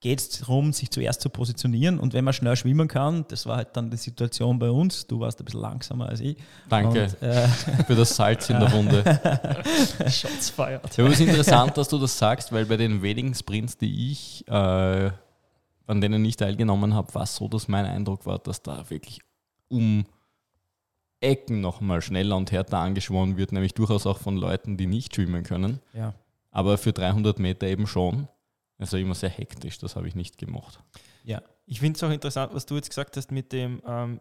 geht 0.00 0.20
es 0.20 0.28
darum, 0.40 0.72
sich 0.72 0.90
zuerst 0.90 1.20
zu 1.20 1.28
positionieren. 1.28 1.98
Und 1.98 2.14
wenn 2.14 2.24
man 2.24 2.32
schnell 2.32 2.54
schwimmen 2.56 2.86
kann, 2.86 3.24
das 3.28 3.46
war 3.46 3.56
halt 3.56 3.68
dann 3.72 3.90
die 3.90 3.96
Situation 3.96 4.58
bei 4.58 4.70
uns, 4.70 5.06
du 5.06 5.20
warst 5.20 5.40
ein 5.40 5.44
bisschen 5.44 5.60
langsamer 5.60 6.08
als 6.08 6.20
ich. 6.20 6.36
Danke 6.68 7.04
Und, 7.04 7.22
äh, 7.22 7.48
für 7.86 7.94
das 7.94 8.14
Salz 8.14 8.48
in 8.50 8.60
der 8.60 8.72
Wunde. 8.72 9.02
Shots 10.08 10.50
feiert. 10.50 10.96
Ja, 10.96 11.04
aber 11.04 11.12
es 11.12 11.20
ist 11.20 11.26
interessant, 11.26 11.76
dass 11.76 11.88
du 11.88 11.98
das 11.98 12.16
sagst, 12.16 12.52
weil 12.52 12.66
bei 12.66 12.76
den 12.76 13.02
wenigen 13.02 13.34
Sprints, 13.34 13.76
die 13.76 14.12
ich, 14.12 14.46
äh, 14.46 14.52
an 14.52 16.00
denen 16.00 16.24
ich 16.24 16.36
teilgenommen 16.36 16.94
habe, 16.94 17.12
war 17.14 17.22
es 17.22 17.34
so, 17.34 17.48
dass 17.48 17.66
mein 17.66 17.86
Eindruck 17.86 18.24
war, 18.24 18.38
dass 18.38 18.62
da 18.62 18.88
wirklich 18.90 19.20
um 19.68 20.04
Ecken 21.20 21.60
nochmal 21.60 22.00
schneller 22.02 22.36
und 22.36 22.52
härter 22.52 22.78
angeschwommen 22.78 23.36
wird, 23.36 23.52
nämlich 23.52 23.74
durchaus 23.74 24.06
auch 24.06 24.18
von 24.18 24.36
Leuten, 24.36 24.76
die 24.76 24.86
nicht 24.86 25.14
schwimmen 25.14 25.42
können, 25.42 25.80
ja. 25.92 26.14
aber 26.50 26.78
für 26.78 26.92
300 26.92 27.38
Meter 27.38 27.66
eben 27.66 27.86
schon. 27.86 28.28
Also 28.78 28.96
immer 28.96 29.14
sehr 29.16 29.30
hektisch, 29.30 29.78
das 29.78 29.96
habe 29.96 30.06
ich 30.06 30.14
nicht 30.14 30.38
gemacht. 30.38 30.78
ja. 31.24 31.42
Ich 31.70 31.80
finde 31.80 31.98
es 31.98 32.02
auch 32.02 32.10
interessant, 32.10 32.54
was 32.54 32.64
du 32.64 32.76
jetzt 32.76 32.88
gesagt 32.88 33.14
hast 33.18 33.30
mit 33.30 33.52
dem, 33.52 33.82
ähm, 33.86 34.20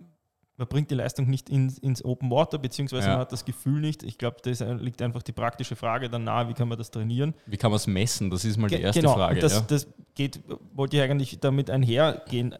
man 0.58 0.68
bringt 0.68 0.92
die 0.92 0.96
Leistung 0.96 1.30
nicht 1.30 1.50
ins, 1.50 1.78
ins 1.78 2.04
Open 2.04 2.30
Water, 2.30 2.58
beziehungsweise 2.58 3.06
Ja. 3.08 3.12
man 3.14 3.20
hat 3.22 3.32
das 3.32 3.46
Gefühl 3.46 3.80
nicht. 3.80 4.04
Ich 4.04 4.18
glaube, 4.18 4.38
da 4.44 4.50
ist- 4.50 4.60
liegt 4.82 5.02
einfach 5.02 5.22
die 5.24 5.32
praktische 5.32 5.78
Frage 5.78 6.10
dann 6.10 6.26
nahe, 6.26 6.50
wie 6.50 6.54
kann 6.54 6.68
man 6.68 6.78
das 6.78 6.92
trainieren. 6.92 7.34
Wie 7.46 7.56
kann 7.56 7.72
man 7.72 7.78
es 7.78 7.88
messen? 7.88 8.30
Das 8.32 8.44
ist 8.44 8.58
mal 8.58 8.68
die 8.68 8.76
Ge- 8.76 8.84
erste 8.84 9.00
genau, 9.00 9.14
Frage. 9.14 9.40
das, 9.40 9.54
ja. 9.54 9.62
das 9.62 9.88
geht, 10.16 10.42
wollte 10.74 10.98
ich 10.98 11.04
eigentlich 11.04 11.40
damit 11.40 11.70
einhergehen. 11.70 12.56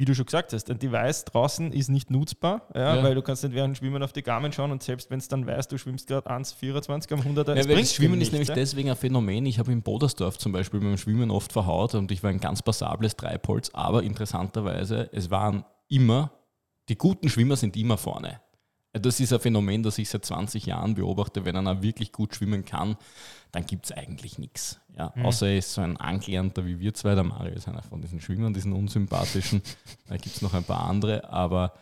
Wie 0.00 0.06
du 0.06 0.14
schon 0.14 0.24
gesagt 0.24 0.54
hast, 0.54 0.70
ein 0.70 0.78
Device 0.78 1.26
draußen 1.26 1.74
ist 1.74 1.90
nicht 1.90 2.10
nutzbar, 2.10 2.62
ja, 2.74 2.96
Ja. 2.96 3.02
weil 3.04 3.14
du 3.14 3.20
kannst 3.20 3.42
nicht 3.44 3.54
während 3.54 3.74
dem 3.74 3.78
Schwimmen 3.78 4.02
auf 4.02 4.14
die 4.14 4.22
Garmin 4.22 4.50
schauen 4.50 4.70
und 4.72 4.82
selbst 4.82 5.10
wenn 5.10 5.18
es 5.18 5.28
dann 5.28 5.46
weißt, 5.46 5.70
du 5.70 5.76
schwimmst 5.76 6.06
gerade 6.08 6.26
1,24 6.30 7.12
am 7.12 7.20
100er, 7.20 7.54
Ja, 7.54 7.84
Schwimmen 7.84 8.18
dir 8.18 8.22
ist 8.22 8.32
nämlich 8.32 8.48
ja. 8.48 8.54
deswegen 8.54 8.88
ein 8.88 8.96
Phänomen. 8.96 9.44
Ich 9.44 9.58
habe 9.58 9.70
in 9.72 9.82
Bodersdorf 9.82 10.38
zum 10.38 10.52
Beispiel 10.52 10.80
beim 10.80 10.96
Schwimmen 10.96 11.30
oft 11.30 11.52
verhaut 11.52 11.94
und 11.94 12.10
ich 12.12 12.22
war 12.22 12.30
ein 12.30 12.40
ganz 12.40 12.62
passables 12.62 13.14
Treibholz, 13.14 13.68
aber 13.74 14.02
interessanterweise, 14.02 15.10
es 15.12 15.30
waren 15.30 15.66
immer, 15.88 16.32
die 16.88 16.96
guten 16.96 17.28
Schwimmer 17.28 17.56
sind 17.56 17.76
immer 17.76 17.98
vorne. 17.98 18.40
Das 18.92 19.20
ist 19.20 19.32
ein 19.32 19.38
Phänomen, 19.40 19.82
das 19.84 19.98
ich 19.98 20.08
seit 20.08 20.24
20 20.24 20.66
Jahren 20.66 20.94
beobachte. 20.94 21.44
Wenn 21.44 21.54
einer 21.56 21.80
wirklich 21.82 22.10
gut 22.10 22.34
schwimmen 22.34 22.64
kann, 22.64 22.96
dann 23.52 23.64
gibt 23.64 23.84
es 23.86 23.92
eigentlich 23.92 24.38
nichts. 24.38 24.80
Ja, 24.98 25.14
Außer 25.22 25.46
er 25.46 25.58
ist 25.58 25.72
so 25.74 25.80
ein 25.80 25.96
Angelernter 25.96 26.66
wie 26.66 26.80
wir 26.80 26.92
zwei. 26.94 27.14
Der 27.14 27.22
Mario 27.24 27.54
ist 27.54 27.68
einer 27.68 27.82
von 27.82 28.00
diesen 28.02 28.20
Schwimmern, 28.20 28.52
diesen 28.52 28.72
unsympathischen. 28.72 29.62
Da 30.08 30.16
gibt 30.16 30.34
es 30.34 30.42
noch 30.42 30.54
ein 30.54 30.64
paar 30.64 30.84
andere, 30.88 31.30
aber 31.30 31.72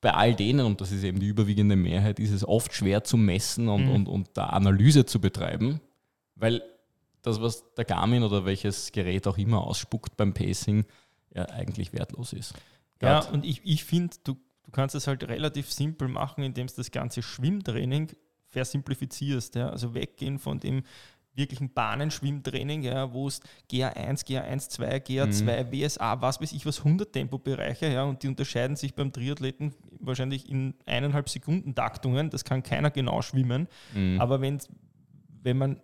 bei 0.00 0.14
all 0.14 0.34
denen, 0.36 0.64
und 0.64 0.80
das 0.80 0.92
ist 0.92 1.02
eben 1.02 1.18
die 1.18 1.26
überwiegende 1.26 1.74
Mehrheit, 1.74 2.20
ist 2.20 2.30
es 2.30 2.46
oft 2.46 2.72
schwer 2.72 3.02
zu 3.02 3.16
messen 3.16 3.68
und, 3.68 3.86
Mhm. 3.86 3.90
und, 3.90 4.08
und 4.08 4.28
da 4.34 4.46
Analyse 4.46 5.04
zu 5.04 5.20
betreiben, 5.20 5.80
weil 6.36 6.62
das, 7.22 7.40
was 7.40 7.64
der 7.74 7.84
Garmin 7.84 8.22
oder 8.22 8.44
welches 8.44 8.92
Gerät 8.92 9.26
auch 9.26 9.36
immer 9.36 9.64
ausspuckt 9.66 10.16
beim 10.16 10.32
Pacing, 10.32 10.84
ja 11.34 11.46
eigentlich 11.46 11.92
wertlos 11.92 12.32
ist. 12.32 12.54
Ja, 13.02 13.18
Grad- 13.20 13.32
und 13.32 13.44
ich, 13.44 13.60
ich 13.64 13.82
finde, 13.84 14.16
du, 14.22 14.36
du 14.68 14.72
kannst 14.72 14.94
es 14.94 15.06
halt 15.06 15.24
relativ 15.26 15.72
simpel 15.72 16.08
machen, 16.08 16.44
indem 16.44 16.66
du 16.66 16.74
das 16.76 16.90
ganze 16.90 17.22
Schwimmtraining 17.22 18.12
versimplifizierst. 18.48 19.54
Ja? 19.54 19.70
Also 19.70 19.94
weggehen 19.94 20.38
von 20.38 20.60
dem 20.60 20.82
wirklichen 21.34 21.72
Bahnenschwimmtraining, 21.72 22.82
ja, 22.82 23.12
wo 23.14 23.28
es 23.28 23.40
GA1, 23.70 24.26
GA1, 24.26 24.68
2, 24.68 24.96
GA2, 24.98 25.72
WSA, 25.72 26.20
was 26.20 26.40
weiß 26.40 26.52
ich 26.52 26.66
was, 26.66 26.78
100 26.80 27.12
Tempobereiche, 27.12 27.86
ja, 27.90 28.02
und 28.02 28.22
die 28.22 28.28
unterscheiden 28.28 28.76
sich 28.76 28.94
beim 28.94 29.12
Triathleten 29.12 29.72
wahrscheinlich 30.00 30.50
in 30.50 30.74
eineinhalb 30.84 31.28
Sekunden 31.28 31.74
Taktungen, 31.76 32.28
das 32.28 32.44
kann 32.44 32.62
keiner 32.64 32.90
genau 32.90 33.22
schwimmen, 33.22 33.68
Mhm. 33.94 34.20
aber 34.20 34.40
wenn, 34.40 34.58
wenn 35.44 35.56
man 35.58 35.80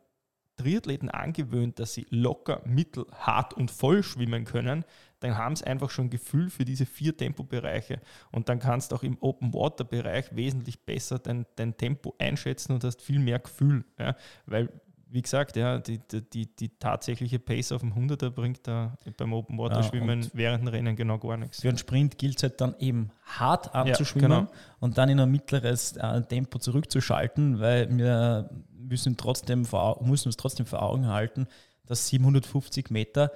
Triathleten 0.57 1.11
angewöhnt, 1.11 1.79
dass 1.79 1.95
sie 1.95 2.07
locker, 2.11 2.63
mittel, 2.65 3.07
hart 3.13 3.55
und 3.55 3.71
voll 3.71 4.03
schwimmen 4.03 4.45
können, 4.45 4.85
dann 5.21 5.39
haben 5.39 5.57
sie 5.57 5.67
einfach 5.67 5.91
schon 5.91 6.11
Gefühl 6.11 6.51
für 6.51 6.65
diese 6.65 6.85
vier 6.85 7.17
Tempobereiche. 7.17 8.01
Und 8.31 8.49
dann 8.49 8.59
kannst 8.59 8.93
du 8.93 8.97
auch 8.97 9.03
im 9.03 9.17
Open-Water-Bereich 9.21 10.37
wesentlich 10.37 10.85
besser 10.85 11.19
dein, 11.19 11.47
dein 11.57 11.77
Tempo 11.77 12.15
einschätzen 12.19 12.73
und 12.73 12.85
hast 12.85 13.01
viel 13.01 13.19
mehr 13.19 13.39
Gefühl. 13.39 13.85
Ja? 13.99 14.17
Weil, 14.47 14.69
wie 15.15 15.23
gesagt, 15.23 15.55
ja, 15.57 15.79
die, 15.79 16.01
die, 16.33 16.47
die, 16.57 16.69
tatsächliche 16.81 17.39
Pace 17.39 17.71
auf 17.71 17.83
dem 17.83 17.93
100er 17.95 18.31
bringt 18.31 18.67
da 18.67 18.99
beim 19.17 19.33
Open-Water-Schwimmen 19.33 20.23
und- 20.25 20.31
während 20.35 20.65
dem 20.65 20.69
Rennen 20.69 20.97
genau 20.97 21.19
gar 21.19 21.37
nichts. 21.37 21.61
Für 21.61 21.69
einen 21.69 21.79
Sprint 21.79 22.19
gilt 22.19 22.37
es 22.39 22.43
halt 22.43 22.61
dann 22.61 22.75
eben 22.81 23.11
hart 23.25 23.73
anzuschwimmen 23.77 24.31
genau. 24.47 24.51
und 24.81 24.99
dann 24.99 25.09
in 25.09 25.21
ein 25.21 25.31
mittleres 25.31 25.93
äh, 25.97 26.21
Tempo 26.23 26.59
zurückzuschalten, 26.59 27.61
weil 27.61 27.97
wir 27.97 28.51
müssen, 28.77 29.17
trotzdem 29.17 29.65
vor, 29.65 30.03
müssen 30.05 30.29
uns 30.29 30.37
trotzdem 30.37 30.67
vor 30.67 30.83
Augen 30.83 31.07
halten, 31.07 31.47
dass 31.87 32.09
750 32.09 32.91
Meter 32.91 33.31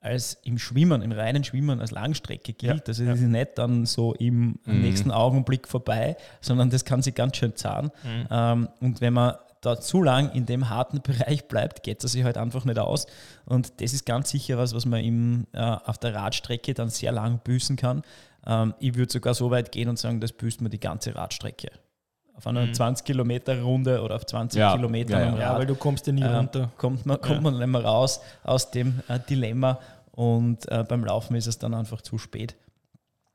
als 0.00 0.34
im 0.44 0.58
Schwimmen, 0.58 1.00
im 1.00 1.12
reinen 1.12 1.44
Schwimmen 1.44 1.80
als 1.80 1.92
Langstrecke 1.92 2.52
gilt. 2.52 2.80
Ja, 2.80 2.84
Also 2.88 3.04
ja. 3.04 3.10
das 3.12 3.20
ist 3.20 3.26
nicht 3.28 3.56
dann 3.56 3.86
so 3.86 4.12
im 4.14 4.58
Mhm. 4.66 4.80
nächsten 4.82 5.10
Augenblick 5.10 5.66
vorbei, 5.66 6.16
sondern 6.42 6.68
das 6.68 6.84
kann 6.84 7.00
sich 7.02 7.14
ganz 7.14 7.36
schön 7.38 7.56
zahlen. 7.56 7.90
Mhm. 8.02 8.26
Ähm, 8.30 8.68
und 8.80 9.00
wenn 9.00 9.14
man 9.14 9.34
da 9.62 9.80
zu 9.80 10.02
lang 10.02 10.30
in 10.32 10.44
dem 10.44 10.68
harten 10.68 11.00
Bereich 11.02 11.48
bleibt, 11.48 11.82
geht 11.82 12.04
es 12.04 12.12
sich 12.12 12.24
halt 12.24 12.36
einfach 12.36 12.64
nicht 12.66 12.78
aus. 12.78 13.06
Und 13.46 13.80
das 13.80 13.94
ist 13.94 14.04
ganz 14.04 14.28
sicher 14.30 14.58
was, 14.58 14.74
was 14.74 14.84
man 14.84 15.00
im, 15.02 15.46
äh, 15.52 15.60
auf 15.60 15.96
der 15.96 16.14
Radstrecke 16.14 16.74
dann 16.74 16.90
sehr 16.90 17.12
lang 17.12 17.38
büßen 17.42 17.76
kann. 17.76 18.02
Ähm, 18.46 18.74
ich 18.80 18.94
würde 18.96 19.10
sogar 19.12 19.32
so 19.34 19.50
weit 19.50 19.72
gehen 19.72 19.88
und 19.88 19.98
sagen, 19.98 20.20
das 20.20 20.32
büßt 20.32 20.60
man 20.60 20.70
die 20.70 20.80
ganze 20.80 21.14
Radstrecke. 21.14 21.70
Auf 22.34 22.46
einer 22.46 22.66
Mhm. 22.66 22.74
20 22.74 23.04
Kilometer 23.06 23.60
Runde 23.62 24.02
oder 24.02 24.16
auf 24.16 24.26
20 24.26 24.58
Ja, 24.58 24.74
Kilometern 24.74 25.20
ja, 25.20 25.28
am 25.28 25.34
ja. 25.34 25.40
Ja, 25.40 25.48
Rad 25.50 25.58
weil 25.60 25.66
du 25.66 25.74
kommst 25.76 26.06
ja 26.06 26.12
nie 26.12 26.22
ähm, 26.22 26.34
runter. 26.34 26.70
kommt 26.76 27.06
man, 27.06 27.20
kommt 27.20 27.34
Ja. 27.36 27.40
man 27.40 27.58
nicht 27.58 27.66
mehr 27.66 27.84
raus 27.84 28.20
aus 28.42 28.70
dem 28.70 29.00
äh, 29.08 29.18
Dilemma. 29.20 29.78
und 30.10 30.68
äh, 30.70 30.84
beim 30.86 31.04
Laufen 31.04 31.36
ist 31.36 31.46
es 31.46 31.58
dann 31.58 31.72
einfach 31.72 32.00
zu 32.02 32.18
spät, 32.18 32.54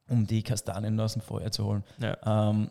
um 0.09 0.27
die 0.27 0.43
Kastanien 0.43 0.99
aus 0.99 1.13
dem 1.13 1.21
Feuer 1.21 1.51
zu 1.51 1.65
holen. 1.65 1.83
Ja. 1.99 2.49
Ähm, 2.49 2.69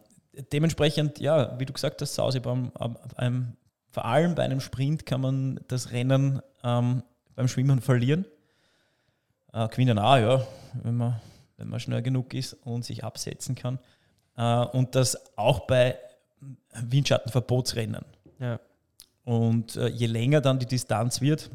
dementsprechend, 0.53 1.18
ja, 1.18 1.59
wie 1.59 1.66
du 1.66 1.72
gesagt 1.72 2.01
hast, 2.03 2.14
Sausi, 2.14 2.40
beim, 2.40 2.72
beim, 3.16 3.57
vor 3.90 4.05
allem 4.05 4.35
bei 4.35 4.42
einem 4.42 4.61
Sprint 4.61 5.07
kann 5.07 5.20
man 5.20 5.61
das 5.68 5.92
Rennen 5.92 6.40
ähm, 6.62 7.03
beim 7.35 7.49
Schwimmen 7.49 7.81
verlieren. 7.81 8.27
Äh, 9.53 9.68
gewinnen 9.68 9.99
auch, 9.99 10.16
ja, 10.16 10.46
wenn 10.83 10.96
man, 10.96 11.20
wenn 11.57 11.68
man 11.68 11.81
schnell 11.81 12.03
genug 12.03 12.35
ist 12.35 12.55
und 12.64 12.85
sich 12.85 13.05
absetzen 13.05 13.55
kann. 13.55 13.79
Äh, 14.37 14.64
und 14.66 14.94
das 14.94 15.37
auch 15.37 15.61
bei 15.61 15.99
Windschattenverbotsrennen. 16.75 18.05
Ja. 18.38 18.61
Und 19.25 19.77
äh, 19.77 19.88
je 19.88 20.07
länger 20.07 20.40
dann 20.40 20.59
die 20.59 20.66
Distanz 20.66 21.20
wird, 21.20 21.51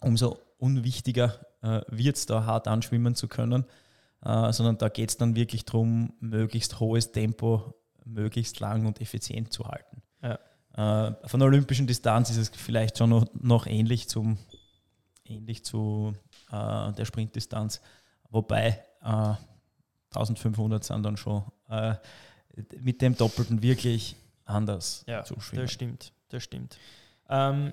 umso 0.00 0.38
unwichtiger 0.58 1.40
äh, 1.62 1.80
wird 1.88 2.16
es 2.16 2.26
da 2.26 2.44
hart 2.46 2.68
anschwimmen 2.68 3.14
zu 3.14 3.28
können, 3.28 3.64
äh, 4.24 4.52
sondern 4.52 4.78
da 4.78 4.88
geht 4.88 5.10
es 5.10 5.16
dann 5.16 5.36
wirklich 5.36 5.64
darum, 5.64 6.14
möglichst 6.20 6.80
hohes 6.80 7.12
Tempo, 7.12 7.74
möglichst 8.04 8.60
lang 8.60 8.86
und 8.86 9.00
effizient 9.00 9.52
zu 9.52 9.66
halten. 9.66 10.02
Ja. 10.22 10.38
Äh, 11.08 11.28
von 11.28 11.40
der 11.40 11.46
olympischen 11.46 11.86
Distanz 11.86 12.30
ist 12.30 12.36
es 12.38 12.48
vielleicht 12.48 12.98
schon 12.98 13.10
noch, 13.10 13.26
noch 13.34 13.66
ähnlich, 13.66 14.08
zum, 14.08 14.38
ähnlich 15.24 15.64
zu 15.64 16.14
äh, 16.50 16.92
der 16.92 17.04
Sprintdistanz, 17.04 17.80
wobei 18.30 18.82
1500 19.00 20.82
äh, 20.82 20.86
sind 20.86 21.02
dann 21.02 21.16
schon 21.16 21.44
äh, 21.68 21.94
mit 22.80 23.02
dem 23.02 23.16
Doppelten 23.16 23.62
wirklich 23.62 24.16
anders 24.44 25.04
ja, 25.06 25.24
zu 25.24 25.38
schwimmen. 25.40 25.62
Das 25.64 25.72
stimmt, 25.72 26.12
das 26.28 26.42
stimmt. 26.42 26.78
Ähm, 27.28 27.72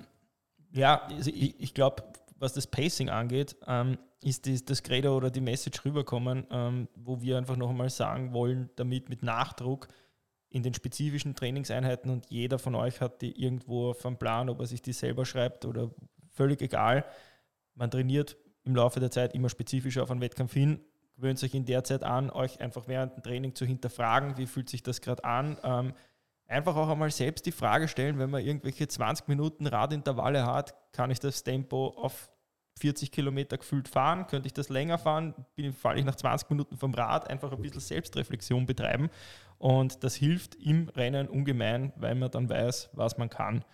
ja, 0.72 1.02
also 1.06 1.30
ich, 1.30 1.58
ich 1.60 1.74
glaube, 1.74 2.02
was 2.38 2.52
das 2.52 2.66
Pacing 2.66 3.08
angeht, 3.08 3.56
ähm, 3.66 3.98
ist 4.22 4.46
die, 4.46 4.64
das 4.64 4.82
Credo 4.82 5.16
oder 5.16 5.30
die 5.30 5.40
Message 5.40 5.84
rüberkommen, 5.84 6.46
ähm, 6.50 6.88
wo 6.94 7.20
wir 7.20 7.38
einfach 7.38 7.56
noch 7.56 7.70
einmal 7.70 7.90
sagen 7.90 8.32
wollen, 8.32 8.70
damit 8.76 9.08
mit 9.08 9.22
Nachdruck 9.22 9.88
in 10.48 10.62
den 10.62 10.74
spezifischen 10.74 11.34
Trainingseinheiten 11.34 12.10
und 12.10 12.30
jeder 12.30 12.58
von 12.58 12.74
euch 12.74 13.00
hat 13.00 13.22
die 13.22 13.42
irgendwo 13.42 13.90
auf 13.90 14.04
einem 14.04 14.18
Plan, 14.18 14.48
ob 14.48 14.60
er 14.60 14.66
sich 14.66 14.82
die 14.82 14.92
selber 14.92 15.24
schreibt 15.24 15.64
oder 15.64 15.90
völlig 16.30 16.60
egal. 16.60 17.04
Man 17.74 17.90
trainiert 17.90 18.36
im 18.64 18.76
Laufe 18.76 19.00
der 19.00 19.10
Zeit 19.10 19.34
immer 19.34 19.48
spezifischer 19.48 20.02
auf 20.02 20.10
einen 20.10 20.20
Wettkampf 20.20 20.52
hin. 20.52 20.80
Gewöhnt 21.16 21.42
euch 21.42 21.54
in 21.54 21.64
der 21.64 21.84
Zeit 21.84 22.04
an, 22.04 22.30
euch 22.30 22.60
einfach 22.60 22.86
während 22.86 23.16
dem 23.16 23.22
Training 23.22 23.54
zu 23.54 23.64
hinterfragen, 23.64 24.36
wie 24.36 24.46
fühlt 24.46 24.68
sich 24.68 24.82
das 24.82 25.00
gerade 25.00 25.24
an. 25.24 25.56
Ähm, 25.62 25.94
einfach 26.46 26.76
auch 26.76 26.88
einmal 26.88 27.10
selbst 27.10 27.46
die 27.46 27.52
Frage 27.52 27.88
stellen, 27.88 28.18
wenn 28.18 28.30
man 28.30 28.44
irgendwelche 28.44 28.86
20 28.86 29.28
Minuten 29.28 29.66
Radintervalle 29.66 30.46
hat, 30.46 30.74
kann 30.92 31.10
ich 31.10 31.18
das 31.18 31.44
Tempo 31.44 31.88
auf 31.88 32.30
40 32.78 33.10
Kilometer 33.10 33.58
gefühlt 33.58 33.88
fahren? 33.88 34.26
Könnte 34.26 34.46
ich 34.46 34.52
das 34.52 34.68
länger 34.68 34.98
fahren? 34.98 35.34
Bin, 35.54 35.72
falle 35.72 36.00
ich 36.00 36.04
nach 36.04 36.16
20 36.16 36.50
Minuten 36.50 36.76
vom 36.76 36.94
Rad? 36.94 37.28
Einfach 37.28 37.52
ein 37.52 37.62
bisschen 37.62 37.80
Selbstreflexion 37.80 38.66
betreiben. 38.66 39.10
Und 39.58 40.02
das 40.04 40.14
hilft 40.14 40.54
im 40.56 40.88
Rennen 40.88 41.28
ungemein, 41.28 41.92
weil 41.96 42.14
man 42.14 42.30
dann 42.30 42.48
weiß, 42.48 42.90
was 42.92 43.18
man 43.18 43.30
kann. 43.30 43.64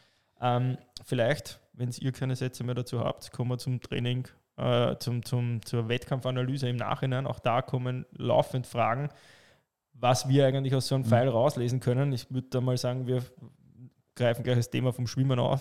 Ähm, 0.41 0.79
vielleicht, 1.05 1.61
wenn 1.73 1.91
ihr 1.99 2.13
keine 2.13 2.37
Sätze 2.37 2.65
mehr 2.65 2.75
dazu 2.75 3.01
habt, 3.01 3.33
kommen 3.33 3.51
wir 3.51 3.59
zum 3.59 3.81
Training, 3.81 4.29
äh, 4.57 4.97
zum, 4.99 5.25
zum, 5.25 5.65
zur 5.65 5.89
Wettkampfanalyse 5.89 6.69
im 6.69 6.77
Nachhinein. 6.77 7.27
Auch 7.27 7.39
da 7.39 7.63
kommen 7.63 8.05
laufend 8.13 8.67
Fragen 8.67 9.09
was 10.01 10.29
wir 10.29 10.47
eigentlich 10.47 10.75
aus 10.75 10.89
so 10.89 10.95
einem 10.95 11.05
mhm. 11.05 11.09
Pfeil 11.09 11.29
rauslesen 11.29 11.81
können. 11.81 12.13
Ich 12.13 12.31
würde 12.31 12.49
da 12.51 12.61
mal 12.61 12.77
sagen, 12.77 13.07
wir 13.07 13.23
greifen 14.15 14.43
gleich 14.43 14.57
das 14.57 14.71
Thema 14.71 14.93
vom 14.93 15.07
Schwimmen 15.07 15.39
auf. 15.39 15.61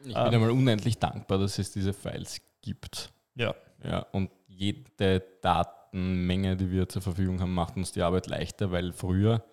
Ich 0.00 0.14
bin 0.14 0.16
einmal 0.16 0.50
unendlich 0.50 0.98
dankbar, 0.98 1.38
dass 1.38 1.58
es 1.58 1.72
diese 1.72 1.92
Files 1.92 2.40
gibt. 2.64 3.12
Ja. 3.34 3.54
ja. 3.84 4.06
Und 4.12 4.30
jede 4.46 5.22
Datenmenge, 5.42 6.56
die 6.56 6.70
wir 6.70 6.88
zur 6.88 7.02
Verfügung 7.02 7.40
haben, 7.40 7.54
macht 7.54 7.76
uns 7.76 7.92
die 7.92 8.02
Arbeit 8.02 8.26
leichter, 8.26 8.72
weil 8.72 8.92
früher 8.92 9.44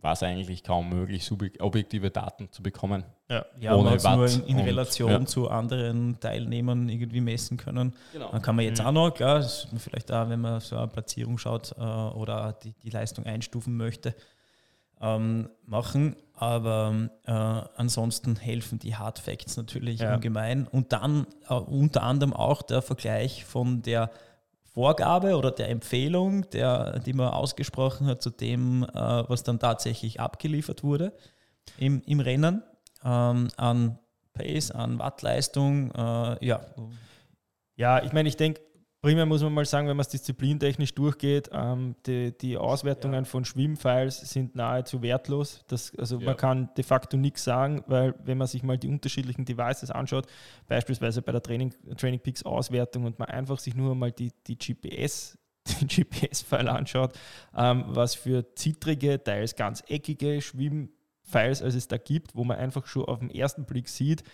war 0.00 0.12
es 0.12 0.22
eigentlich 0.22 0.62
kaum 0.62 0.90
möglich, 0.90 1.28
objektive 1.60 2.10
Daten 2.10 2.50
zu 2.52 2.62
bekommen. 2.62 3.04
Ja, 3.28 3.44
ja 3.58 3.74
ohne 3.74 3.90
man 3.90 4.00
hat 4.00 4.16
nur 4.16 4.28
in, 4.28 4.44
in 4.44 4.58
Relation 4.60 5.10
ja. 5.10 5.24
zu 5.24 5.48
anderen 5.48 6.20
Teilnehmern 6.20 6.88
irgendwie 6.88 7.20
messen 7.20 7.56
können. 7.56 7.94
Genau. 8.12 8.30
Dann 8.30 8.42
kann 8.42 8.54
man 8.54 8.64
jetzt 8.64 8.80
mhm. 8.80 8.86
auch 8.86 8.92
noch, 8.92 9.10
klar, 9.10 9.42
vielleicht 9.78 10.12
auch, 10.12 10.28
wenn 10.28 10.40
man 10.40 10.60
so 10.60 10.76
eine 10.76 10.86
Platzierung 10.86 11.38
schaut 11.38 11.74
äh, 11.76 11.82
oder 11.82 12.56
die, 12.62 12.72
die 12.84 12.90
Leistung 12.90 13.26
einstufen 13.26 13.76
möchte, 13.76 14.14
ähm, 15.00 15.48
machen. 15.64 16.16
Aber 16.34 17.08
äh, 17.24 17.32
ansonsten 17.32 18.36
helfen 18.36 18.78
die 18.78 18.94
Hard 18.94 19.18
Facts 19.18 19.56
natürlich 19.56 20.00
ja. 20.00 20.14
ungemein. 20.14 20.66
Und 20.66 20.92
dann 20.92 21.26
äh, 21.48 21.54
unter 21.54 22.02
anderem 22.02 22.34
auch 22.34 22.62
der 22.62 22.82
Vergleich 22.82 23.44
von 23.44 23.82
der 23.82 24.10
Vorgabe 24.62 25.36
oder 25.36 25.50
der 25.50 25.70
Empfehlung, 25.70 26.48
der, 26.50 26.98
die 26.98 27.14
man 27.14 27.28
ausgesprochen 27.28 28.06
hat, 28.06 28.20
zu 28.20 28.28
dem, 28.28 28.84
äh, 28.84 28.88
was 28.94 29.42
dann 29.42 29.58
tatsächlich 29.58 30.20
abgeliefert 30.20 30.84
wurde 30.84 31.14
im, 31.78 32.02
im 32.04 32.20
Rennen, 32.20 32.62
ähm, 33.02 33.48
an 33.56 33.98
Pace, 34.34 34.70
an 34.70 34.98
Wattleistung. 34.98 35.90
Äh, 35.92 36.44
ja. 36.44 36.60
ja, 37.76 38.02
ich 38.02 38.12
meine, 38.12 38.28
ich 38.28 38.36
denke, 38.36 38.60
primär 39.06 39.24
muss 39.24 39.40
man 39.40 39.54
mal 39.54 39.64
sagen, 39.64 39.86
wenn 39.86 39.96
man 39.96 40.02
es 40.02 40.08
disziplintechnisch 40.08 40.92
durchgeht, 40.92 41.48
ähm, 41.52 41.94
die, 42.06 42.36
die 42.36 42.56
Auswertungen 42.56 43.22
ja. 43.22 43.24
von 43.24 43.44
Schwimmfiles 43.44 44.18
sind 44.18 44.56
nahezu 44.56 45.00
wertlos. 45.00 45.64
Das, 45.68 45.96
also 45.96 46.18
ja. 46.18 46.26
man 46.26 46.36
kann 46.36 46.70
de 46.76 46.82
facto 46.82 47.16
nichts 47.16 47.44
sagen, 47.44 47.84
weil 47.86 48.16
wenn 48.24 48.36
man 48.36 48.48
sich 48.48 48.64
mal 48.64 48.76
die 48.76 48.88
unterschiedlichen 48.88 49.44
Devices 49.44 49.92
anschaut, 49.92 50.26
beispielsweise 50.66 51.22
bei 51.22 51.30
der 51.30 51.40
Training, 51.40 51.72
Training 51.96 52.18
Peaks 52.18 52.42
Auswertung 52.42 53.04
und 53.04 53.20
man 53.20 53.28
einfach 53.28 53.60
sich 53.60 53.76
nur 53.76 53.94
mal 53.94 54.10
die, 54.10 54.32
die 54.48 54.58
GPS 54.58 55.38
den 55.80 55.86
GPS-File 55.86 56.68
anschaut, 56.68 57.16
ähm, 57.56 57.84
was 57.86 58.16
für 58.16 58.56
zittrige, 58.56 59.22
teils 59.22 59.54
ganz 59.54 59.84
eckige 59.86 60.40
Schwimmfiles 60.42 61.60
es 61.60 61.86
da 61.86 61.96
gibt, 61.96 62.34
wo 62.34 62.42
man 62.42 62.56
einfach 62.56 62.86
schon 62.86 63.04
auf 63.04 63.20
den 63.20 63.30
ersten 63.30 63.66
Blick 63.66 63.88
sieht, 63.88 64.24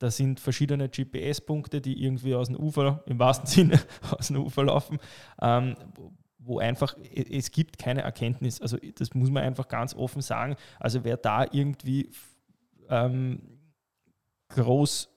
da 0.00 0.10
sind 0.10 0.40
verschiedene 0.40 0.88
GPS-Punkte, 0.88 1.80
die 1.80 2.02
irgendwie 2.02 2.34
aus 2.34 2.48
dem 2.48 2.56
Ufer, 2.56 3.04
im 3.06 3.18
wahrsten 3.18 3.46
Sinne 3.46 3.80
aus 4.18 4.28
dem 4.28 4.38
Ufer 4.38 4.64
laufen, 4.64 4.98
ähm, 5.40 5.76
wo 6.38 6.58
einfach, 6.58 6.96
es 7.14 7.50
gibt 7.50 7.78
keine 7.78 8.00
Erkenntnis. 8.00 8.62
Also 8.62 8.78
das 8.94 9.12
muss 9.14 9.30
man 9.30 9.42
einfach 9.42 9.68
ganz 9.68 9.94
offen 9.94 10.22
sagen. 10.22 10.56
Also 10.78 11.04
wer 11.04 11.18
da 11.18 11.44
irgendwie 11.44 12.10
ähm, 12.88 13.42
groß 14.48 15.10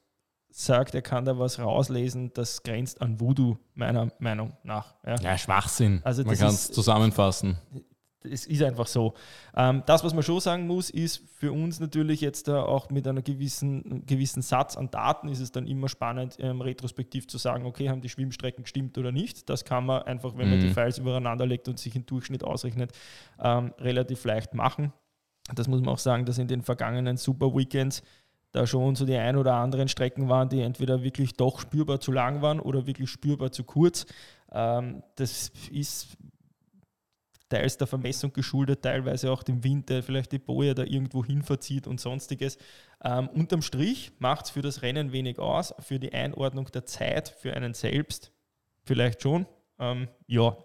sagt, 0.49 0.93
er 0.93 1.01
kann 1.01 1.23
da 1.23 1.39
was 1.39 1.59
rauslesen, 1.59 2.33
das 2.33 2.61
grenzt 2.61 3.01
an 3.01 3.21
Voodoo, 3.21 3.57
meiner 3.73 4.11
Meinung 4.19 4.57
nach. 4.63 4.95
Ja, 5.05 5.15
ja 5.15 5.37
Schwachsinn. 5.37 6.01
Also 6.03 6.25
man 6.25 6.37
kann 6.37 6.49
es 6.49 6.71
zusammenfassen 6.71 7.57
es 8.23 8.45
ist 8.45 8.61
einfach 8.63 8.87
so. 8.87 9.13
Ähm, 9.55 9.83
das, 9.85 10.03
was 10.03 10.13
man 10.13 10.23
schon 10.23 10.39
sagen 10.39 10.67
muss, 10.67 10.89
ist 10.89 11.23
für 11.35 11.51
uns 11.51 11.79
natürlich 11.79 12.21
jetzt 12.21 12.47
äh, 12.47 12.53
auch 12.53 12.89
mit 12.89 13.07
einer 13.07 13.21
gewissen, 13.21 14.05
gewissen 14.05 14.41
Satz 14.41 14.77
an 14.77 14.89
Daten 14.91 15.27
ist 15.27 15.39
es 15.39 15.51
dann 15.51 15.67
immer 15.67 15.89
spannend, 15.89 16.37
ähm, 16.39 16.61
retrospektiv 16.61 17.27
zu 17.27 17.37
sagen, 17.37 17.65
okay, 17.65 17.89
haben 17.89 18.01
die 18.01 18.09
Schwimmstrecken 18.09 18.63
gestimmt 18.63 18.97
oder 18.97 19.11
nicht. 19.11 19.49
Das 19.49 19.65
kann 19.65 19.85
man 19.85 20.03
einfach, 20.03 20.37
wenn 20.37 20.49
man 20.49 20.59
die 20.59 20.67
mhm. 20.67 20.73
Files 20.73 20.97
übereinander 20.97 21.45
legt 21.45 21.67
und 21.67 21.79
sich 21.79 21.95
im 21.95 22.05
Durchschnitt 22.05 22.43
ausrechnet, 22.43 22.91
ähm, 23.39 23.73
relativ 23.79 24.23
leicht 24.25 24.53
machen. 24.53 24.93
Das 25.53 25.67
muss 25.67 25.81
man 25.81 25.89
auch 25.89 25.99
sagen, 25.99 26.25
dass 26.25 26.37
in 26.37 26.47
den 26.47 26.61
vergangenen 26.61 27.17
Super 27.17 27.53
Weekends 27.53 28.01
da 28.53 28.67
schon 28.67 28.95
so 28.95 29.05
die 29.05 29.15
ein 29.15 29.35
oder 29.35 29.55
anderen 29.55 29.87
Strecken 29.87 30.29
waren, 30.29 30.47
die 30.47 30.61
entweder 30.61 31.03
wirklich 31.03 31.33
doch 31.33 31.59
spürbar 31.59 31.99
zu 31.99 32.11
lang 32.11 32.41
waren 32.41 32.59
oder 32.59 32.85
wirklich 32.85 33.09
spürbar 33.09 33.51
zu 33.51 33.63
kurz. 33.63 34.05
Das 34.47 35.51
ist 35.71 36.17
teils 37.53 37.77
der 37.77 37.87
Vermessung 37.87 38.33
geschuldet, 38.33 38.81
teilweise 38.81 39.31
auch 39.31 39.43
dem 39.43 39.63
Wind, 39.63 39.89
der 39.89 40.03
vielleicht 40.03 40.31
die 40.31 40.39
Boje 40.39 40.73
da 40.73 40.83
irgendwo 40.83 41.23
hin 41.23 41.43
verzieht 41.43 41.87
und 41.87 41.99
sonstiges. 41.99 42.57
Ähm, 43.03 43.29
unterm 43.29 43.61
Strich 43.61 44.11
macht 44.19 44.45
es 44.45 44.51
für 44.51 44.61
das 44.61 44.81
Rennen 44.81 45.11
wenig 45.11 45.39
aus, 45.39 45.73
für 45.79 45.99
die 45.99 46.13
Einordnung 46.13 46.71
der 46.71 46.85
Zeit, 46.85 47.29
für 47.29 47.53
einen 47.53 47.73
selbst 47.73 48.31
vielleicht 48.83 49.21
schon. 49.21 49.45
Ähm, 49.79 50.07
ja. 50.27 50.57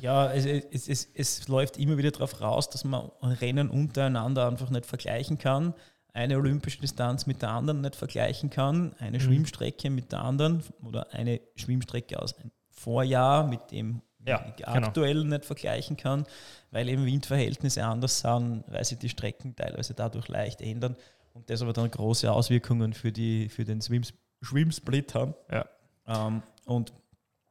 Ja, 0.00 0.32
es, 0.32 0.46
es, 0.46 0.88
es, 0.88 1.10
es 1.14 1.48
läuft 1.48 1.76
immer 1.76 1.98
wieder 1.98 2.10
darauf 2.10 2.40
raus, 2.40 2.70
dass 2.70 2.84
man 2.84 3.10
Rennen 3.20 3.68
untereinander 3.68 4.48
einfach 4.48 4.70
nicht 4.70 4.86
vergleichen 4.86 5.36
kann 5.36 5.74
eine 6.12 6.36
olympische 6.36 6.80
Distanz 6.80 7.26
mit 7.26 7.42
der 7.42 7.50
anderen 7.50 7.82
nicht 7.82 7.96
vergleichen 7.96 8.50
kann, 8.50 8.94
eine 8.98 9.18
mhm. 9.18 9.22
Schwimmstrecke 9.22 9.90
mit 9.90 10.12
der 10.12 10.22
anderen 10.22 10.62
oder 10.82 11.12
eine 11.12 11.40
Schwimmstrecke 11.54 12.20
aus 12.20 12.36
einem 12.38 12.50
Vorjahr 12.70 13.46
mit 13.46 13.70
dem 13.70 14.02
ja, 14.26 14.44
genau. 14.56 14.86
aktuell 14.86 15.22
genau. 15.22 15.36
nicht 15.36 15.44
vergleichen 15.44 15.96
kann, 15.96 16.26
weil 16.70 16.88
eben 16.88 17.06
Windverhältnisse 17.06 17.84
anders 17.84 18.20
sind, 18.20 18.64
weil 18.68 18.84
sich 18.84 18.98
die 18.98 19.08
Strecken 19.08 19.56
teilweise 19.56 19.94
dadurch 19.94 20.28
leicht 20.28 20.60
ändern 20.60 20.96
und 21.32 21.48
das 21.50 21.62
aber 21.62 21.72
dann 21.72 21.90
große 21.90 22.30
Auswirkungen 22.30 22.92
für, 22.92 23.12
die, 23.12 23.48
für 23.48 23.64
den 23.64 23.80
Swims, 23.80 24.12
Schwimmsplit 24.42 25.14
haben. 25.14 25.34
Ja. 25.50 25.66
Ähm, 26.06 26.42
und, 26.64 26.92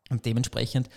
und, 0.10 0.26
dementsprechend, 0.26 0.90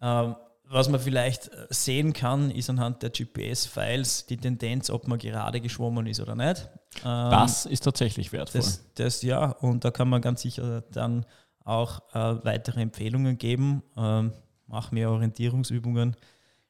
ähm, 0.00 0.36
was 0.66 0.88
man 0.88 1.00
vielleicht 1.00 1.50
sehen 1.68 2.12
kann, 2.12 2.50
ist 2.50 2.70
anhand 2.70 3.02
der 3.02 3.10
GPS-Files 3.10 4.26
die 4.26 4.38
Tendenz, 4.38 4.88
ob 4.90 5.06
man 5.06 5.18
gerade 5.18 5.60
geschwommen 5.60 6.06
ist 6.06 6.20
oder 6.20 6.34
nicht. 6.34 6.68
Ähm, 7.04 7.30
das 7.30 7.66
ist 7.66 7.84
tatsächlich 7.84 8.32
wertvoll. 8.32 8.60
Das, 8.60 8.82
das 8.94 9.22
ja, 9.22 9.50
und 9.50 9.84
da 9.84 9.90
kann 9.90 10.08
man 10.08 10.22
ganz 10.22 10.42
sicher 10.42 10.82
dann 10.92 11.26
auch 11.64 12.00
äh, 12.14 12.44
weitere 12.44 12.80
Empfehlungen 12.80 13.38
geben. 13.38 13.82
Ähm, 13.96 14.32
mach 14.66 14.90
mehr 14.92 15.10
Orientierungsübungen, 15.10 16.16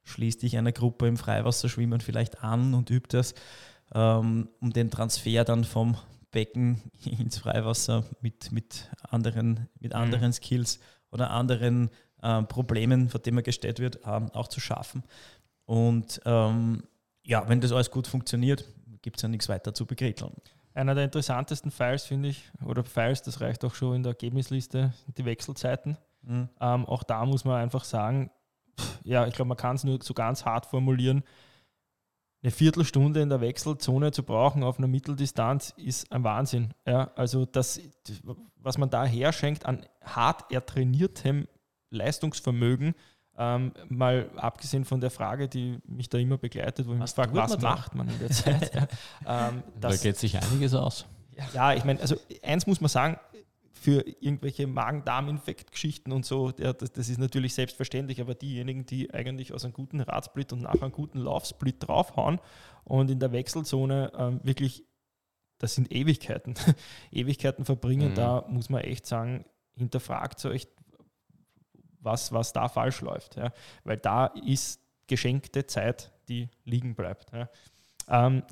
schließ 0.05 0.39
dich 0.39 0.57
einer 0.57 0.73
Gruppe 0.73 1.07
im 1.07 1.17
Freiwasserschwimmen 1.17 2.01
vielleicht 2.01 2.43
an 2.43 2.75
und 2.75 2.91
üb 2.91 3.09
das, 3.09 3.35
ähm, 3.95 4.49
um 4.61 4.73
den 4.73 4.91
Transfer 4.91 5.45
dann 5.45 5.65
vom 5.65 5.97
Becken 6.31 6.83
ins 7.05 7.39
Freiwasser 7.39 8.05
mit, 8.21 8.53
mit 8.53 8.91
anderen, 9.09 9.69
mit 9.81 9.93
mhm. 9.93 9.99
anderen 10.01 10.33
Skills 10.33 10.81
oder 11.11 11.31
anderen 11.31 11.91
äh, 12.23 12.43
Problemen, 12.43 13.09
vor 13.09 13.21
denen 13.21 13.37
man 13.37 13.45
gestellt 13.45 13.79
wird, 13.79 14.01
ähm, 14.05 14.31
auch 14.33 14.49
zu 14.49 14.61
schaffen. 14.61 15.05
Und 15.65 16.21
ähm, 16.25 16.83
ja, 17.23 17.49
wenn 17.49 17.61
das 17.61 17.73
alles 17.73 17.91
gut 17.91 18.07
funktioniert, 18.07 18.65
gibt 19.01 19.17
es 19.17 19.23
ja 19.23 19.29
nichts 19.29 19.49
weiter 19.49 19.73
zu 19.75 19.87
begräteln. 19.87 20.33
Einer 20.75 20.95
der 20.95 21.05
interessantesten 21.05 21.71
Files, 21.71 22.05
finde 22.05 22.31
ich, 22.31 22.51
oder 22.65 22.83
Files, 22.83 23.23
das 23.23 23.41
reicht 23.41 23.65
auch 23.65 23.75
schon 23.75 23.97
in 23.97 24.03
der 24.03 24.11
Ergebnisliste, 24.11 24.93
die 25.17 25.25
Wechselzeiten. 25.25 25.97
Mhm. 26.27 26.49
Ähm, 26.61 26.87
auch 26.87 27.03
da 27.03 27.25
muss 27.25 27.45
man 27.45 27.57
einfach 27.57 27.85
sagen, 27.85 28.31
pff, 28.79 29.01
ja, 29.05 29.27
ich 29.27 29.35
glaube, 29.35 29.49
man 29.49 29.57
kann 29.57 29.77
es 29.77 29.85
nur 29.85 29.99
so 30.03 30.15
ganz 30.15 30.45
hart 30.45 30.67
formulieren. 30.67 31.23
Eine 32.43 32.51
Viertelstunde 32.51 33.23
in 33.23 33.31
der 33.31 33.41
Wechselzone 33.41 34.13
zu 34.13 34.23
brauchen 34.23 34.63
auf 34.63 34.79
einer 34.79 34.87
Mitteldistanz 34.87 35.73
ist 35.77 36.13
ein 36.13 36.25
Wahnsinn. 36.25 36.75
Ja, 36.87 37.11
also 37.17 37.47
das, 37.47 37.81
was 38.57 38.77
man 38.77 38.91
da 38.91 39.05
herschenkt 39.05 39.65
an 39.65 39.87
hart 40.03 40.53
ertrainiertem 40.53 41.49
Leistungsvermögen, 41.91 42.95
ähm, 43.37 43.73
mal 43.89 44.31
abgesehen 44.37 44.85
von 44.85 45.01
der 45.01 45.11
Frage, 45.11 45.49
die 45.49 45.79
mich 45.87 46.09
da 46.09 46.19
immer 46.19 46.37
begleitet, 46.39 46.87
wo 46.87 46.93
ich 46.93 47.01
was 47.01 47.17
mich 47.17 47.25
frage, 47.25 47.35
was 47.37 47.61
macht 47.61 47.95
man 47.95 48.09
in 48.09 48.19
der 48.19 48.31
Zeit? 48.31 48.71
ähm, 49.27 49.63
da 49.81 49.97
geht 49.97 50.19
sich 50.19 50.37
einiges 50.37 50.75
aus. 50.75 51.07
Ja, 51.53 51.73
ich 51.73 51.85
meine, 51.85 52.01
also 52.01 52.17
eins 52.43 52.67
muss 52.67 52.81
man 52.81 52.89
sagen, 52.89 53.19
für 53.85 54.03
irgendwelche 54.21 54.67
Magen-Darm-Infektgeschichten 54.67 56.11
und 56.11 56.25
so, 56.25 56.53
ja, 56.59 56.73
das, 56.73 56.91
das, 56.93 57.11
ist 57.11 57.19
natürlich 57.19 57.53
selbstverständlich, 57.53 58.19
aber 58.19 58.35
diejenigen, 58.35 58.87
die 58.87 59.13
eigentlich 59.13 59.53
aus 59.53 59.63
einem 59.63 59.75
guten 59.75 60.01
Radsplit 60.01 60.55
und 60.55 60.63
nachher 60.63 60.85
einen 60.85 60.93
guten 60.93 61.19
Laufsplit 61.19 61.87
draufhauen 61.87 62.41
und 62.85 63.11
in 63.11 63.21
der 63.21 63.33
Wechselzone 63.33 64.11
ähm, 64.17 64.41
wirklich, 64.43 64.87
das 65.59 65.75
sind 65.75 65.93
Ewigkeiten, 65.93 66.55
Ewigkeiten 67.13 67.67
verbringen, 67.67 68.13
mhm. 68.13 68.15
da 68.15 68.47
muss 68.49 68.71
man 68.71 68.81
echt 68.81 69.05
sagen, 69.05 69.45
hinterfragt 69.77 70.43
euch, 70.47 70.67
was, 72.01 72.33
was 72.33 72.55
da 72.55 72.69
falsch 72.69 73.03
läuft. 73.03 73.37
Ja? 73.37 73.53
Weil 73.85 73.99
da 73.99 74.29
ist 74.47 74.81
geschenkte 75.09 75.67
Zeit, 75.67 76.11
die 76.29 76.49
liegen 76.65 76.95
bleibt. 76.95 77.35
Ja? 77.35 77.51
Ähm, 78.09 78.45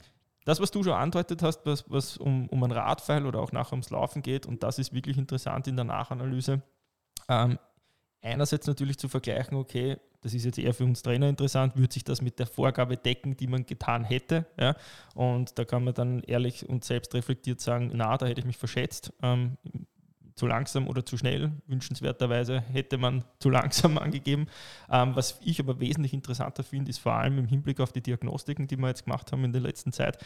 das, 0.45 0.61
was 0.61 0.71
du 0.71 0.83
schon 0.83 0.93
andeutet 0.93 1.43
hast, 1.43 1.65
was, 1.65 1.89
was 1.91 2.17
um, 2.17 2.49
um 2.49 2.63
ein 2.65 2.73
Radpfeil 2.73 3.27
oder 3.27 3.41
auch 3.41 3.53
nachher 3.53 3.73
ums 3.73 3.91
Laufen 3.91 4.23
geht, 4.23 4.47
und 4.47 4.63
das 4.63 4.79
ist 4.79 4.93
wirklich 4.93 5.19
interessant 5.19 5.67
in 5.69 5.77
der 5.77 5.85
Nachanalyse. 5.85 6.63
Ähm, 7.29 7.59
einerseits 8.21 8.67
natürlich 8.67 8.99
zu 8.99 9.09
vergleichen, 9.09 9.57
okay, 9.57 9.99
das 10.23 10.35
ist 10.35 10.45
jetzt 10.45 10.59
eher 10.59 10.73
für 10.73 10.85
uns 10.85 11.03
Trainer 11.03 11.29
interessant, 11.29 11.77
würde 11.77 11.93
sich 11.93 12.05
das 12.05 12.23
mit 12.23 12.39
der 12.39 12.47
Vorgabe 12.47 12.97
decken, 12.97 13.37
die 13.37 13.49
man 13.49 13.67
getan 13.67 14.05
hätte. 14.05 14.47
Ja? 14.59 14.77
Und 15.15 15.59
da 15.59 15.65
kann 15.65 15.83
man 15.85 15.95
dann 15.95 16.21
ehrlich 16.21 16.69
und 16.69 16.85
selbst 16.85 17.13
reflektiert 17.15 17.61
sagen, 17.61 17.91
na, 17.93 18.17
da 18.17 18.27
hätte 18.27 18.41
ich 18.41 18.47
mich 18.47 18.57
verschätzt. 18.57 19.13
Ähm, 19.21 19.59
zu 20.35 20.47
langsam 20.47 20.89
oder 20.89 21.05
zu 21.05 21.17
schnell. 21.17 21.53
Wünschenswerterweise 21.67 22.61
hätte 22.61 22.99
man 22.99 23.25
zu 23.39 23.51
langsam 23.51 23.99
angegeben. 23.99 24.47
Ähm, 24.91 25.15
was 25.15 25.39
ich 25.45 25.61
aber 25.61 25.81
wesentlich 25.81 26.13
interessanter 26.13 26.63
finde, 26.63 26.91
ist 26.91 26.99
vor 26.99 27.13
allem 27.13 27.39
im 27.39 27.47
Hinblick 27.47 27.81
auf 27.81 27.93
die 27.93 28.03
Diagnostiken, 28.03 28.67
die 28.67 28.77
wir 28.77 28.89
jetzt 28.89 29.05
gemacht 29.05 29.33
haben 29.33 29.45
in 29.45 29.53
der 29.53 29.63
letzten 29.63 29.93
Zeit, 29.93 30.19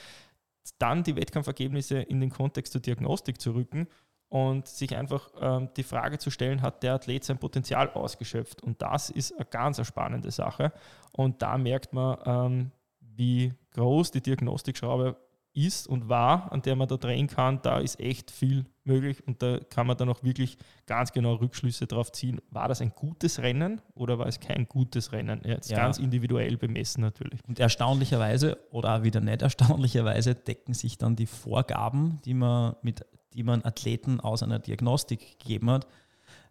dann 0.78 1.02
die 1.02 1.16
Wettkampfergebnisse 1.16 1.98
in 1.98 2.20
den 2.20 2.30
Kontext 2.30 2.72
zur 2.72 2.80
Diagnostik 2.80 3.40
zu 3.40 3.52
rücken 3.52 3.86
und 4.28 4.66
sich 4.66 4.96
einfach 4.96 5.30
ähm, 5.40 5.68
die 5.76 5.84
Frage 5.84 6.18
zu 6.18 6.30
stellen, 6.30 6.62
hat 6.62 6.82
der 6.82 6.94
Athlet 6.94 7.24
sein 7.24 7.38
Potenzial 7.38 7.90
ausgeschöpft? 7.90 8.62
Und 8.62 8.82
das 8.82 9.10
ist 9.10 9.32
eine 9.32 9.46
ganz 9.46 9.84
spannende 9.86 10.30
Sache. 10.30 10.72
Und 11.12 11.42
da 11.42 11.56
merkt 11.56 11.92
man, 11.92 12.18
ähm, 12.24 12.72
wie 13.00 13.52
groß 13.74 14.10
die 14.10 14.20
Diagnostikschraube 14.20 15.16
ist 15.56 15.86
und 15.86 16.08
war, 16.08 16.52
an 16.52 16.62
der 16.62 16.76
man 16.76 16.86
da 16.86 16.96
drehen 16.96 17.26
kann, 17.26 17.60
da 17.62 17.78
ist 17.78 17.98
echt 17.98 18.30
viel 18.30 18.66
möglich 18.84 19.26
und 19.26 19.42
da 19.42 19.58
kann 19.70 19.86
man 19.86 19.96
dann 19.96 20.08
auch 20.08 20.22
wirklich 20.22 20.58
ganz 20.86 21.12
genau 21.12 21.34
Rückschlüsse 21.34 21.86
drauf 21.86 22.12
ziehen. 22.12 22.40
War 22.50 22.68
das 22.68 22.80
ein 22.80 22.92
gutes 22.94 23.40
Rennen 23.40 23.80
oder 23.94 24.18
war 24.18 24.26
es 24.26 24.38
kein 24.38 24.68
gutes 24.68 25.12
Rennen? 25.12 25.40
Jetzt 25.44 25.70
ja. 25.70 25.78
ganz 25.78 25.98
individuell 25.98 26.56
bemessen 26.56 27.00
natürlich. 27.00 27.40
Und 27.48 27.58
erstaunlicherweise 27.58 28.58
oder 28.70 29.02
wieder 29.02 29.20
nicht 29.20 29.42
erstaunlicherweise 29.42 30.34
decken 30.34 30.74
sich 30.74 30.98
dann 30.98 31.16
die 31.16 31.26
Vorgaben, 31.26 32.20
die 32.24 32.34
man 32.34 32.76
mit 32.82 33.04
die 33.36 33.42
man 33.42 33.64
Athleten 33.64 34.18
aus 34.18 34.42
einer 34.42 34.58
Diagnostik 34.58 35.38
gegeben 35.38 35.70
hat, 35.70 35.86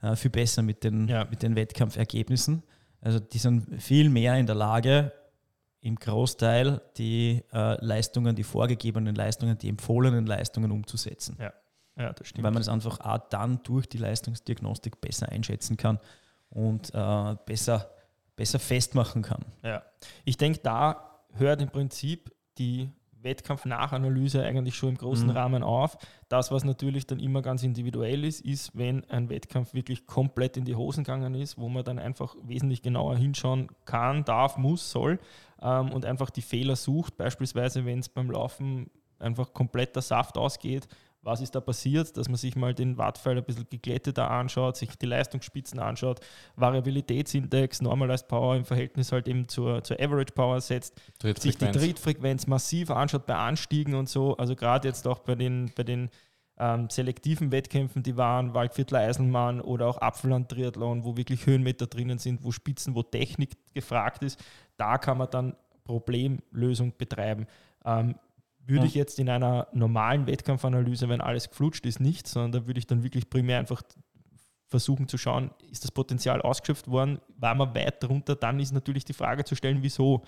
äh, 0.01 0.15
viel 0.15 0.31
besser 0.31 0.61
mit 0.61 0.83
den, 0.83 1.07
ja. 1.07 1.25
mit 1.25 1.41
den 1.41 1.55
Wettkampfergebnissen. 1.55 2.63
Also 3.01 3.19
die 3.19 3.39
sind 3.39 3.81
viel 3.81 4.09
mehr 4.09 4.35
in 4.37 4.45
der 4.45 4.55
Lage, 4.55 5.11
im 5.85 5.97
Großteil 5.97 6.81
die 6.97 7.43
äh, 7.53 7.85
Leistungen, 7.85 8.35
die 8.35 8.43
vorgegebenen 8.43 9.13
Leistungen, 9.13 9.55
die 9.59 9.69
empfohlenen 9.69 10.25
Leistungen 10.25 10.71
umzusetzen. 10.71 11.37
Ja. 11.39 11.53
ja, 11.95 12.11
das 12.11 12.27
stimmt. 12.27 12.43
Weil 12.43 12.51
man 12.51 12.61
es 12.61 12.67
einfach 12.67 12.99
auch 13.01 13.19
dann 13.29 13.61
durch 13.61 13.87
die 13.87 13.99
Leistungsdiagnostik 13.99 14.99
besser 14.99 15.29
einschätzen 15.29 15.77
kann 15.77 15.99
und 16.49 16.91
äh, 16.95 17.35
besser, 17.45 17.91
besser 18.35 18.57
festmachen 18.57 19.21
kann. 19.21 19.45
Ja, 19.61 19.83
ich 20.23 20.37
denke, 20.37 20.59
da 20.63 21.19
hört 21.33 21.61
im 21.61 21.69
Prinzip 21.69 22.33
die 22.57 22.89
Wettkampf-Nachanalyse 23.25 24.43
eigentlich 24.43 24.75
schon 24.75 24.89
im 24.89 24.97
großen 24.97 25.27
mhm. 25.27 25.33
Rahmen 25.35 25.63
auf. 25.63 25.97
Das, 26.29 26.51
was 26.51 26.63
natürlich 26.63 27.05
dann 27.05 27.19
immer 27.19 27.41
ganz 27.41 27.63
individuell 27.63 28.23
ist, 28.23 28.39
ist, 28.39 28.71
wenn 28.77 29.03
ein 29.09 29.29
Wettkampf 29.29 29.73
wirklich 29.73 30.05
komplett 30.05 30.55
in 30.55 30.63
die 30.63 30.75
Hosen 30.75 31.03
gegangen 31.03 31.35
ist, 31.35 31.57
wo 31.57 31.67
man 31.67 31.83
dann 31.83 31.99
einfach 31.99 32.35
wesentlich 32.43 32.81
genauer 32.81 33.17
hinschauen 33.17 33.67
kann, 33.83 34.23
darf, 34.23 34.57
muss, 34.57 34.89
soll 34.89 35.19
ähm, 35.61 35.91
und 35.91 36.05
einfach 36.05 36.29
die 36.29 36.41
Fehler 36.41 36.77
sucht. 36.77 37.17
Beispielsweise, 37.17 37.85
wenn 37.85 37.99
es 37.99 38.07
beim 38.07 38.31
Laufen 38.31 38.89
einfach 39.19 39.53
kompletter 39.53 40.01
Saft 40.01 40.37
ausgeht, 40.37 40.87
was 41.25 41.41
ist 41.41 41.55
da 41.55 41.59
passiert, 41.59 42.15
dass 42.15 42.29
man 42.29 42.37
sich 42.37 42.55
mal 42.55 42.73
den 42.73 42.97
Wattpfeil 42.97 43.37
ein 43.37 43.43
bisschen 43.43 43.67
geglätteter 43.69 44.29
anschaut, 44.29 44.77
sich 44.77 44.95
die 44.95 45.07
Leistungsspitzen 45.07 45.79
anschaut, 45.79 46.19
Variabilitätsindex, 46.55 47.81
Normalized 47.81 48.27
Power 48.27 48.55
im 48.55 48.63
Verhältnis 48.63 49.11
halt 49.11 49.27
eben 49.27 49.47
zur, 49.47 49.83
zur 49.83 49.99
Average 49.99 50.33
Power 50.33 50.61
setzt, 50.61 51.01
sich 51.21 51.57
die 51.57 51.71
Trittfrequenz 51.71 52.45
massiv 52.45 52.91
anschaut 52.91 53.25
bei 53.25 53.35
Anstiegen 53.35 53.95
und 53.95 54.07
so, 54.07 54.37
also 54.37 54.55
gerade 54.55 54.87
jetzt 54.87 55.07
auch 55.07 55.19
bei 55.19 55.33
den, 55.33 55.71
bei 55.75 55.83
den 55.83 56.09
ähm, 56.57 56.89
selektiven 56.89 57.51
Wettkämpfen, 57.51 58.03
die 58.03 58.17
waren, 58.17 58.53
Waldviertler 58.53 58.99
Eisenmann 58.99 59.61
oder 59.61 59.87
auch 59.87 59.97
Apfelland-Triathlon, 59.97 61.03
wo 61.03 61.17
wirklich 61.17 61.45
Höhenmeter 61.47 61.87
drinnen 61.87 62.19
sind, 62.19 62.43
wo 62.43 62.51
Spitzen, 62.51 62.95
wo 62.95 63.03
Technik 63.03 63.57
gefragt 63.73 64.23
ist, 64.23 64.39
da 64.77 64.97
kann 64.97 65.17
man 65.17 65.29
dann 65.31 65.55
Problemlösung 65.83 66.93
betreiben. 66.97 67.47
Ähm, 67.83 68.15
würde 68.67 68.81
ja. 68.81 68.87
ich 68.87 68.95
jetzt 68.95 69.19
in 69.19 69.29
einer 69.29 69.67
normalen 69.73 70.27
Wettkampfanalyse, 70.27 71.09
wenn 71.09 71.21
alles 71.21 71.49
geflutscht 71.49 71.85
ist, 71.85 71.99
nicht, 71.99 72.27
sondern 72.27 72.51
da 72.51 72.67
würde 72.67 72.79
ich 72.79 72.87
dann 72.87 73.03
wirklich 73.03 73.29
primär 73.29 73.59
einfach 73.59 73.83
versuchen 74.67 75.07
zu 75.07 75.17
schauen, 75.17 75.51
ist 75.71 75.83
das 75.83 75.91
Potenzial 75.91 76.41
ausgeschöpft 76.41 76.87
worden, 76.87 77.19
war 77.37 77.55
man 77.55 77.75
weit 77.75 78.03
drunter, 78.03 78.35
dann 78.35 78.59
ist 78.59 78.73
natürlich 78.73 79.05
die 79.05 79.13
Frage 79.13 79.43
zu 79.43 79.55
stellen, 79.55 79.79
wieso. 79.81 80.23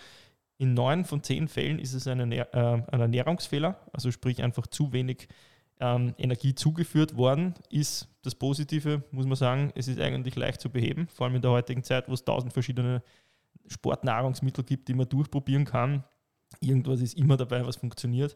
In 0.59 0.73
neun 0.73 1.05
von 1.05 1.21
zehn 1.21 1.47
Fällen 1.47 1.77
ist 1.77 1.93
es 1.93 2.07
ein, 2.07 2.31
äh, 2.31 2.45
ein 2.51 2.99
Ernährungsfehler, 2.99 3.79
also 3.93 4.09
sprich 4.09 4.41
einfach 4.41 4.65
zu 4.65 4.91
wenig 4.91 5.27
ähm, 5.79 6.15
Energie 6.17 6.55
zugeführt 6.55 7.15
worden, 7.15 7.53
ist 7.69 8.07
das 8.23 8.33
Positive, 8.33 9.03
muss 9.11 9.27
man 9.27 9.35
sagen, 9.35 9.71
es 9.75 9.87
ist 9.87 9.99
eigentlich 9.99 10.35
leicht 10.35 10.59
zu 10.59 10.71
beheben, 10.71 11.07
vor 11.09 11.27
allem 11.27 11.35
in 11.35 11.43
der 11.43 11.51
heutigen 11.51 11.83
Zeit, 11.83 12.09
wo 12.09 12.13
es 12.13 12.25
tausend 12.25 12.53
verschiedene 12.53 13.03
Sportnahrungsmittel 13.67 14.63
gibt, 14.63 14.87
die 14.87 14.95
man 14.95 15.07
durchprobieren 15.07 15.65
kann 15.65 16.03
irgendwas 16.59 17.01
ist 17.01 17.17
immer 17.17 17.37
dabei, 17.37 17.65
was 17.65 17.75
funktioniert. 17.75 18.35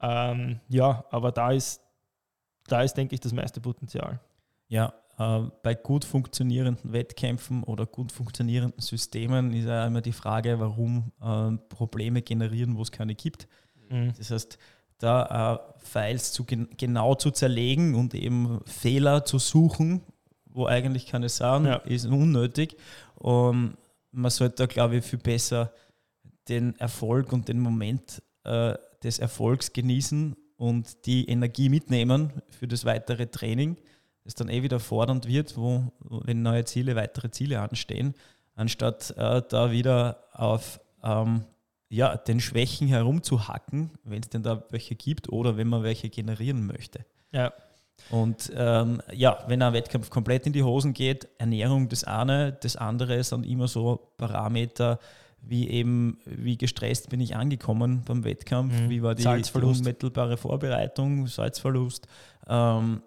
Ähm, 0.00 0.60
ja, 0.68 1.04
aber 1.10 1.32
da 1.32 1.52
ist, 1.52 1.80
da 2.66 2.82
ist, 2.82 2.94
denke 2.94 3.14
ich, 3.14 3.20
das 3.20 3.32
meiste 3.32 3.60
Potenzial. 3.60 4.20
Ja, 4.68 4.94
äh, 5.18 5.42
bei 5.62 5.74
gut 5.74 6.04
funktionierenden 6.04 6.92
Wettkämpfen 6.92 7.62
oder 7.64 7.86
gut 7.86 8.12
funktionierenden 8.12 8.80
Systemen 8.80 9.52
ist 9.52 9.66
ja 9.66 9.86
immer 9.86 10.00
die 10.00 10.12
Frage, 10.12 10.58
warum 10.58 11.12
äh, 11.20 11.56
Probleme 11.68 12.22
generieren, 12.22 12.76
wo 12.76 12.82
es 12.82 12.90
keine 12.90 13.14
gibt. 13.14 13.46
Mhm. 13.90 14.12
Das 14.16 14.30
heißt, 14.30 14.58
da 14.98 15.54
äh, 15.54 15.84
Files 15.84 16.32
zu 16.32 16.44
gen 16.44 16.68
genau 16.76 17.14
zu 17.14 17.30
zerlegen 17.30 17.94
und 17.94 18.14
eben 18.14 18.60
Fehler 18.66 19.24
zu 19.24 19.38
suchen, 19.38 20.02
wo 20.46 20.66
eigentlich 20.66 21.06
keine 21.06 21.28
sind, 21.28 21.66
ja. 21.66 21.76
ist 21.76 22.06
unnötig. 22.06 22.76
Und 23.16 23.76
man 24.12 24.30
sollte 24.30 24.56
da, 24.56 24.66
glaube 24.66 24.96
ich, 24.96 25.04
viel 25.04 25.18
besser 25.18 25.72
den 26.50 26.78
Erfolg 26.78 27.32
und 27.32 27.48
den 27.48 27.60
Moment 27.60 28.22
äh, 28.44 28.74
des 29.02 29.18
Erfolgs 29.18 29.72
genießen 29.72 30.36
und 30.56 31.06
die 31.06 31.26
Energie 31.28 31.70
mitnehmen 31.70 32.32
für 32.50 32.68
das 32.68 32.84
weitere 32.84 33.26
Training, 33.26 33.78
das 34.24 34.34
dann 34.34 34.50
eh 34.50 34.62
wieder 34.62 34.80
fordernd 34.80 35.26
wird, 35.26 35.56
wo, 35.56 35.84
wenn 36.00 36.42
neue 36.42 36.64
Ziele, 36.66 36.96
weitere 36.96 37.30
Ziele 37.30 37.60
anstehen, 37.60 38.14
anstatt 38.54 39.14
äh, 39.16 39.42
da 39.48 39.70
wieder 39.70 40.24
auf 40.32 40.80
ähm, 41.02 41.44
ja, 41.88 42.16
den 42.16 42.40
Schwächen 42.40 42.88
herumzuhacken, 42.88 43.90
wenn 44.04 44.22
es 44.22 44.28
denn 44.28 44.42
da 44.42 44.64
welche 44.70 44.94
gibt 44.94 45.30
oder 45.30 45.56
wenn 45.56 45.68
man 45.68 45.82
welche 45.82 46.10
generieren 46.10 46.66
möchte. 46.66 47.06
Ja, 47.32 47.52
Und 48.10 48.52
ähm, 48.54 49.02
ja, 49.12 49.44
wenn 49.46 49.62
ein 49.62 49.72
Wettkampf 49.72 50.10
komplett 50.10 50.46
in 50.46 50.52
die 50.52 50.62
Hosen 50.62 50.94
geht, 50.94 51.28
Ernährung 51.38 51.88
das 51.88 52.04
eine, 52.04 52.52
das 52.52 52.76
andere 52.76 53.22
sind 53.22 53.44
immer 53.46 53.68
so 53.68 54.12
Parameter, 54.16 54.98
wie 55.42 55.68
eben, 55.68 56.18
wie 56.24 56.56
gestresst 56.56 57.08
bin 57.10 57.20
ich 57.20 57.36
angekommen 57.36 58.02
beim 58.06 58.24
Wettkampf, 58.24 58.72
Mhm. 58.78 58.90
wie 58.90 59.02
war 59.02 59.14
die, 59.14 59.24
unmittelbare 59.54 60.36
Vorbereitung, 60.36 61.26
Salzverlust. 61.26 62.06
Ähm, 62.48 63.02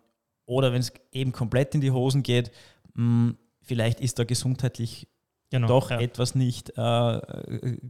oder 0.46 0.74
wenn 0.74 0.82
es 0.82 0.92
eben 1.12 1.32
komplett 1.32 1.74
in 1.76 1.82
die 1.82 1.92
Hosen 1.92 2.24
geht, 2.24 2.52
mh, 2.96 3.34
vielleicht 3.62 4.00
ist 4.00 4.20
da 4.20 4.24
gesundheitlich 4.24 5.08
Genau. 5.52 5.68
doch 5.68 5.92
ja. 5.92 6.00
etwas 6.00 6.34
nicht 6.34 6.72
äh, 6.78 7.22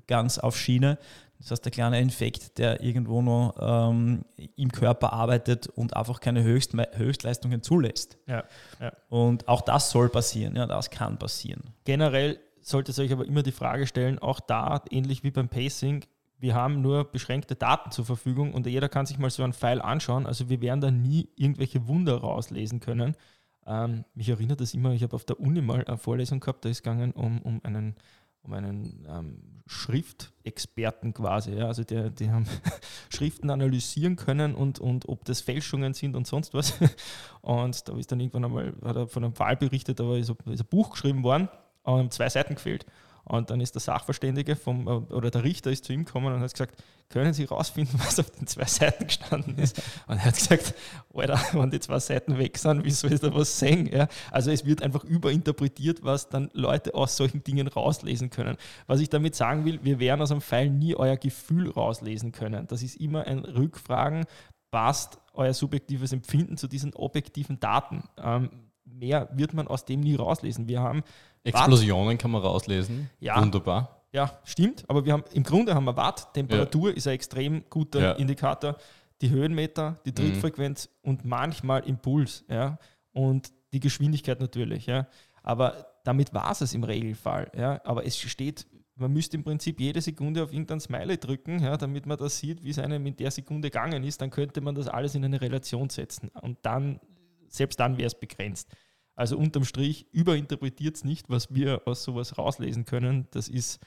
ganz 0.08 0.38
auf 0.38 0.58
Schiene. 0.58 0.98
Das 1.40 1.52
heißt, 1.52 1.64
der 1.64 1.72
kleine 1.72 2.00
Infekt, 2.02 2.58
der 2.58 2.82
irgendwo 2.84 3.22
noch 3.22 3.56
ähm, 3.60 4.24
im 4.58 4.70
Körper 4.72 5.14
arbeitet 5.14 5.68
und 5.68 5.96
einfach 5.96 6.20
keine 6.20 6.44
Höchst 6.44 6.74
Höchstleistungen 6.94 7.62
zulässt. 7.64 8.18
Ja, 8.28 8.44
ja. 8.82 8.92
Und 9.10 9.48
auch 9.48 9.62
das 9.62 9.92
soll 9.92 10.10
passieren, 10.10 10.56
ja, 10.58 10.66
das 10.66 10.90
kann 10.90 11.18
passieren. 11.18 11.62
Generell 11.86 12.38
solltet 12.64 12.98
ihr 12.98 13.06
euch 13.06 13.12
aber 13.12 13.26
immer 13.26 13.44
die 13.44 13.52
Frage 13.52 13.88
stellen, 13.88 14.20
auch 14.20 14.40
da, 14.40 14.82
ähnlich 14.90 15.24
wie 15.24 15.32
beim 15.32 15.50
Pacing, 15.50 16.06
wir 16.44 16.56
haben 16.56 16.82
nur 16.82 17.06
beschränkte 17.06 17.56
Daten 17.56 17.92
zur 17.92 18.04
Verfügung 18.04 18.54
und 18.54 18.68
jeder 18.68 18.90
kann 18.90 19.06
sich 19.06 19.18
mal 19.18 19.30
so 19.30 19.44
einen 19.44 19.54
Pfeil 19.54 19.82
anschauen. 19.82 20.26
Also 20.26 20.50
wir 20.50 20.60
werden 20.60 20.82
da 20.82 20.92
nie 20.92 21.30
irgendwelche 21.38 21.88
Wunder 21.88 22.18
rauslesen 22.18 22.82
können. 22.82 23.16
Ähm, 23.66 24.04
mich 24.14 24.28
erinnert 24.28 24.60
das 24.60 24.74
immer, 24.74 24.92
ich 24.92 25.04
habe 25.04 25.16
auf 25.16 25.24
der 25.24 25.40
Uni 25.40 25.62
mal 25.62 25.86
eine 25.86 25.98
Vorlesung 25.98 26.42
gehabt, 26.42 26.66
da 26.66 26.70
ist 26.70 26.84
gegangen 26.84 27.14
um, 27.14 27.42
um 27.44 27.62
einen, 27.64 27.96
um 28.42 28.52
einen 28.52 29.08
ähm, 29.08 29.62
Schriftexperten 29.68 31.14
quasi. 31.14 31.54
Ja? 31.54 31.68
Also 31.68 31.86
der, 31.86 32.10
die 32.10 32.30
haben 32.30 32.46
Schriften 33.10 33.50
analysieren 33.50 34.18
können 34.18 34.54
und, 34.54 34.80
und 34.80 35.08
ob 35.08 35.24
das 35.24 35.40
Fälschungen 35.40 35.94
sind 35.94 36.14
und 36.14 36.28
sonst 36.28 36.54
was. 36.54 36.74
Und 37.42 37.90
da 37.90 37.98
ist 37.98 38.10
dann 38.12 38.22
irgendwann 38.22 38.46
einmal, 38.46 38.74
hat 38.84 38.96
er 38.96 39.08
von 39.08 39.24
einem 39.24 39.34
Fall 39.34 39.58
berichtet, 39.58 40.00
aber 40.00 40.18
ist, 40.18 40.30
ist 40.30 40.62
ein 40.62 40.68
Buch 40.70 40.92
geschrieben 40.92 41.24
worden 41.24 41.50
und 41.84 42.14
zwei 42.14 42.30
Seiten 42.30 42.56
gefehlt. 42.56 42.86
Und 43.26 43.50
dann 43.50 43.62
ist 43.62 43.74
der 43.74 43.80
Sachverständige 43.80 44.56
vom, 44.56 44.86
oder 44.88 45.32
der 45.32 45.44
Richter 45.44 45.72
ist 45.72 45.86
zu 45.86 45.94
ihm 45.94 46.04
gekommen 46.04 46.34
und 46.34 46.42
hat 46.42 46.52
gesagt, 46.52 46.84
können 47.10 47.34
Sie 47.34 47.46
rausfinden, 47.46 48.00
was 48.06 48.20
auf 48.20 48.30
den 48.32 48.48
zwei 48.48 48.66
Seiten 48.66 49.08
gestanden 49.08 49.58
ist? 49.58 49.82
Und 50.08 50.18
er 50.18 50.26
hat 50.26 50.36
gesagt, 50.36 50.74
Alter, 51.14 51.40
wenn 51.54 51.72
die 51.72 51.80
zwei 51.80 52.00
Seiten 52.00 52.38
weg 52.38 52.58
sind, 52.58 52.84
wie 52.84 52.92
soll 52.92 53.14
ich 53.14 53.22
da 53.22 53.34
was 53.34 53.60
sehen? 53.60 53.88
Ja? 53.92 54.08
Also 54.32 54.52
es 54.52 54.66
wird 54.66 54.82
einfach 54.82 55.06
überinterpretiert, 55.06 56.04
was 56.04 56.28
dann 56.28 56.50
Leute 56.54 56.96
aus 56.96 57.16
solchen 57.16 57.44
Dingen 57.44 57.68
rauslesen 57.68 58.30
können. 58.30 58.58
Was 58.88 59.00
ich 59.00 59.10
damit 59.10 59.36
sagen 59.36 59.64
will, 59.64 59.80
wir 59.84 60.00
werden 60.00 60.22
aus 60.22 60.32
einem 60.32 60.42
Pfeil 60.42 60.70
nie 60.70 60.96
euer 60.96 61.18
Gefühl 61.18 61.70
rauslesen 61.70 62.34
können. 62.34 62.68
Das 62.68 62.84
ist 62.84 62.98
immer 62.98 63.26
ein 63.26 63.40
Rückfragen, 63.40 64.26
passt 64.70 65.20
euer 65.34 65.54
subjektives 65.54 66.12
Empfinden 66.12 66.58
zu 66.58 66.68
diesen 66.68 66.94
objektiven 66.94 67.60
Daten. 67.60 68.04
Ähm, 68.18 68.50
mehr 68.86 69.30
wird 69.34 69.54
man 69.54 69.68
aus 69.68 69.86
dem 69.86 70.02
nie 70.02 70.16
rauslesen. 70.16 70.68
Wir 70.68 70.82
haben 70.82 71.04
Explosionen 71.44 72.18
kann 72.18 72.32
man 72.32 72.42
rauslesen. 72.42 73.10
Ja. 73.20 73.42
Wunderbar. 73.42 74.04
ja, 74.12 74.40
stimmt, 74.44 74.84
aber 74.90 75.06
wir 75.06 75.14
haben 75.14 75.24
im 75.34 75.44
Grunde 75.44 75.74
haben 75.74 75.86
wir 75.86 75.98
Watt, 75.98 76.34
Temperatur 76.34 76.96
ist 76.96 77.08
ein 77.08 77.16
extrem 77.16 77.64
guter 77.70 78.00
Ja. 78.00 78.12
Indikator, 78.14 78.78
die 79.22 79.30
Höhenmeter, 79.30 80.00
die 80.06 80.14
Trittfrequenz 80.14 80.90
und 81.02 81.26
manchmal 81.26 81.82
Impuls, 81.88 82.44
ja, 82.50 82.78
und 83.12 83.52
die 83.74 83.80
Geschwindigkeit 83.80 84.40
natürlich, 84.40 84.86
ja. 84.86 85.08
Aber 85.42 85.88
damit 86.04 86.34
war 86.34 86.52
es 86.52 86.74
im 86.74 86.84
Regelfall, 86.84 87.52
ja. 87.58 87.82
Aber 87.86 88.06
es 88.06 88.18
steht, 88.20 88.68
man 88.96 89.12
müsste 89.12 89.36
im 89.38 89.44
Prinzip 89.44 89.80
jede 89.80 90.02
Sekunde 90.02 90.44
auf 90.44 90.52
irgendein 90.54 90.80
Smiley 90.80 91.18
drücken, 91.18 91.60
ja, 91.60 91.76
damit 91.78 92.06
man 92.06 92.18
das 92.18 92.38
sieht, 92.38 92.64
wie 92.64 92.70
es 92.70 92.80
einem 92.80 93.06
in 93.06 93.16
der 93.16 93.32
Sekunde 93.32 93.70
gegangen 93.72 94.04
ist, 94.04 94.22
dann 94.22 94.30
könnte 94.30 94.62
man 94.62 94.76
das 94.76 94.88
alles 94.88 95.16
in 95.16 95.26
eine 95.26 95.42
Relation 95.42 95.90
setzen. 95.90 96.30
Und 96.42 96.60
dann, 96.62 97.00
selbst 97.50 97.80
dann 97.80 97.98
wäre 97.98 98.08
es 98.08 98.16
begrenzt. 98.20 98.70
Also 99.16 99.38
unterm 99.38 99.64
Strich 99.66 100.08
überinterpretiert 100.12 100.96
es 100.96 101.04
nicht, 101.04 101.30
was 101.30 101.54
wir 101.54 101.82
aus 101.86 102.04
sowas 102.04 102.38
rauslesen 102.38 102.86
können. 102.86 103.28
Das 103.32 103.48
ist 103.48 103.80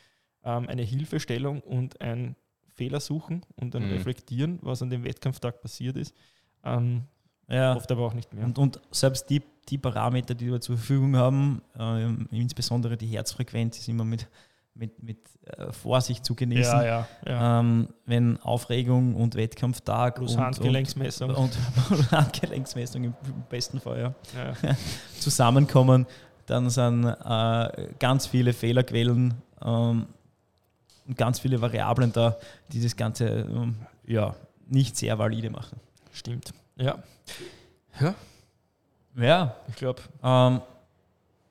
ähm, 0.44 0.68
eine 0.68 0.82
Hilfestellung 0.82 1.60
und 1.60 2.00
ein 2.00 2.36
Fehlersuchen 2.68 3.42
und 3.56 3.74
ein 3.74 3.84
Mhm. 3.86 3.92
Reflektieren, 3.92 4.58
was 4.62 4.82
an 4.82 4.90
dem 4.90 5.02
Wettkampftag 5.04 5.60
passiert 5.60 5.96
ist. 5.96 6.14
Ähm, 6.62 7.02
Ja. 7.48 7.76
Oft 7.76 7.90
aber 7.92 8.04
auch 8.06 8.14
nicht 8.14 8.32
mehr. 8.34 8.44
Und, 8.44 8.58
und 8.58 8.80
selbst 8.90 9.30
die, 9.30 9.40
die 9.68 9.78
Parameter, 9.78 10.34
die 10.34 10.50
wir 10.50 10.60
zur 10.60 10.76
Verfügung 10.76 11.16
haben, 11.16 11.62
ähm, 11.78 12.28
insbesondere 12.32 12.96
die 12.96 13.06
Herzfrequenz, 13.06 13.78
ist 13.78 13.88
immer 13.88 14.04
mit, 14.04 14.28
mit, 14.78 15.02
mit 15.02 15.18
äh, 15.44 15.72
Vorsicht 15.72 16.24
zu 16.24 16.34
genießen. 16.34 16.80
ja, 16.80 16.84
ja, 16.84 17.08
ja. 17.26 17.60
Ähm, 17.60 17.88
wenn 18.04 18.38
Aufregung 18.40 19.14
und 19.14 19.34
Wettkampftag 19.34 20.16
Plus 20.16 20.34
und, 20.34 20.40
Handgelenksmessung. 20.40 21.30
und, 21.30 21.56
und 21.90 22.10
Handgelenksmessung 22.12 23.04
im 23.04 23.14
besten 23.48 23.80
Fall 23.80 23.98
ja, 24.00 24.14
ja. 24.62 24.76
zusammenkommen, 25.20 26.06
dann 26.46 26.70
sind 26.70 27.04
äh, 27.06 27.88
ganz 27.98 28.26
viele 28.26 28.52
Fehlerquellen 28.52 29.34
ähm, 29.64 30.06
und 31.06 31.16
ganz 31.16 31.40
viele 31.40 31.60
Variablen 31.60 32.12
da, 32.12 32.36
die 32.72 32.82
das 32.82 32.96
Ganze 32.96 33.26
ähm, 33.26 33.76
ja, 34.06 34.34
nicht 34.68 34.96
sehr 34.96 35.18
valide 35.18 35.50
machen. 35.50 35.80
Stimmt. 36.12 36.52
Ja. 36.76 36.98
Ja, 38.00 38.14
Ja, 39.16 39.56
ich 39.68 39.76
glaube, 39.76 40.02
Ähm, 40.22 40.60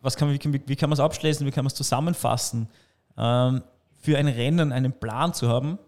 was 0.01 0.15
kann, 0.15 0.29
wie, 0.31 0.39
wie, 0.53 0.61
wie 0.67 0.75
kann 0.75 0.89
man 0.89 0.93
es 0.95 0.99
abschließen, 0.99 1.45
wie 1.47 1.51
kann 1.51 1.63
man 1.65 1.69
es 1.69 1.75
zusammenfassen? 1.75 2.69
Ähm, 3.17 3.63
für 3.93 4.17
ein 4.17 4.27
Rennen 4.27 4.71
einen 4.71 4.93
Plan 4.93 5.33
zu 5.33 5.49
haben, 5.49 5.79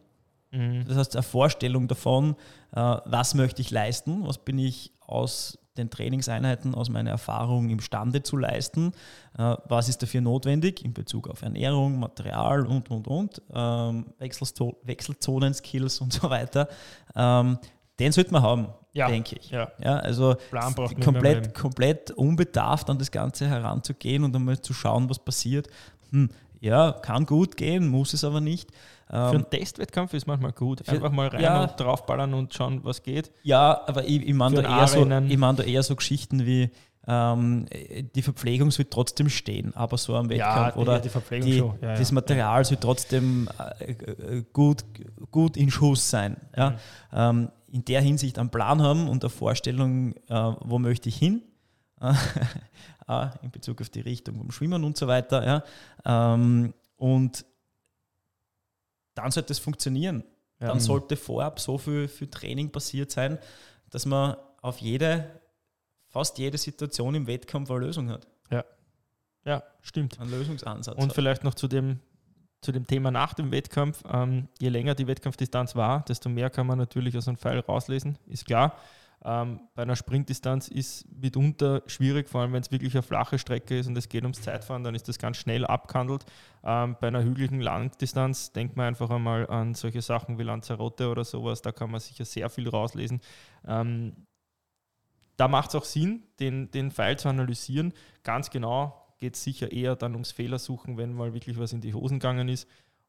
mhm. 0.51 0.85
das 0.87 0.97
heißt 0.97 1.15
eine 1.15 1.23
Vorstellung 1.23 1.87
davon, 1.87 2.35
äh, 2.75 2.97
was 3.05 3.35
möchte 3.35 3.61
ich 3.61 3.71
leisten, 3.71 4.25
was 4.25 4.37
bin 4.39 4.57
ich 4.59 4.91
aus 5.01 5.57
den 5.77 5.89
Trainingseinheiten, 5.91 6.73
aus 6.73 6.89
meiner 6.89 7.11
Erfahrung 7.11 7.69
imstande 7.69 8.23
zu 8.23 8.35
leisten, 8.37 8.93
äh, 9.37 9.55
was 9.69 9.89
ist 9.89 10.01
dafür 10.01 10.21
notwendig 10.21 10.83
in 10.83 10.93
Bezug 10.93 11.29
auf 11.29 11.43
Ernährung, 11.43 11.99
Material 11.99 12.65
und, 12.65 12.89
und, 12.89 13.07
und, 13.07 13.41
ähm, 13.53 14.07
Wechselsto- 14.19 14.77
Wechselzonen-Skills 14.83 16.01
und 16.01 16.13
so 16.13 16.29
weiter. 16.29 16.67
Ähm, 17.15 17.59
den 17.99 18.11
sollte 18.11 18.31
man 18.31 18.41
haben, 18.41 18.67
Ja. 18.93 19.07
denke 19.07 19.37
ich. 19.39 19.49
ja. 19.51 19.71
Ja, 19.79 19.97
also 19.97 20.35
komplett, 21.03 21.53
komplett 21.53 22.11
unbedarft 22.11 22.89
an 22.89 22.97
das 22.97 23.11
Ganze 23.11 23.47
heranzugehen 23.47 24.23
und 24.23 24.35
einmal 24.35 24.59
zu 24.59 24.73
schauen, 24.73 25.09
was 25.09 25.19
passiert. 25.19 25.67
Hm, 26.11 26.29
ja, 26.59 26.91
kann 26.91 27.25
gut 27.25 27.57
gehen, 27.57 27.87
muss 27.87 28.13
es 28.13 28.23
aber 28.23 28.41
nicht. 28.41 28.71
Für 29.09 29.15
Ähm, 29.15 29.35
einen 29.35 29.49
Testwettkampf 29.49 30.13
ist 30.13 30.27
manchmal 30.27 30.51
gut. 30.51 30.87
Einfach 30.89 31.11
mal 31.11 31.27
rein 31.29 31.41
ja. 31.41 31.63
und 31.63 31.79
draufballern 31.79 32.33
und 32.33 32.53
schauen, 32.53 32.81
was 32.83 33.03
geht. 33.03 33.31
ja, 33.43 33.81
aber 33.87 34.03
ich, 34.05 34.21
ich 34.27 34.33
meine 34.33 34.61
da, 34.61 34.79
eher 34.79 34.87
so- 34.87 35.09
ich 35.09 35.37
mein 35.37 35.55
da 35.55 35.63
eher 35.63 35.83
so 35.83 35.95
Geschichten 35.95 36.45
wie 36.45 36.69
ähm, 37.09 37.67
die 38.15 38.21
Verpflegung 38.21 38.69
soll 38.69 38.85
trotzdem 38.89 39.29
stehen, 39.29 39.73
aber 39.77 39.97
so 39.97 40.13
am 40.17 40.27
Wettkampf 40.29 40.73
die- 40.73 40.79
oder 40.81 40.99
die 40.99 41.07
Verpflegung 41.07 41.49
die, 41.49 41.57
schon. 41.57 41.75
Ja, 41.81 41.95
das 41.95 42.09
ja. 42.09 42.15
Material 42.15 42.65
soll 42.65 42.77
trotzdem 42.81 43.47
äh, 43.79 43.91
äh, 43.93 44.43
gut, 44.51 44.83
gut 45.31 45.55
in 45.55 45.71
Schuss 45.71 46.09
sein. 46.09 46.35
Ja? 46.57 46.71
Mhm. 46.71 46.75
Ähm, 47.13 47.49
in 47.71 47.85
der 47.85 48.01
Hinsicht 48.01 48.37
einen 48.39 48.49
Plan 48.49 48.81
haben 48.81 49.07
und 49.07 49.23
eine 49.23 49.29
Vorstellung, 49.29 50.15
äh, 50.27 50.51
wo 50.61 50.79
möchte 50.79 51.07
ich 51.07 51.15
hin, 51.15 51.43
äh, 53.07 53.27
in 53.41 53.51
Bezug 53.51 53.81
auf 53.81 53.89
die 53.89 54.01
Richtung 54.01 54.37
vom 54.37 54.51
Schwimmen 54.51 54.83
und 54.83 54.97
so 54.97 55.07
weiter. 55.07 55.45
Ja? 55.45 56.33
Ähm, 56.33 56.73
und 56.95 57.45
dann 59.15 59.31
sollte 59.31 59.53
es 59.53 59.59
funktionieren. 59.59 60.23
Ja. 60.59 60.67
Dann 60.67 60.79
sollte 60.79 61.15
vorab 61.15 61.59
so 61.59 61.77
viel 61.77 62.07
für 62.07 62.29
Training 62.29 62.71
passiert 62.71 63.11
sein, 63.11 63.37
dass 63.89 64.05
man 64.05 64.35
auf 64.61 64.79
jede, 64.79 65.29
fast 66.07 66.37
jede 66.37 66.57
Situation 66.57 67.13
im 67.13 67.27
Wettkampf 67.27 67.69
eine 67.69 67.81
Lösung 67.81 68.09
hat, 68.09 68.27
ja, 69.47 69.63
stimmt. 69.81 70.19
einen 70.19 70.29
Lösungsansatz. 70.29 70.97
Und 70.97 71.09
hat. 71.09 71.13
vielleicht 71.13 71.43
noch 71.45 71.53
zu 71.53 71.69
dem, 71.69 72.01
zu 72.61 72.73
dem 72.73 72.85
Thema 72.85 73.11
nach 73.11 73.33
dem 73.33 73.51
Wettkampf. 73.51 74.03
Ähm, 74.11 74.49
je 74.59 74.67
länger 74.67 74.93
die 74.93 75.07
Wettkampfdistanz 75.07 75.73
war, 75.75 76.03
desto 76.03 76.27
mehr 76.27 76.49
kann 76.49 76.67
man 76.67 76.77
natürlich 76.77 77.17
aus 77.17 77.29
einem 77.29 77.37
Pfeil 77.37 77.59
rauslesen, 77.59 78.17
ist 78.27 78.45
klar. 78.45 78.75
Ähm, 79.25 79.61
bei 79.73 79.81
einer 79.81 79.95
Sprintdistanz 79.95 80.67
ist 80.67 81.05
mitunter 81.11 81.81
schwierig, 81.87 82.29
vor 82.29 82.41
allem 82.41 82.53
wenn 82.53 82.61
es 82.61 82.71
wirklich 82.71 82.93
eine 82.93 83.01
flache 83.01 83.39
Strecke 83.39 83.79
ist 83.79 83.87
und 83.87 83.97
es 83.97 84.09
geht 84.09 84.23
ums 84.23 84.41
Zeitfahren, 84.41 84.83
dann 84.83 84.95
ist 84.95 85.07
das 85.07 85.17
ganz 85.17 85.37
schnell 85.37 85.65
abgehandelt. 85.65 86.25
Ähm, 86.63 86.95
bei 87.01 87.07
einer 87.07 87.23
hügeligen 87.23 87.59
Langdistanz 87.59 88.51
denkt 88.51 88.77
man 88.77 88.87
einfach 88.87 89.09
einmal 89.09 89.47
an 89.47 89.73
solche 89.73 90.01
Sachen 90.01 90.37
wie 90.37 90.43
Lanzarote 90.43 91.09
oder 91.09 91.25
sowas, 91.25 91.61
da 91.61 91.71
kann 91.71 91.89
man 91.89 91.99
sicher 91.99 92.25
sehr 92.25 92.49
viel 92.49 92.69
rauslesen. 92.69 93.21
Ähm, 93.67 94.27
da 95.35 95.47
macht 95.47 95.69
es 95.69 95.75
auch 95.75 95.85
Sinn, 95.85 96.23
den, 96.39 96.71
den 96.71 96.91
Pfeil 96.91 97.17
zu 97.17 97.29
analysieren. 97.29 97.93
Ganz 98.23 98.49
genau 98.49 99.03
geht 99.19 99.35
es 99.35 99.43
sicher 99.43 99.71
eher 99.71 99.95
dann 99.95 100.13
ums 100.13 100.31
Fehlersuchen, 100.31 100.97
wenn 100.97 101.13
mal 101.13 101.33
wirklich 101.33 101.57
was 101.57 101.73
in 101.73 101.81
die 101.81 101.93
Hosen 101.93 102.19
gegangen 102.19 102.49
ist. 102.49 102.67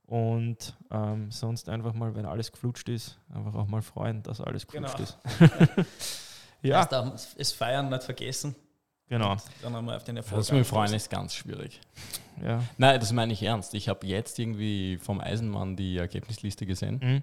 Und 0.09 0.75
ähm, 0.91 1.31
sonst 1.31 1.69
einfach 1.69 1.93
mal, 1.93 2.15
wenn 2.15 2.25
alles 2.25 2.51
geflutscht 2.51 2.89
ist, 2.89 3.19
einfach 3.33 3.55
auch 3.55 3.67
mal 3.67 3.83
freuen, 3.83 4.23
dass 4.23 4.41
alles 4.41 4.67
geflutscht 4.67 4.97
Genau. 4.97 5.05
ist. 5.05 5.19
ja, 6.63 6.77
Erst 6.79 6.95
auch 6.95 7.13
das 7.37 7.53
Feiern 7.53 7.91
nicht 7.91 8.05
vergessen. 8.05 8.57
genau. 9.07 9.33
Und 9.33 9.43
dann 9.63 9.75
haben 9.75 9.85
wir 9.85 9.97
auf 9.97 10.05
den 10.05 10.17
Erfolg. 10.17 10.41
Das 10.41 10.51
mit 10.51 10.61
dem 10.63 10.65
Freuen 10.65 10.95
ist 10.95 11.11
ganz 11.11 11.35
schwierig. 11.35 11.79
Ja. 12.43 12.63
Nein, 12.79 12.99
das 13.01 13.13
meine 13.13 13.35
ich 13.35 13.43
ernst. 13.43 13.75
Ich 13.75 13.91
habe 13.91 14.07
jetzt 14.07 14.39
irgendwie 14.39 14.97
vom 14.97 15.21
Eisenmann 15.21 15.77
die 15.77 15.99
Ergebnisliste 15.99 16.65
gesehen. 16.65 17.01
Mhm. 17.03 17.23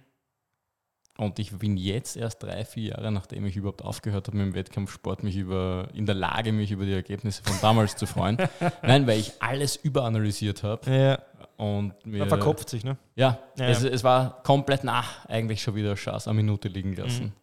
Und 1.17 1.39
ich 1.39 1.53
bin 1.57 1.77
jetzt 1.77 2.17
erst 2.17 2.43
drei, 2.43 2.65
vier 2.65 2.89
Jahre, 2.89 3.09
nachdem 3.09 3.45
ich 3.45 3.55
überhaupt 3.55 3.81
aufgehört 3.81 4.27
habe 4.27 4.35
mit 4.37 4.47
dem 4.47 4.53
Wettkampfsport, 4.53 5.23
mich 5.23 5.37
über, 5.37 5.87
in 5.93 6.05
der 6.05 6.13
Lage, 6.13 6.51
mich 6.51 6.71
über 6.71 6.83
die 6.85 6.91
Ergebnisse 6.93 7.41
von 7.41 7.55
damals 7.61 7.95
zu 7.95 8.05
freuen. 8.05 8.37
Nein, 8.83 9.07
weil 9.07 9.17
ich 9.19 9.31
alles 9.41 9.77
überanalysiert 9.77 10.61
habe. 10.63 10.91
Ja, 10.93 11.19
Und 11.57 11.93
mir, 12.05 12.19
man 12.19 12.29
verkopft 12.29 12.69
sich, 12.69 12.83
ne? 12.83 12.97
Ja, 13.15 13.39
Ja, 13.57 13.65
es, 13.67 13.83
ja. 13.83 13.89
es 13.89 14.03
war 14.03 14.41
komplett 14.43 14.83
nach, 14.83 15.25
eigentlich 15.25 15.61
schon 15.61 15.75
wieder 15.75 15.95
Schaß, 15.95 16.27
eine 16.27 16.35
Minute 16.35 16.67
liegen 16.67 16.95
lassen. 16.95 17.25
Mhm. 17.25 17.33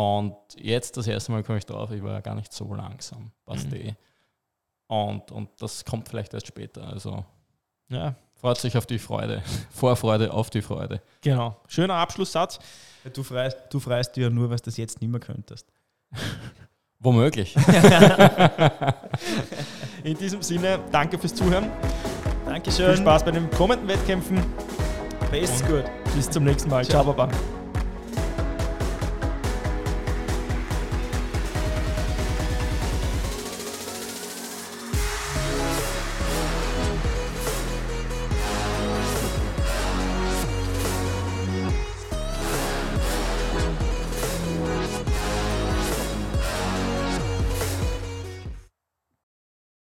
Und 0.00 0.36
jetzt 0.56 0.96
das 0.96 1.06
erste 1.06 1.32
Mal 1.32 1.42
komme 1.42 1.58
ich 1.58 1.66
drauf, 1.66 1.90
ich 1.90 2.02
war 2.02 2.12
ja 2.12 2.20
gar 2.20 2.34
nicht 2.34 2.52
so 2.52 2.72
langsam. 2.74 3.32
Passt 3.44 3.68
Mhm. 3.70 3.76
eh. 3.76 3.94
Und, 4.86 5.30
und 5.32 5.50
das 5.60 5.84
kommt 5.84 6.08
vielleicht 6.08 6.32
erst 6.34 6.46
später. 6.46 6.86
Also 6.86 7.24
Ja, 7.88 8.14
freut 8.36 8.58
sich 8.58 8.76
auf 8.76 8.86
die 8.86 8.98
Freude. 8.98 9.42
Vorfreude 9.70 10.32
auf 10.32 10.50
die 10.50 10.62
Freude. 10.62 11.02
genau. 11.20 11.56
Schöner 11.66 11.94
Abschlusssatz. 11.94 12.58
Du 13.12 13.22
freust, 13.24 13.58
du 13.70 13.80
freust 13.80 14.14
dich 14.16 14.22
ja 14.22 14.30
nur, 14.30 14.48
was 14.50 14.62
du 14.62 14.70
das 14.70 14.76
jetzt 14.76 15.00
nicht 15.00 15.10
mehr 15.10 15.20
könntest. 15.20 15.66
Womöglich. 17.00 17.56
In 20.04 20.16
diesem 20.16 20.40
Sinne, 20.42 20.78
danke 20.92 21.18
fürs 21.18 21.34
Zuhören. 21.34 21.68
Dankeschön. 22.52 22.88
Viel 22.88 22.96
Spaß 22.98 23.24
bei 23.24 23.30
den 23.30 23.50
kommenden 23.50 23.88
Wettkämpfen. 23.88 24.38
Best 25.30 25.66
gut. 25.66 25.84
Bis 26.14 26.28
zum 26.28 26.44
nächsten 26.44 26.68
Mal. 26.68 26.84
Ciao, 26.84 27.02
Baba. 27.02 27.30